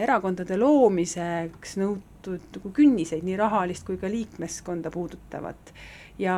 erakondade 0.03 0.59
loomiseks 0.59 1.77
nõutud 1.79 2.51
nagu 2.57 2.73
künniseid, 2.75 3.23
nii 3.25 3.39
rahalist 3.39 3.87
kui 3.87 3.99
ka 4.01 4.11
liikmeskonda 4.11 4.91
puudutavat. 4.95 5.73
Ja 6.21 6.35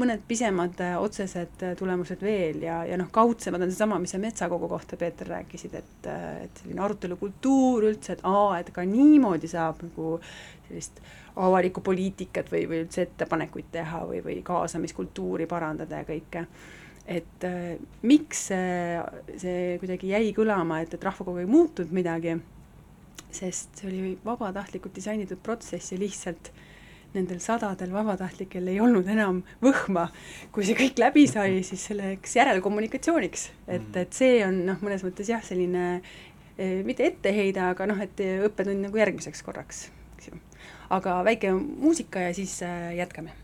mõned 0.00 0.22
pisemad 0.28 0.78
äh, 0.80 0.94
otsesed 0.96 1.60
äh, 1.66 1.74
tulemused 1.76 2.22
veel 2.24 2.62
ja, 2.64 2.78
ja 2.88 2.96
noh, 2.96 3.10
kaudsemad 3.12 3.60
on 3.60 3.68
seesama, 3.68 3.98
mis 4.00 4.14
sa 4.14 4.20
Metsakogu 4.22 4.68
kohta, 4.70 4.96
Peeter, 4.96 5.28
rääkisid, 5.28 5.74
et, 5.76 6.06
äh, 6.08 6.46
et 6.46 6.62
selline 6.62 6.80
arutelukultuur 6.86 7.84
üldse, 7.90 8.16
et 8.16 8.24
aa, 8.24 8.54
et 8.62 8.70
ka 8.72 8.84
niimoodi 8.88 9.50
saab 9.50 9.82
nagu 9.84 10.14
sellist 10.70 11.02
avalikku 11.36 11.84
poliitikat 11.84 12.48
või, 12.52 12.64
või 12.70 12.80
üldse 12.86 13.04
ettepanekuid 13.04 13.68
teha 13.76 14.06
või, 14.08 14.22
või 14.24 14.40
kaasamiskultuuri 14.46 15.48
parandada 15.50 16.00
ja 16.00 16.08
kõike 16.08 16.46
et 17.10 17.44
äh, 17.44 17.76
miks 18.06 18.46
see, 18.50 19.02
see 19.40 19.76
kuidagi 19.82 20.12
jäi 20.12 20.30
kõlama, 20.36 20.80
et, 20.84 20.94
et 20.94 21.06
rahvakogu 21.06 21.42
ei 21.42 21.50
muutunud 21.50 21.92
midagi, 21.94 22.36
sest 23.34 23.80
see 23.80 23.88
oli 23.90 24.12
vabatahtlikult 24.24 24.94
disainitud 24.94 25.40
protsess 25.42 25.92
ja 25.92 25.98
lihtsalt 26.00 26.52
nendel 27.14 27.40
sadadel 27.42 27.90
vabatahtlikel 27.90 28.68
ei 28.70 28.78
olnud 28.82 29.08
enam 29.10 29.40
võhma, 29.64 30.06
kui 30.54 30.66
see 30.66 30.78
kõik 30.78 31.00
läbi 31.02 31.26
sai, 31.30 31.58
siis 31.66 31.88
selleks 31.90 32.36
järelkommunikatsiooniks, 32.38 33.48
et, 33.66 33.82
mm. 33.82 34.00
et 34.04 34.14
see 34.14 34.38
on 34.46 34.62
noh, 34.68 34.78
mõnes 34.84 35.02
mõttes 35.06 35.32
jah, 35.32 35.42
selline 35.42 35.86
eh, 35.98 36.78
mitte 36.86 37.08
etteheide, 37.10 37.64
aga 37.72 37.90
noh, 37.90 37.98
et 38.06 38.22
õppetund 38.46 38.86
nagu 38.86 39.02
järgmiseks 39.02 39.42
korraks, 39.46 39.88
eks 40.14 40.30
ju. 40.30 40.38
aga 40.94 41.18
väike 41.26 41.56
muusika 41.58 42.28
ja 42.28 42.34
siis 42.38 42.60
äh, 42.62 42.92
jätkame 43.02 43.34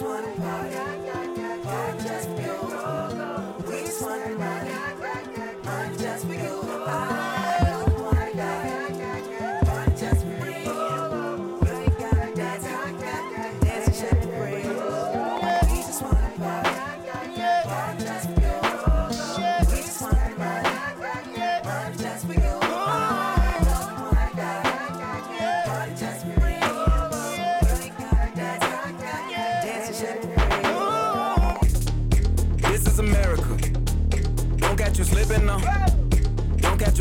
just 0.00 0.37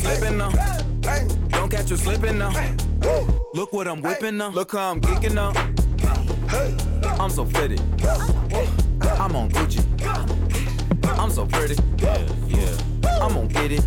Slipping 0.00 0.38
now. 0.38 0.50
Don't 1.50 1.70
catch 1.70 1.90
you 1.90 1.96
slipping 1.96 2.38
now. 2.38 2.52
Look 3.54 3.72
what 3.72 3.86
I'm 3.86 4.00
whipping 4.00 4.36
now. 4.38 4.50
Look 4.50 4.72
how 4.72 4.92
I'm 4.92 5.00
geeking 5.00 5.34
now. 5.34 5.52
I'm 7.20 7.30
so 7.30 7.44
fitted. 7.44 7.80
I'm 9.02 9.36
on 9.36 9.50
Gucci. 9.50 9.82
I'm 11.18 11.30
so 11.30 11.46
pretty. 11.46 11.76
Yeah. 11.98 12.26
I'm 13.20 13.34
gonna 13.34 13.48
get 13.48 13.72
it. 13.72 13.84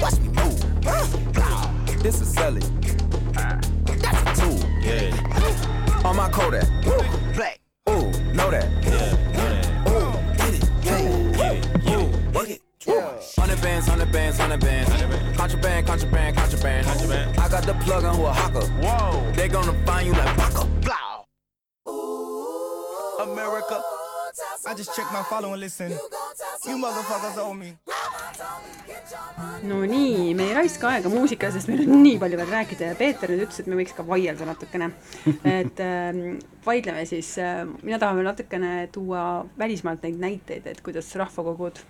Watch 0.00 0.18
me 0.20 0.28
move. 0.28 2.02
This 2.02 2.20
is 2.20 2.32
Sally. 2.32 2.62
That's 3.32 3.68
a 4.22 4.34
tool. 4.40 4.58
Yeah. 4.82 6.04
On 6.04 6.16
my 6.16 6.28
Kodak. 6.30 6.68
Hundred 14.44 14.60
bands. 14.60 14.90
Contraband, 15.36 15.86
contraband, 15.86 16.36
contraband. 16.36 16.86
contraband. 16.86 17.38
I 17.38 17.48
got 17.48 17.64
the 17.64 17.74
plug 17.84 18.04
on 18.04 18.16
who 18.16 18.24
a 18.26 18.32
hawker. 18.32 18.66
Whoa. 18.84 19.32
They 19.32 19.48
gonna 19.48 19.72
find 19.86 20.06
you 20.08 20.12
like 20.12 20.36
Baka. 20.36 20.64
Blow. 20.84 21.24
America. 23.22 23.82
I 24.66 24.74
just 24.74 24.94
checked 24.96 25.12
my 25.12 25.22
follow 25.22 25.52
and 25.52 25.60
listen. 25.60 25.90
You 26.66 26.76
motherfuckers 26.76 27.38
owe 27.38 27.54
me. 27.54 27.76
no 29.64 29.76
nii, 29.86 30.34
me 30.36 30.48
ei 30.48 30.54
raiska 30.54 30.88
aega 30.90 31.08
muusika, 31.08 31.48
sest 31.54 31.68
meil 31.70 31.84
on 31.84 32.02
nii 32.02 32.18
palju 32.20 32.36
veel 32.40 32.50
rääkida 32.52 32.90
ja 32.90 32.96
Peeter 32.98 33.30
nüüd 33.30 33.44
ütles, 33.46 33.60
et 33.62 33.68
me 33.70 33.78
võiks 33.78 33.94
ka 33.96 34.04
vaielda 34.04 34.48
natukene. 34.48 34.90
et 35.58 35.80
äh, 35.80 36.18
vaidleme 36.66 37.04
siis 37.08 37.30
äh,, 37.40 37.62
mina 37.86 38.00
tahan 38.02 38.18
veel 38.18 38.28
natukene 38.28 38.72
tuua 38.92 39.22
välismaalt 39.60 40.04
neid 40.04 40.20
näiteid, 40.20 40.66
et 40.68 40.82
kuidas 40.84 41.12
rahvakogud 41.20 41.80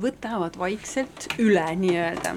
võtavad 0.00 0.58
vaikselt 0.58 1.28
üle 1.42 1.64
nii-öelda. 1.80 2.36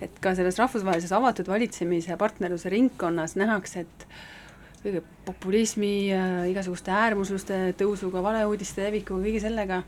et 0.00 0.20
ka 0.24 0.32
selles 0.34 0.56
rahvusvahelises 0.56 1.12
avatud 1.12 1.48
valitsemise 1.48 2.16
partnerluse 2.16 2.70
ringkonnas 2.72 3.34
nähakse, 3.36 3.80
et 3.84 4.06
kõige 4.80 5.02
populismi 5.26 6.08
igasuguste 6.48 6.92
äärmusluste 6.96 7.58
tõusuga, 7.76 8.22
valeuudiste 8.24 8.86
levikuga, 8.86 9.26
kõige 9.26 9.42
sellega 9.44 9.82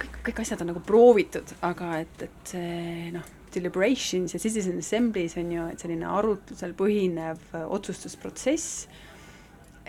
kõik, 0.00 0.16
kõik 0.30 0.40
asjad 0.40 0.64
on 0.64 0.72
nagu 0.72 0.80
proovitud, 0.80 1.52
aga 1.66 1.98
et, 2.04 2.24
et 2.24 2.54
see 2.54 3.10
noh, 3.12 3.26
deliberations 3.56 4.32
ja 4.34 4.40
citizen 4.40 4.80
assemblies 4.80 5.36
on 5.40 5.52
ju, 5.52 5.66
et 5.72 5.82
selline 5.82 6.08
arutlusel 6.08 6.72
põhinev 6.76 7.52
otsustusprotsess, 7.66 8.86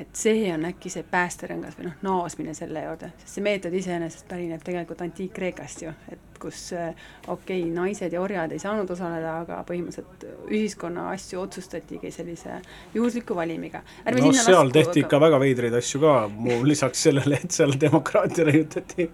et 0.02 0.14
see 0.18 0.48
on 0.54 0.66
äkki 0.70 0.92
see 0.94 1.06
päästerõngas 1.10 1.78
või 1.80 1.88
noh, 1.90 1.98
naasmine 2.06 2.54
selle 2.58 2.84
juurde, 2.86 3.12
sest 3.24 3.38
see 3.38 3.46
meetod 3.46 3.74
iseenesest 3.78 4.28
pärineb 4.30 4.64
tegelikult 4.66 5.02
Antiik-Kreekast 5.06 5.84
ju, 5.86 5.94
et 6.14 6.40
kus 6.42 6.72
äh, 6.78 6.92
okei 7.28 7.64
okay,, 7.64 7.74
naised 7.74 8.14
ja 8.14 8.22
orjad 8.22 8.54
ei 8.54 8.62
saanud 8.62 8.90
osaleda, 8.94 9.38
aga 9.44 9.62
põhimõtteliselt 9.68 10.26
ühiskonna 10.54 11.10
asju 11.16 11.42
otsustatigi 11.42 12.12
sellise 12.14 12.60
juhusliku 12.94 13.36
valimiga. 13.38 13.82
no 14.06 14.34
seal 14.34 14.60
lasku, 14.68 14.76
tehti 14.78 15.06
ikka 15.06 15.22
väga 15.22 15.40
veidraid 15.42 15.78
asju 15.82 16.04
ka, 16.04 16.18
muu 16.34 16.60
lisaks 16.72 17.08
sellele, 17.10 17.42
et 17.44 17.58
seal 17.58 17.74
demokraatia 17.82 18.50
raiutati 18.52 19.10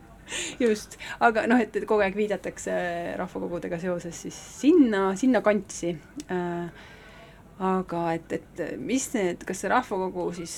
just, 0.60 0.98
aga 1.24 1.46
noh, 1.50 1.62
et, 1.62 1.76
et 1.76 1.86
kogu 1.88 2.04
aeg 2.04 2.16
viidatakse 2.18 2.74
rahvakogudega 3.20 3.80
seoses 3.82 4.26
siis 4.26 4.40
sinna, 4.64 5.12
sinna 5.20 5.44
kantsi 5.46 5.96
äh,. 6.32 6.90
Aga 7.60 8.06
et, 8.14 8.32
et 8.39 8.64
mis 8.82 9.06
need, 9.14 9.43
kas 9.45 9.64
see 9.64 9.72
rahvakogu 9.72 10.32
siis 10.39 10.56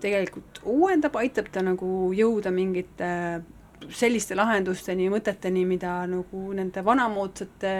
tegelikult 0.00 0.62
uuendab, 0.64 1.16
aitab 1.20 1.50
ta 1.52 1.62
nagu 1.66 2.12
jõuda 2.14 2.52
mingite 2.54 3.10
selliste 3.94 4.34
lahendusteni, 4.38 5.08
mõteteni, 5.10 5.64
mida 5.68 6.00
nagu 6.10 6.52
nende 6.56 6.82
vanamoodsate 6.84 7.74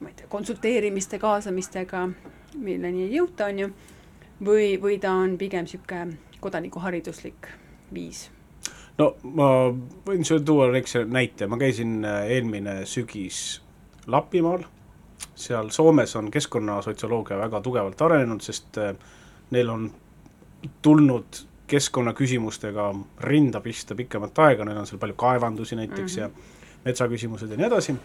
ma 0.00 0.10
ei 0.10 0.16
tea, 0.16 0.28
konsulteerimiste, 0.28 1.18
kaasamistega 1.18 2.06
milleni 2.56 3.06
ei 3.06 3.16
jõuta, 3.16 3.48
on 3.50 3.62
ju, 3.64 3.68
või, 4.44 4.76
või 4.80 4.98
ta 5.00 5.14
on 5.16 5.36
pigem 5.40 5.66
niisugune 5.66 6.18
kodanikuhariduslik 6.40 7.48
viis? 7.94 8.26
no 8.98 9.12
ma 9.36 9.48
võin 10.06 10.24
sulle 10.24 10.44
tuua 10.44 10.68
väikse 10.72 11.04
näite, 11.08 11.48
ma 11.48 11.58
käisin 11.60 11.98
äh, 12.04 12.30
eelmine 12.36 12.82
sügis 12.88 13.60
Lapimaal, 14.06 14.62
seal 15.34 15.70
Soomes 15.70 16.16
on 16.16 16.30
keskkonnasotsioloogia 16.30 17.38
väga 17.38 17.60
tugevalt 17.60 18.02
arenenud, 18.02 18.40
sest 18.40 18.78
äh, 18.78 18.94
neil 19.50 19.70
on 19.70 19.90
tulnud 20.82 21.42
keskkonnaküsimustega 21.66 22.94
rinda 23.20 23.60
pista 23.60 23.94
pikemat 23.94 24.38
aega, 24.38 24.64
neil 24.64 24.78
on 24.78 24.86
seal 24.86 25.00
palju 25.02 25.16
kaevandusi 25.18 25.76
näiteks 25.76 26.16
mm 26.16 26.22
-hmm. 26.22 26.38
ja 26.38 26.84
metsaküsimused 26.84 27.50
ja 27.50 27.56
nii 27.56 27.66
edasi, 27.66 27.96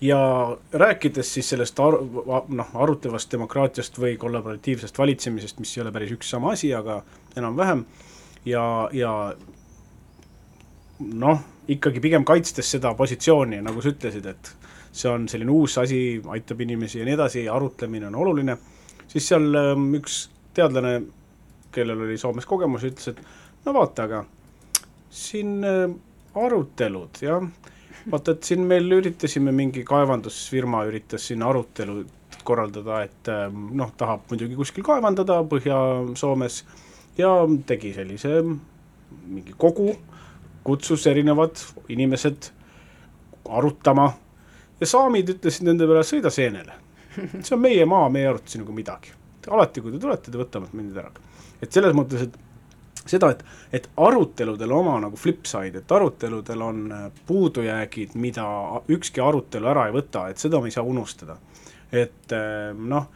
ja 0.00 0.56
rääkides 0.72 1.34
siis 1.34 1.48
sellest 1.48 1.80
ar-, 1.80 2.00
noh, 2.48 2.70
arutlevast 2.74 3.32
demokraatiast 3.32 3.98
või 3.98 4.16
kollaboratiivsest 4.20 4.98
valitsemisest, 4.98 5.58
mis 5.58 5.76
ei 5.76 5.82
ole 5.82 5.92
päris 5.92 6.12
üks 6.12 6.30
sama 6.30 6.52
asi, 6.52 6.74
aga 6.74 7.02
enam-vähem, 7.36 7.84
ja, 8.44 8.64
ja 8.92 9.34
noh, 10.98 11.40
ikkagi 11.68 12.00
pigem 12.00 12.24
kaitstes 12.24 12.70
seda 12.76 12.94
positsiooni, 12.94 13.62
nagu 13.64 13.82
sa 13.82 13.94
ütlesid, 13.94 14.26
et 14.26 14.52
see 14.94 15.10
on 15.10 15.26
selline 15.30 15.50
uus 15.50 15.76
asi, 15.82 15.98
aitab 16.30 16.60
inimesi 16.62 17.00
ja 17.00 17.08
nii 17.08 17.16
edasi, 17.16 17.44
arutlemine 17.50 18.06
on 18.10 18.18
oluline, 18.22 18.56
siis 19.10 19.26
seal 19.32 19.48
ähm, 19.58 19.88
üks 19.98 20.24
teadlane 20.54 21.00
kellel 21.74 22.04
oli 22.06 22.18
Soomes 22.20 22.46
kogemus, 22.46 22.86
ütles, 22.86 23.10
et 23.10 23.66
no 23.66 23.74
vaata, 23.74 24.06
aga 24.06 24.22
siin 25.10 25.56
äh, 25.66 25.88
arutelud, 26.38 27.18
jah, 27.26 27.42
vaata, 28.10 28.36
et 28.36 28.46
siin 28.46 28.62
meil 28.70 28.86
üritasime, 29.00 29.54
mingi 29.54 29.82
kaevandusfirma 29.88 30.84
üritas 30.90 31.26
siin 31.30 31.42
arutelu 31.42 32.04
korraldada, 32.46 33.02
et 33.08 33.32
äh, 33.32 33.46
noh, 33.50 33.90
tahab 33.98 34.28
muidugi 34.30 34.58
kuskil 34.58 34.86
kaevandada 34.86 35.40
Põhja-Soomes 35.50 36.62
ja 37.18 37.34
tegi 37.66 37.94
sellise 37.96 38.42
mingi 38.44 39.54
kogu, 39.58 39.90
kutsus 40.64 41.06
erinevad 41.10 41.58
inimesed 41.92 42.52
arutama 43.50 44.12
ja 44.84 44.92
saamid 44.92 45.34
ütlesid 45.36 45.66
nende 45.66 45.88
peale, 45.88 46.06
sõida 46.06 46.32
seenele. 46.34 46.80
see 47.40 47.54
on 47.56 47.62
meie 47.62 47.84
maa, 47.88 48.08
me 48.12 48.24
ei 48.24 48.30
aruta 48.30 48.52
sinuga 48.52 48.76
midagi. 48.76 49.14
alati, 49.50 49.80
kui 49.80 49.92
te 49.92 50.02
tulete, 50.02 50.30
te 50.30 50.40
võtame 50.40 50.70
mind 50.72 51.00
ära 51.02 51.12
et 51.64 51.72
selles 51.74 51.94
mõttes, 51.96 52.26
et 52.26 53.08
seda, 53.08 53.30
et, 53.34 53.42
et 53.80 53.88
aruteludel 54.00 54.72
oma 54.72 54.96
nagu 55.02 55.18
flip 55.20 55.44
side, 55.48 55.82
et 55.82 55.94
aruteludel 55.96 56.64
on 56.64 56.80
äh, 56.92 57.04
puudujäägid, 57.28 58.14
mida 58.20 58.46
ükski 58.92 59.22
arutelu 59.24 59.70
ära 59.72 59.88
ei 59.88 59.96
võta, 59.96 60.28
et 60.32 60.40
seda 60.40 60.60
me 60.60 60.70
ei 60.70 60.76
saa 60.76 60.86
unustada. 60.88 61.38
et 61.92 62.32
äh, 62.32 62.72
noh 62.74 63.10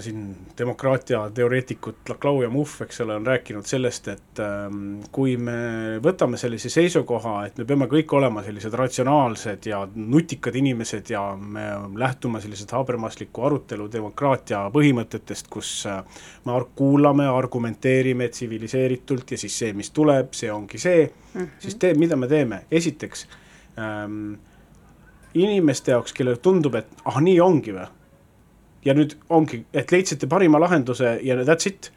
siin 0.00 0.36
demokraatia 0.58 1.30
teoreetikud 1.34 1.94
Laclau 2.08 2.42
ja 2.42 2.50
Muhv, 2.50 2.82
eks 2.82 3.00
ole, 3.00 3.14
on 3.14 3.26
rääkinud 3.26 3.66
sellest, 3.66 4.08
et 4.10 4.40
ähm, 4.42 4.98
kui 5.14 5.36
me 5.38 5.98
võtame 6.02 6.38
sellise 6.40 6.70
seisukoha, 6.72 7.34
et 7.46 7.60
me 7.60 7.66
peame 7.68 7.86
kõik 7.90 8.12
olema 8.18 8.42
sellised 8.42 8.74
ratsionaalsed 8.74 9.68
ja 9.70 9.84
nutikad 9.94 10.56
inimesed 10.58 11.12
ja 11.14 11.22
me 11.38 11.68
lähtume 11.98 12.42
sellisest 12.42 12.74
habermasliku 12.74 13.46
arutelu 13.46 13.86
demokraatia 13.92 14.64
põhimõtetest, 14.74 15.50
kus 15.52 15.70
äh, 15.86 16.02
me 16.46 16.58
kuulame, 16.78 17.28
argumenteerime 17.30 18.28
tsiviliseeritult 18.34 19.36
ja 19.36 19.38
siis 19.38 19.60
see, 19.62 19.76
mis 19.78 19.92
tuleb, 19.94 20.34
see 20.34 20.50
ongi 20.52 20.78
see 20.82 21.06
mm, 21.06 21.40
-hmm. 21.40 21.54
siis 21.62 21.78
tee, 21.78 21.94
mida 21.94 22.16
me 22.16 22.26
teeme, 22.28 22.64
esiteks 22.70 23.28
ähm, 23.78 24.34
inimeste 25.34 25.94
jaoks, 25.94 26.12
kellele 26.12 26.42
tundub, 26.42 26.74
et 26.74 26.90
ah, 27.04 27.20
nii 27.22 27.38
ongi 27.40 27.76
või 27.76 27.86
ja 28.84 28.94
nüüd 28.94 29.16
ongi, 29.34 29.64
et 29.72 29.92
leidsite 29.92 30.28
parima 30.30 30.60
lahenduse 30.62 31.18
ja 31.22 31.38
that's 31.42 31.68
it. 31.68 31.92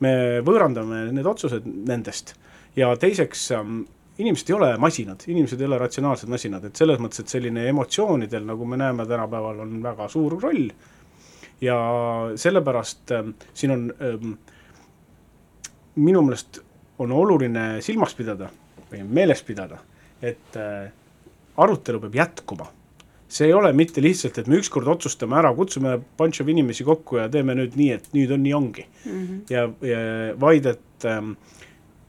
me 0.00 0.40
võõrandame 0.42 1.12
need 1.14 1.26
otsused 1.26 1.64
nendest 1.64 2.34
ja 2.76 2.90
teiseks 2.98 3.50
ähm, 3.54 3.84
inimesed 4.18 4.50
ei 4.50 4.56
ole 4.56 4.72
masinad, 4.78 5.22
inimesed 5.30 5.60
ei 5.60 5.66
ole 5.66 5.78
ratsionaalsed 5.78 6.30
masinad, 6.30 6.66
et 6.66 6.76
selles 6.76 7.00
mõttes, 7.02 7.22
et 7.22 7.30
selline 7.30 7.68
emotsioonidel, 7.70 8.44
nagu 8.46 8.66
me 8.66 8.78
näeme 8.78 9.06
tänapäeval, 9.06 9.62
on 9.64 9.80
väga 9.82 10.08
suur 10.08 10.38
roll. 10.42 10.68
ja 11.60 11.76
sellepärast 12.36 13.12
ähm, 13.14 13.30
siin 13.54 13.70
on 13.70 13.82
ähm, 14.02 14.32
minu 15.94 16.22
meelest 16.22 16.58
on 16.98 17.12
oluline 17.12 17.80
silmas 17.82 18.14
pidada 18.14 18.48
või 18.90 19.04
meeles 19.06 19.42
pidada, 19.42 19.78
et 20.22 20.56
äh, 20.58 20.90
arutelu 21.56 22.00
peab 22.00 22.14
jätkuma 22.14 22.66
see 23.28 23.48
ei 23.48 23.54
ole 23.56 23.72
mitte 23.72 24.02
lihtsalt, 24.04 24.38
et 24.38 24.48
me 24.50 24.58
ükskord 24.60 24.88
otsustame 24.90 25.38
ära, 25.40 25.52
kutsume 25.56 25.96
bunch 26.18 26.42
of 26.42 26.48
inimesi 26.48 26.84
kokku 26.86 27.18
ja 27.22 27.28
teeme 27.32 27.56
nüüd 27.58 27.76
nii, 27.78 27.90
et 27.96 28.08
nüüd 28.16 28.32
on 28.34 28.42
nii 28.44 28.54
ongi 28.54 28.86
mm. 28.86 29.12
-hmm. 29.12 29.40
ja, 29.50 29.68
ja 29.88 30.00
vaid, 30.40 30.66
et 30.66 31.08
ähm, 31.08 31.34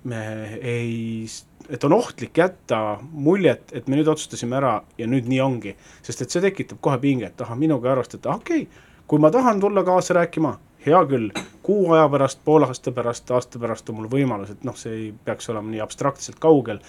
me 0.03 0.21
ei, 0.61 1.25
et 1.69 1.83
on 1.83 1.93
ohtlik 1.93 2.37
jätta 2.37 2.99
muljet, 3.11 3.71
et 3.73 3.87
me 3.87 3.97
nüüd 3.97 4.11
otsustasime 4.11 4.59
ära 4.59 4.75
ja 4.97 5.07
nüüd 5.07 5.29
nii 5.31 5.41
ongi. 5.41 5.75
sest 6.01 6.21
et 6.21 6.29
see 6.29 6.41
tekitab 6.41 6.81
kohe 6.81 6.97
pinget, 7.01 7.41
ahah, 7.41 7.57
minuga 7.57 7.89
ei 7.89 7.95
arvestata, 7.95 8.35
okei 8.35 8.61
okay,, 8.67 8.83
kui 9.07 9.19
ma 9.19 9.31
tahan 9.31 9.59
tulla 9.59 9.83
kaasa 9.83 10.13
rääkima, 10.13 10.57
hea 10.85 11.01
küll, 11.09 11.31
kuu 11.63 11.91
aja 11.93 12.09
pärast, 12.09 12.39
poole 12.45 12.69
aasta 12.69 12.91
pärast, 12.91 13.31
aasta 13.31 13.59
pärast 13.59 13.89
on 13.89 13.99
mul 13.99 14.09
võimalus, 14.11 14.51
et 14.53 14.63
noh, 14.63 14.77
see 14.77 14.93
ei 14.93 15.13
peaks 15.25 15.49
olema 15.49 15.71
nii 15.71 15.81
abstraktselt 15.81 16.39
kaugel 16.39 16.81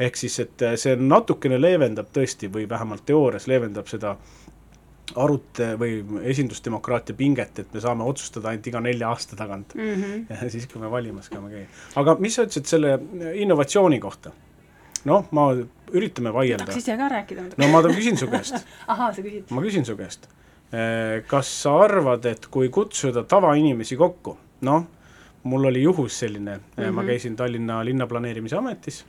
ehk 0.00 0.16
siis, 0.16 0.40
et 0.40 0.62
äh, 0.62 0.74
see 0.80 0.96
natukene 0.96 1.60
leevendab 1.60 2.10
tõesti 2.14 2.50
või 2.52 2.68
vähemalt 2.68 3.06
teoorias 3.06 3.46
leevendab 3.50 3.88
seda 3.90 4.16
arut- 5.14 5.60
või 5.78 6.00
esindusdemokraatia 6.32 7.14
pinget, 7.16 7.58
et 7.62 7.74
me 7.74 7.80
saame 7.80 8.04
otsustada 8.04 8.50
ainult 8.50 8.66
iga 8.66 8.80
nelja 8.82 9.12
aasta 9.12 9.36
tagant 9.38 9.74
mm. 9.74 10.02
-hmm. 10.02 10.48
siis, 10.50 10.66
kui 10.66 10.80
me 10.82 10.90
valimas 10.90 11.28
käime 11.28 11.50
käia. 11.50 11.66
aga 11.96 12.16
mis 12.18 12.34
sa 12.34 12.42
ütlesid 12.42 12.66
selle 12.66 12.98
innovatsiooni 13.34 14.00
kohta? 14.00 14.32
noh, 15.04 15.28
ma, 15.30 15.46
üritame 15.92 16.32
vaielda. 16.34 16.66
tahaks 16.66 16.82
ise 16.82 16.96
ka 16.96 17.08
rääkida. 17.08 17.46
no 17.56 17.68
ma 17.68 17.82
küsin 17.86 18.18
su 18.18 18.26
käest 18.26 18.58
ahaa, 18.92 19.12
sa 19.12 19.22
küsid. 19.22 19.50
ma 19.50 19.62
küsin 19.62 19.86
su 19.86 19.96
käest. 19.96 20.28
Äh, 20.74 21.22
kas 21.30 21.50
sa 21.62 21.76
arvad, 21.84 22.26
et 22.26 22.46
kui 22.50 22.68
kutsuda 22.68 23.22
tavainimesi 23.22 23.96
kokku, 23.96 24.36
noh, 24.66 24.86
mul 25.46 25.70
oli 25.70 25.82
juhus 25.82 26.18
selline 26.18 26.56
mm, 26.56 26.82
-hmm. 26.82 26.90
ma 26.92 27.04
käisin 27.04 27.36
Tallinna 27.36 27.84
linnaplaneerimise 27.84 28.56
ametis 28.56 29.04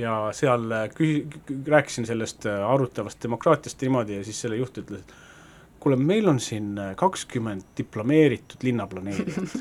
ja 0.00 0.14
seal 0.36 0.70
äh, 0.72 0.86
küsi-, 0.94 1.24
rääkisin 1.66 2.06
sellest 2.06 2.46
äh, 2.46 2.70
arutavast 2.70 3.22
demokraatiast 3.22 3.82
niimoodi 3.82 4.16
ja 4.16 4.24
siis 4.24 4.40
selle 4.40 4.56
juht 4.60 4.78
ütles, 4.80 5.04
et 5.04 5.80
kuule, 5.80 5.96
meil 5.96 6.28
on 6.28 6.40
siin 6.40 6.72
äh, 6.78 6.94
kakskümmend 6.96 7.74
diplomeeritud 7.78 8.64
linnaplaneerijat. 8.66 9.56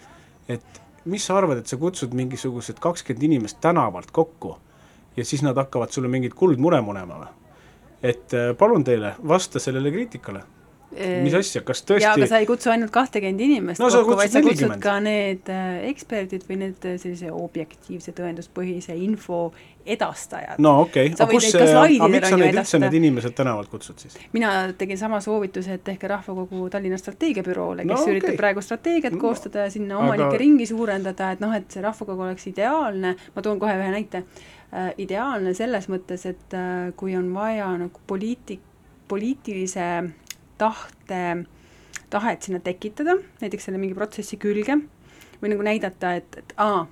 et 0.56 0.82
mis 1.04 1.26
sa 1.26 1.38
arvad, 1.38 1.62
et 1.62 1.70
sa 1.70 1.78
kutsud 1.80 2.14
mingisugused 2.16 2.80
kakskümmend 2.82 3.28
inimest 3.30 3.60
tänavalt 3.64 4.10
kokku 4.10 4.56
ja 5.16 5.24
siis 5.24 5.44
nad 5.46 5.56
hakkavad 5.56 5.94
sulle 5.94 6.10
mingit 6.10 6.34
kuldmure 6.34 6.80
munema 6.82 7.22
või? 7.22 7.32
et 8.04 8.34
palun 8.58 8.82
teile, 8.84 9.14
vasta 9.28 9.60
sellele 9.62 9.88
kriitikale 9.92 10.42
mis 10.94 11.34
asja, 11.34 11.62
kas 11.66 11.82
tõesti 11.86 12.04
jaa, 12.04 12.14
aga 12.18 12.26
sa 12.28 12.40
ei 12.42 12.46
kutsu 12.48 12.70
ainult 12.72 12.92
kahtekümmend 12.94 13.40
inimest 13.46 13.82
no, 13.82 13.88
kokku, 13.90 14.16
vaid 14.18 14.32
sa 14.32 14.42
kutsud 14.44 14.74
ka 14.82 14.98
need 15.02 15.48
eksperdid 15.90 16.44
või 16.48 16.60
need 16.60 16.86
sellise 17.02 17.32
objektiivse 17.34 18.14
tõenduspõhise 18.16 18.96
info 19.06 19.48
edastajad. 19.86 20.58
no 20.58 20.80
okei 20.80 21.06
okay., 21.12 21.24
aga 21.24 21.32
kus 21.32 21.54
aga 21.54 22.08
miks 22.08 22.28
sa 22.30 22.38
neid 22.40 22.56
üldse, 22.56 22.80
need 22.80 22.96
inimesed 23.00 23.36
tänavalt 23.36 23.70
kutsud 23.72 24.00
siis? 24.00 24.16
mina 24.32 24.52
tegin 24.78 24.98
sama 24.98 25.20
soovituse, 25.24 25.78
et 25.78 25.84
tehke 25.84 26.08
Rahvakogu 26.08 26.68
Tallinna 26.72 26.98
strateegiabüroole, 27.00 27.84
kes 27.84 27.92
no, 27.92 28.00
okay. 28.00 28.16
üritab 28.16 28.38
praegu 28.40 28.64
strateegiat 28.64 29.16
no, 29.16 29.22
koostada 29.22 29.66
ja 29.66 29.74
sinna 29.74 29.98
omanike 30.00 30.30
aga... 30.30 30.40
ringi 30.40 30.68
suurendada, 30.70 31.30
et 31.36 31.44
noh, 31.44 31.54
et 31.56 31.68
see 31.70 31.84
Rahvakogu 31.84 32.26
oleks 32.28 32.48
ideaalne, 32.50 33.14
ma 33.36 33.44
toon 33.44 33.60
kohe 33.62 33.76
ühe 33.76 33.90
näite 33.92 34.24
äh,, 34.24 34.90
ideaalne 35.04 35.54
selles 35.56 35.90
mõttes, 35.92 36.26
et 36.30 36.56
äh, 36.56 36.90
kui 36.96 37.16
on 37.18 37.28
vaja 37.36 37.68
nagu 37.84 38.04
poliitik, 38.08 38.64
poliitilise 39.08 39.88
tahte, 40.58 41.22
tahet 42.10 42.46
sinna 42.46 42.60
tekitada, 42.64 43.18
näiteks 43.42 43.68
selle 43.68 43.80
mingi 43.82 43.96
protsessi 43.96 44.40
külge, 44.40 44.78
või 45.42 45.52
nagu 45.52 45.64
näidata, 45.66 46.14
et, 46.20 46.38
et 46.40 46.54
aa, 46.62 46.86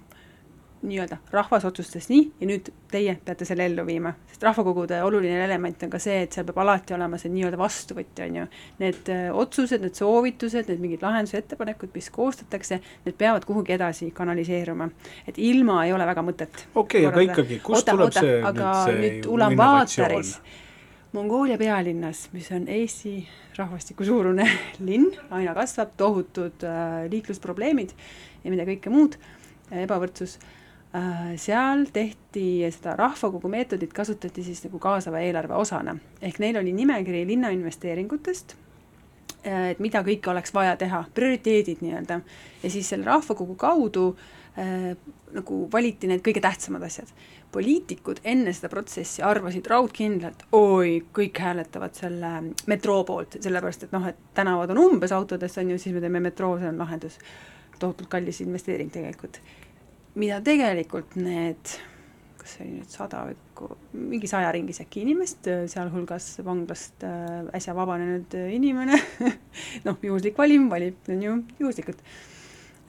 nii-öelda 0.82 1.16
rahvas 1.30 1.64
otsustas 1.64 2.08
nii 2.10 2.22
ja 2.40 2.46
nüüd 2.48 2.68
teie 2.90 3.14
peate 3.24 3.46
selle 3.46 3.66
ellu 3.68 3.84
viima. 3.86 4.12
sest 4.30 4.42
rahvakogude 4.42 5.02
oluline 5.02 5.44
element 5.44 5.82
on 5.82 5.90
ka 5.90 5.98
see, 6.02 6.22
et 6.24 6.34
seal 6.34 6.46
peab 6.48 6.58
alati 6.64 6.94
olema 6.96 7.18
see 7.20 7.30
nii-öelda 7.32 7.58
vastuvõtja, 7.58 8.26
on 8.26 8.38
ju. 8.40 8.46
Need 8.82 9.10
öö, 9.14 9.28
otsused, 9.44 9.84
need 9.84 9.98
soovitused, 9.98 10.70
need 10.70 10.82
mingid 10.82 11.04
lahenduse 11.06 11.38
ettepanekud, 11.38 11.92
mis 11.94 12.10
koostatakse, 12.14 12.80
need 13.06 13.18
peavad 13.18 13.46
kuhugi 13.46 13.76
edasi 13.76 14.10
kanaliseeruma. 14.14 14.88
et 15.26 15.38
ilma 15.38 15.84
ei 15.86 15.92
ole 15.92 16.06
väga 16.06 16.24
mõtet. 16.26 16.66
okei 16.74 17.06
okay,, 17.06 17.12
aga 17.12 17.26
ikkagi, 17.28 17.60
kust 17.62 17.88
oota, 17.88 17.92
tuleb 17.92 18.06
oota, 18.08 18.20
see 18.20 18.40
aga 18.50 18.72
nüüd 18.88 19.22
see 19.22 19.32
Ulaanbaataris, 19.36 20.32
Mongoolia 21.12 21.58
pealinnas, 21.60 22.30
mis 22.32 22.46
on 22.56 22.64
Eesti 22.72 23.28
rahvastiku 23.58 24.04
suurune 24.04 24.48
linn, 24.88 25.12
aina 25.30 25.54
kasvab, 25.54 25.92
tohutud 25.96 26.64
äh, 26.66 27.04
liiklusprobleemid 27.12 27.94
ja 28.42 28.50
mida 28.50 28.66
kõike 28.66 28.90
muud, 28.90 29.18
ebavõrdsus 29.70 30.38
äh,, 30.38 30.58
seal 31.40 31.86
tehti 31.92 32.66
seda 32.68 32.92
rahvakogu 32.98 33.48
meetodit, 33.48 33.92
kasutati 33.96 34.42
siis 34.44 34.60
nagu 34.66 34.78
kaasava 34.78 35.22
eelarve 35.24 35.54
osana. 35.54 35.96
ehk 36.20 36.38
neil 36.38 36.58
oli 36.60 36.72
nimekiri 36.72 37.26
linna 37.26 37.48
investeeringutest 37.48 38.56
et 39.44 39.80
mida 39.82 40.02
kõike 40.06 40.30
oleks 40.30 40.54
vaja 40.54 40.76
teha, 40.78 41.04
prioriteedid 41.14 41.82
nii-öelda. 41.82 42.20
ja 42.62 42.70
siis 42.70 42.88
selle 42.88 43.04
rahvakogu 43.04 43.54
kaudu 43.58 44.16
äh, 44.58 44.92
nagu 45.32 45.68
valiti 45.72 46.06
need 46.06 46.22
kõige 46.24 46.40
tähtsamad 46.40 46.82
asjad. 46.86 47.08
poliitikud 47.52 48.22
enne 48.24 48.52
seda 48.52 48.68
protsessi 48.72 49.22
arvasid 49.22 49.66
raudkindlalt, 49.68 50.46
oi, 50.52 51.02
kõik 51.12 51.38
hääletavad 51.38 51.94
selle 51.98 52.30
metroo 52.66 53.02
poolt, 53.04 53.36
sellepärast 53.40 53.88
et 53.88 53.92
noh, 53.92 54.06
et 54.08 54.20
tänavad 54.34 54.70
on 54.70 54.84
umbes 54.86 55.12
autodest, 55.12 55.58
on 55.58 55.74
ju, 55.74 55.78
siis 55.78 55.94
me 55.94 56.00
teeme 56.00 56.20
metroo, 56.20 56.58
see 56.58 56.70
on 56.70 56.78
lahendus. 56.78 57.18
tohutult 57.78 58.08
kallis 58.08 58.40
investeering 58.40 58.92
tegelikult. 58.92 59.40
Mida 60.14 60.40
tegelikult 60.44 61.16
need 61.16 61.76
kas 62.42 62.56
see 62.56 62.64
oli 62.64 62.72
nüüd 62.80 62.90
sada 62.90 63.22
või 63.28 63.36
mingi 64.10 64.26
saja 64.26 64.50
ringis 64.54 64.82
äkki 64.82 65.04
inimest, 65.04 65.46
sealhulgas 65.70 66.34
vanglast 66.44 67.04
äh, 67.06 67.44
äsja 67.54 67.74
vabanenud 67.76 68.34
inimene 68.56 68.98
noh, 69.86 69.98
juhuslik 70.02 70.38
valim 70.38 70.66
valib, 70.72 70.98
on 71.12 71.22
ju, 71.22 71.36
juhuslikult. 71.62 72.02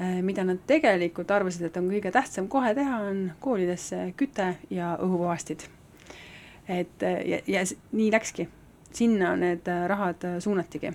Äh, 0.02 0.22
mida 0.26 0.44
nad 0.44 0.58
tegelikult 0.68 1.32
arvasid, 1.32 1.68
et 1.68 1.78
on 1.78 1.92
kõige 1.92 2.12
tähtsam 2.12 2.50
kohe 2.50 2.74
teha, 2.74 2.98
on 3.12 3.28
koolidesse 3.44 4.08
küte 4.18 4.56
ja 4.74 4.96
õhupuhastid. 4.98 5.68
et 6.68 7.04
äh, 7.04 7.22
ja, 7.30 7.40
ja 7.48 7.64
nii 7.92 8.10
läkski, 8.12 8.48
sinna 8.92 9.36
need 9.38 9.70
rahad 9.88 10.26
suunatigi. 10.42 10.94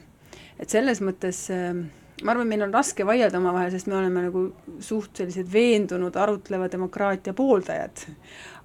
et 0.59 0.69
selles 0.71 1.01
mõttes 1.01 1.47
äh, 1.55 1.85
ma 2.23 2.33
arvan, 2.35 2.49
meil 2.51 2.65
on 2.67 2.75
raske 2.75 3.07
vaielda 3.07 3.39
omavahel, 3.39 3.71
sest 3.75 3.89
me 3.91 3.99
oleme 3.99 4.25
nagu 4.27 4.45
suht 4.83 5.21
sellised 5.21 5.51
veendunud 5.53 6.17
arutleva 6.19 6.69
demokraatia 6.73 7.35
pooldajad. 7.37 8.07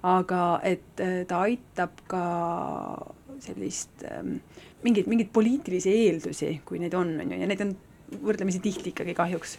aga 0.04 0.60
et 0.68 1.00
äh, 1.00 1.22
ta 1.28 1.40
aitab 1.46 2.02
ka 2.08 2.24
sellist 3.40 4.04
ähm, 4.04 4.36
mingeid, 4.84 5.08
mingeid 5.08 5.30
poliitilisi 5.32 5.94
eeldusi, 6.04 6.50
kui 6.64 6.80
neid 6.82 6.94
on, 6.98 7.14
on 7.22 7.32
ju, 7.32 7.40
ja 7.40 7.48
neid 7.48 7.62
on 7.64 7.72
võrdlemisi 8.24 8.60
tihti 8.62 8.92
ikkagi 8.92 9.14
kahjuks 9.16 9.56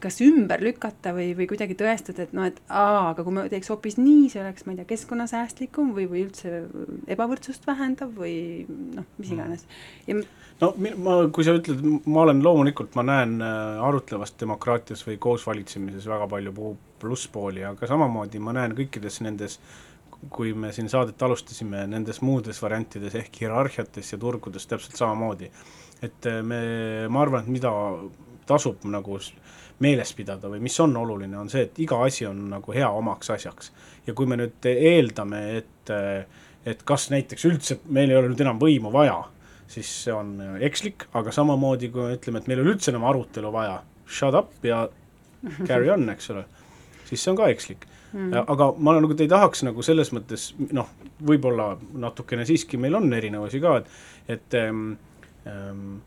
kas 0.00 0.18
ümber 0.24 0.60
lükata 0.64 1.12
või, 1.16 1.30
või 1.38 1.46
kuidagi 1.50 1.76
tõestada, 1.78 2.26
et 2.26 2.34
noh, 2.36 2.46
et 2.48 2.58
aa, 2.68 3.12
aga 3.12 3.24
kui 3.24 3.34
me 3.36 3.46
teeks 3.52 3.70
hoopis 3.72 3.96
nii, 4.00 4.26
see 4.32 4.42
oleks, 4.42 4.66
ma 4.66 4.74
ei 4.74 4.80
tea, 4.80 4.88
keskkonnasäästlikum 4.92 5.94
või, 5.96 6.04
või 6.10 6.26
üldse 6.26 6.66
ebavõrdsust 7.12 7.64
vähendav 7.68 8.12
või 8.16 8.36
noh, 8.68 9.06
mis 9.16 9.30
mm. 9.30 9.38
iganes. 9.38 9.64
ja 10.08 10.18
no 10.60 10.72
ma, 11.00 11.16
kui 11.32 11.46
sa 11.46 11.56
ütled, 11.56 11.82
ma 12.04 12.26
olen 12.26 12.44
loomulikult, 12.44 12.94
ma 12.98 13.06
näen 13.08 13.38
äh, 13.40 13.82
arutlevas 13.88 14.36
demokraatias 14.40 15.06
või 15.08 15.18
koosvalitsemises 15.22 16.08
väga 16.12 16.28
palju 16.30 16.54
plusspooli, 17.00 17.64
aga 17.68 17.88
samamoodi 17.88 18.40
ma 18.42 18.56
näen 18.56 18.76
kõikides 18.76 19.22
nendes 19.24 19.60
kui 20.32 20.54
me 20.56 20.70
siin 20.72 20.88
saadet 20.88 21.20
alustasime, 21.22 21.84
nendes 21.90 22.22
muudes 22.24 22.58
variantides 22.62 23.14
ehk 23.20 23.42
hierarhiates 23.42 24.14
ja 24.14 24.18
turgudes 24.18 24.64
täpselt 24.66 24.96
samamoodi. 24.96 25.50
et 26.02 26.26
äh, 26.28 26.42
me, 26.42 26.60
ma 27.08 27.22
arvan, 27.24 27.44
et 27.44 27.52
mida 27.56 27.72
tasub 28.46 28.84
nagu 28.84 29.18
meeles 29.84 30.12
pidada 30.16 30.48
või 30.48 30.62
mis 30.64 30.76
on 30.80 30.96
oluline, 30.96 31.36
on 31.38 31.50
see, 31.52 31.66
et 31.68 31.78
iga 31.84 31.98
asi 32.04 32.26
on 32.28 32.46
nagu 32.54 32.72
hea 32.72 32.88
omaks 32.88 33.30
asjaks. 33.34 33.72
ja 34.06 34.14
kui 34.14 34.26
me 34.26 34.38
nüüd 34.40 34.68
eeldame, 34.70 35.42
et, 35.60 35.92
et 36.66 36.84
kas 36.88 37.10
näiteks 37.12 37.48
üldse 37.48 37.80
meil 37.88 38.10
ei 38.10 38.16
ole 38.16 38.30
nüüd 38.32 38.44
enam 38.44 38.60
võimu 38.62 38.92
vaja, 38.92 39.18
siis 39.68 39.90
see 40.04 40.14
on 40.14 40.36
ekslik, 40.64 41.08
aga 41.18 41.34
samamoodi 41.34 41.90
kui 41.92 42.06
me 42.06 42.16
ütleme, 42.16 42.40
et 42.40 42.48
meil 42.48 42.62
ei 42.62 42.66
ole 42.66 42.76
üldse 42.76 42.92
enam 42.94 43.04
arutelu 43.10 43.52
vaja, 43.52 43.80
shut 44.06 44.38
up 44.38 44.64
ja 44.64 44.86
carry 45.66 45.90
on, 45.92 46.08
eks 46.14 46.32
ole, 46.32 46.46
siis 47.04 47.20
see 47.20 47.34
on 47.34 47.40
ka 47.42 47.50
ekslik 47.52 47.86
mm.. 48.12 48.32
aga 48.46 48.70
ma 48.78 48.96
nagu 48.96 49.16
ei 49.18 49.30
tahaks 49.30 49.64
nagu 49.66 49.84
selles 49.84 50.12
mõttes 50.16 50.48
noh, 50.76 50.88
võib-olla 51.26 51.74
natukene 52.06 52.46
siiski 52.48 52.80
meil 52.80 52.96
on 52.98 53.12
erinevusi 53.12 53.60
ka, 53.62 53.76
et, 53.82 53.92
et 54.36 54.58
ähm, 54.60 54.88
ähm, 55.50 55.98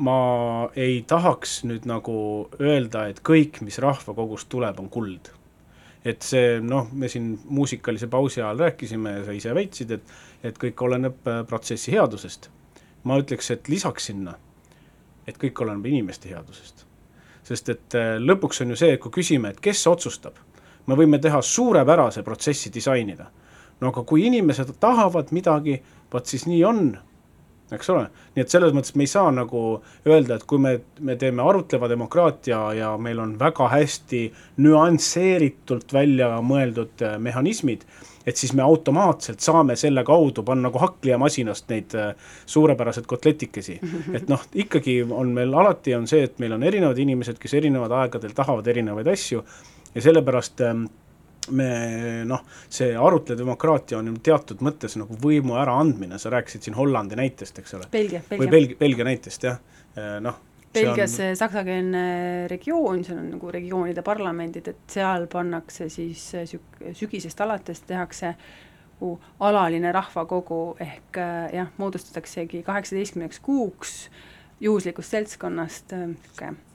ma 0.00 0.70
ei 0.76 1.02
tahaks 1.06 1.60
nüüd 1.68 1.84
nagu 1.88 2.14
öelda, 2.60 3.06
et 3.10 3.20
kõik, 3.26 3.60
mis 3.64 3.78
rahvakogust 3.82 4.48
tuleb, 4.52 4.80
on 4.80 4.88
kuld. 4.92 5.32
et 6.04 6.24
see 6.24 6.60
noh, 6.64 6.86
me 6.96 7.10
siin 7.12 7.34
muusikalise 7.52 8.06
pausi 8.08 8.40
ajal 8.40 8.62
rääkisime 8.62 9.10
ja 9.18 9.24
sa 9.24 9.34
ise 9.36 9.52
väitsid, 9.54 9.90
et, 9.92 10.12
et 10.42 10.56
kõik 10.58 10.80
oleneb 10.86 11.28
äh, 11.28 11.42
protsessi 11.46 11.92
headusest. 11.92 12.48
ma 13.04 13.18
ütleks, 13.20 13.50
et 13.50 13.68
lisaks 13.68 14.06
sinna, 14.08 14.34
et 15.26 15.36
kõik 15.36 15.60
oleneb 15.60 15.86
inimeste 15.86 16.32
headusest. 16.32 16.86
sest 17.44 17.68
et 17.68 17.98
äh, 17.98 18.16
lõpuks 18.16 18.62
on 18.64 18.72
ju 18.72 18.80
see, 18.80 18.94
et 18.94 19.00
kui 19.00 19.12
küsime, 19.20 19.50
et 19.50 19.60
kes 19.60 19.86
otsustab, 19.86 20.40
me 20.86 20.96
võime 20.96 21.20
teha 21.20 21.42
suurepärase 21.42 22.22
protsessi 22.22 22.72
disainida. 22.72 23.30
no 23.80 23.92
aga 23.92 24.02
kui 24.02 24.24
inimesed 24.26 24.72
tahavad 24.80 25.32
midagi, 25.32 25.82
vot 26.12 26.26
siis 26.26 26.46
nii 26.46 26.64
on 26.64 26.98
eks 27.74 27.90
ole, 27.92 28.04
nii 28.34 28.44
et 28.44 28.52
selles 28.52 28.74
mõttes 28.74 28.94
me 28.98 29.06
ei 29.06 29.10
saa 29.10 29.30
nagu 29.34 29.62
öelda, 30.06 30.36
et 30.36 30.46
kui 30.48 30.60
me, 30.62 30.76
me 31.06 31.16
teeme 31.20 31.44
arutleva 31.46 31.88
demokraatia 31.90 32.60
ja 32.78 32.92
meil 32.98 33.20
on 33.22 33.36
väga 33.40 33.68
hästi 33.72 34.22
nüansseeritult 34.64 35.94
välja 35.94 36.32
mõeldud 36.44 37.04
äh, 37.06 37.18
mehhanismid, 37.22 37.84
et 38.26 38.36
siis 38.36 38.52
me 38.56 38.62
automaatselt 38.62 39.40
saame 39.42 39.76
selle 39.80 40.04
kaudu 40.06 40.44
panna 40.46 40.68
nagu 40.68 40.82
hakklijamasinast 40.82 41.70
neid 41.72 41.96
äh, 41.98 42.14
suurepäraseid 42.46 43.08
kotletikesi. 43.10 43.78
et 44.16 44.30
noh, 44.30 44.42
ikkagi 44.54 45.00
on 45.04 45.34
meil 45.36 45.54
alati 45.54 45.94
on 45.98 46.08
see, 46.10 46.24
et 46.28 46.38
meil 46.42 46.56
on 46.58 46.66
erinevad 46.66 46.98
inimesed, 46.98 47.38
kes 47.40 47.58
erinevad 47.60 47.94
aegadel 48.02 48.34
tahavad 48.36 48.66
erinevaid 48.70 49.08
asju 49.14 49.44
ja 49.94 50.02
sellepärast 50.04 50.66
ähm, 50.66 50.84
me 51.50 51.70
noh, 52.28 52.44
see 52.68 52.92
arutlev 52.96 53.38
demokraatia 53.40 53.98
on 53.98 54.10
ju 54.10 54.20
teatud 54.30 54.62
mõttes 54.64 54.96
nagu 55.00 55.16
võimu 55.22 55.56
äraandmine, 55.60 56.18
sa 56.20 56.32
rääkisid 56.34 56.68
siin 56.68 56.78
Hollandi 56.78 57.18
näitest, 57.18 57.58
eks 57.62 57.76
ole. 57.78 57.88
Või 57.90 58.48
Belgia, 58.50 58.78
Belgia 58.80 59.08
näitest 59.08 59.48
jah, 59.48 59.60
eh, 59.96 60.16
noh. 60.22 60.38
Belgias 60.70 61.16
on... 61.18 61.34
saksakeelne 61.34 62.02
regioon, 62.50 63.02
seal 63.02 63.18
on 63.18 63.30
nagu 63.32 63.50
regioonide 63.50 64.04
parlamendid, 64.06 64.68
et 64.70 64.82
seal 64.92 65.26
pannakse 65.32 65.88
siis 65.90 66.28
süg-, 66.52 66.82
sügisest 66.94 67.40
alates 67.42 67.82
tehakse 67.88 68.36
nagu 69.00 69.14
alaline 69.40 69.92
rahvakogu 69.96 70.76
ehk 70.80 71.16
eh, 71.16 71.54
jah, 71.56 71.70
moodustataksegi 71.80 72.62
kaheksateistkümneks 72.66 73.40
kuuks 73.40 74.10
juhuslikust 74.60 75.16
seltskonnast 75.16 75.94
niisugune 75.96 76.52
äh, 76.52 76.66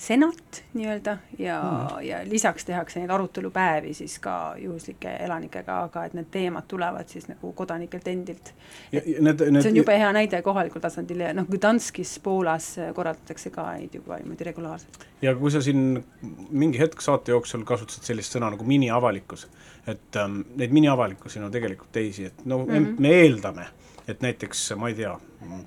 senat 0.00 0.62
nii-öelda 0.74 1.16
ja 1.38 1.62
mm., 1.62 2.04
ja 2.06 2.18
lisaks 2.24 2.64
tehakse 2.64 3.00
neid 3.00 3.10
arutelupäevi 3.10 3.94
siis 3.94 4.18
ka 4.18 4.54
juhuslike 4.58 5.10
elanikega, 5.26 5.76
aga 5.88 6.04
et 6.08 6.14
need 6.16 6.30
teemad 6.32 6.64
tulevad 6.68 7.08
siis 7.08 7.26
nagu 7.28 7.52
kodanikelt 7.52 8.08
endilt. 8.08 8.52
See 8.94 9.68
on 9.68 9.76
jube 9.76 9.98
hea 10.00 10.12
näide 10.16 10.40
kohalikul 10.42 10.80
tasandil 10.80 11.20
ja 11.26 11.34
noh, 11.36 11.48
Gdanskis 11.52 12.14
Poolas 12.24 12.70
korraldatakse 12.96 13.52
ka 13.52 13.66
neid 13.74 13.98
juba 14.00 14.16
niimoodi 14.22 14.46
regulaarselt. 14.48 15.04
ja 15.22 15.34
kui 15.36 15.52
sa 15.52 15.60
siin 15.60 16.00
mingi 16.48 16.80
hetk 16.80 17.04
saate 17.04 17.36
jooksul 17.36 17.68
kasutasid 17.68 18.08
sellist 18.08 18.38
sõna 18.38 18.48
nagu 18.54 18.64
miniavalikkus, 18.64 19.46
et 19.84 20.16
ähm, 20.16 20.40
neid 20.56 20.72
miniavalikkusi 20.72 21.44
on 21.44 21.52
tegelikult 21.52 21.92
teisi, 21.92 22.30
et 22.32 22.44
no 22.44 22.62
mm 22.64 22.72
-hmm. 22.72 22.96
me 22.98 23.12
eeldame, 23.20 23.68
et 24.08 24.24
näiteks 24.24 24.64
ma 24.80 24.88
ei 24.88 24.94
tea, 24.94 25.12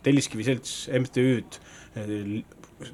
Telliskivi 0.03 0.43
selts, 0.43 0.89
MTÜ-d, 0.89 1.61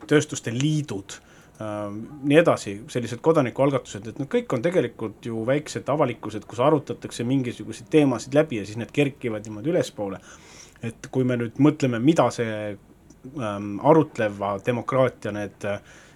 tööstuste 0.07 0.51
liidud 0.51 1.19
Äh, 1.19 1.28
nii 1.59 2.37
edasi, 2.39 2.75
sellised 2.87 3.19
kodanikualgatused, 3.23 4.05
et 4.07 4.19
need 4.21 4.29
kõik 4.31 4.53
on 4.55 4.61
tegelikult 4.63 5.25
ju 5.27 5.41
väiksed 5.47 5.89
avalikkused, 5.91 6.45
kus 6.47 6.61
arutatakse 6.63 7.25
mingisuguseid 7.27 7.89
teemasid 7.91 8.37
läbi 8.37 8.61
ja 8.61 8.67
siis 8.67 8.79
need 8.79 8.93
kerkivad 8.95 9.43
niimoodi 9.47 9.73
ülespoole. 9.73 10.19
et 10.83 11.07
kui 11.11 11.25
me 11.27 11.35
nüüd 11.35 11.57
mõtleme, 11.59 11.99
mida 11.99 12.29
see 12.31 12.53
ähm, 12.71 13.73
arutleva 13.83 14.53
demokraatia 14.65 15.31
need 15.35 15.67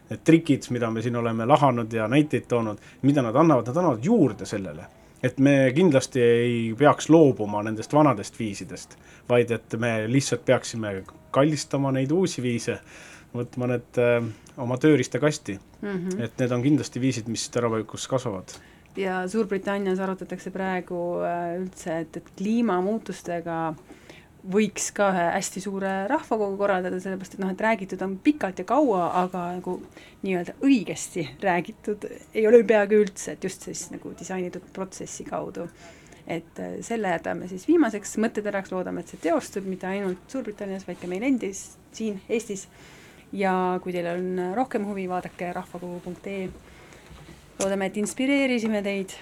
need 0.10 0.24
trikid, 0.24 0.68
mida 0.72 0.90
me 0.92 1.02
siin 1.02 1.16
oleme 1.16 1.46
lahanud 1.46 1.94
ja 1.94 2.08
näiteid 2.08 2.46
toonud, 2.48 2.78
mida 3.02 3.22
nad 3.22 3.36
annavad, 3.36 3.68
nad 3.68 3.78
annavad 3.78 4.06
juurde 4.06 4.46
sellele. 4.46 4.86
et 5.24 5.38
me 5.40 5.72
kindlasti 5.76 6.22
ei 6.22 6.76
peaks 6.78 7.10
loobuma 7.10 7.62
nendest 7.64 7.94
vanadest 7.94 8.40
viisidest, 8.40 8.98
vaid 9.30 9.52
et 9.52 9.76
me 9.80 10.08
lihtsalt 10.08 10.46
peaksime 10.46 11.04
kallistama 11.32 11.92
neid 11.92 12.12
uusi 12.12 12.42
viise 12.42 12.80
võtma 13.34 13.70
need 13.72 14.00
äh, 14.04 14.26
oma 14.58 14.78
tööriistakasti 14.78 15.58
mm. 15.58 15.90
-hmm. 15.90 16.22
et 16.22 16.38
need 16.40 16.52
on 16.52 16.64
kindlasti 16.64 17.02
viisid, 17.02 17.28
mis 17.28 17.50
teravikus 17.50 18.08
kasvavad. 18.08 18.54
ja 18.98 19.28
Suurbritannias 19.28 20.00
arutatakse 20.00 20.52
praegu 20.52 21.00
äh, 21.26 21.58
üldse, 21.62 22.00
et, 22.00 22.18
et 22.18 22.30
kliimamuutustega 22.38 23.74
võiks 24.52 24.90
ka 24.96 25.08
ühe 25.14 25.26
hästi 25.38 25.62
suure 25.64 25.92
rahvakogu 26.12 26.58
korraldada, 26.60 27.00
sellepärast 27.00 27.38
et 27.38 27.42
noh, 27.44 27.52
et 27.54 27.62
räägitud 27.62 28.02
on 28.04 28.18
pikalt 28.24 28.60
ja 28.60 28.66
kaua, 28.68 29.06
aga 29.24 29.44
nagu 29.58 29.78
nii-öelda 30.24 30.58
õigesti 30.68 31.28
räägitud 31.44 32.08
ei 32.34 32.48
ole 32.48 32.64
peaaegu 32.68 33.00
üldse, 33.06 33.38
et 33.38 33.44
just 33.44 33.64
siis 33.70 33.88
nagu 33.94 34.12
disainitud 34.20 34.66
protsessi 34.74 35.24
kaudu. 35.24 35.68
et 36.28 36.60
äh, 36.60 36.76
selle 36.82 37.10
jätame 37.12 37.48
siis 37.48 37.68
viimaseks 37.68 38.14
mõtteteraks, 38.18 38.72
loodame, 38.72 39.02
et 39.02 39.10
see 39.12 39.20
teostub 39.20 39.66
mitte 39.68 39.88
ainult 39.88 40.20
Suurbritannias, 40.32 40.86
vaid 40.88 41.02
ka 41.02 41.08
meil 41.08 41.24
endis, 41.28 41.74
siin 41.92 42.22
Eestis 42.30 42.68
ja 43.34 43.54
kui 43.84 43.94
teil 43.96 44.08
on 44.12 44.56
rohkem 44.56 44.86
huvi, 44.88 45.08
vaadake 45.10 45.54
rahvakogu.ee. 45.54 46.48
loodame, 47.60 47.90
et 47.90 47.98
inspireerisime 47.98 48.82
teid. 48.86 49.18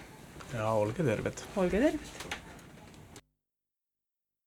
ja 0.54 0.70
olge 0.72 1.04
terved. 1.04 1.44
olge 1.56 1.80
terved 1.80 2.41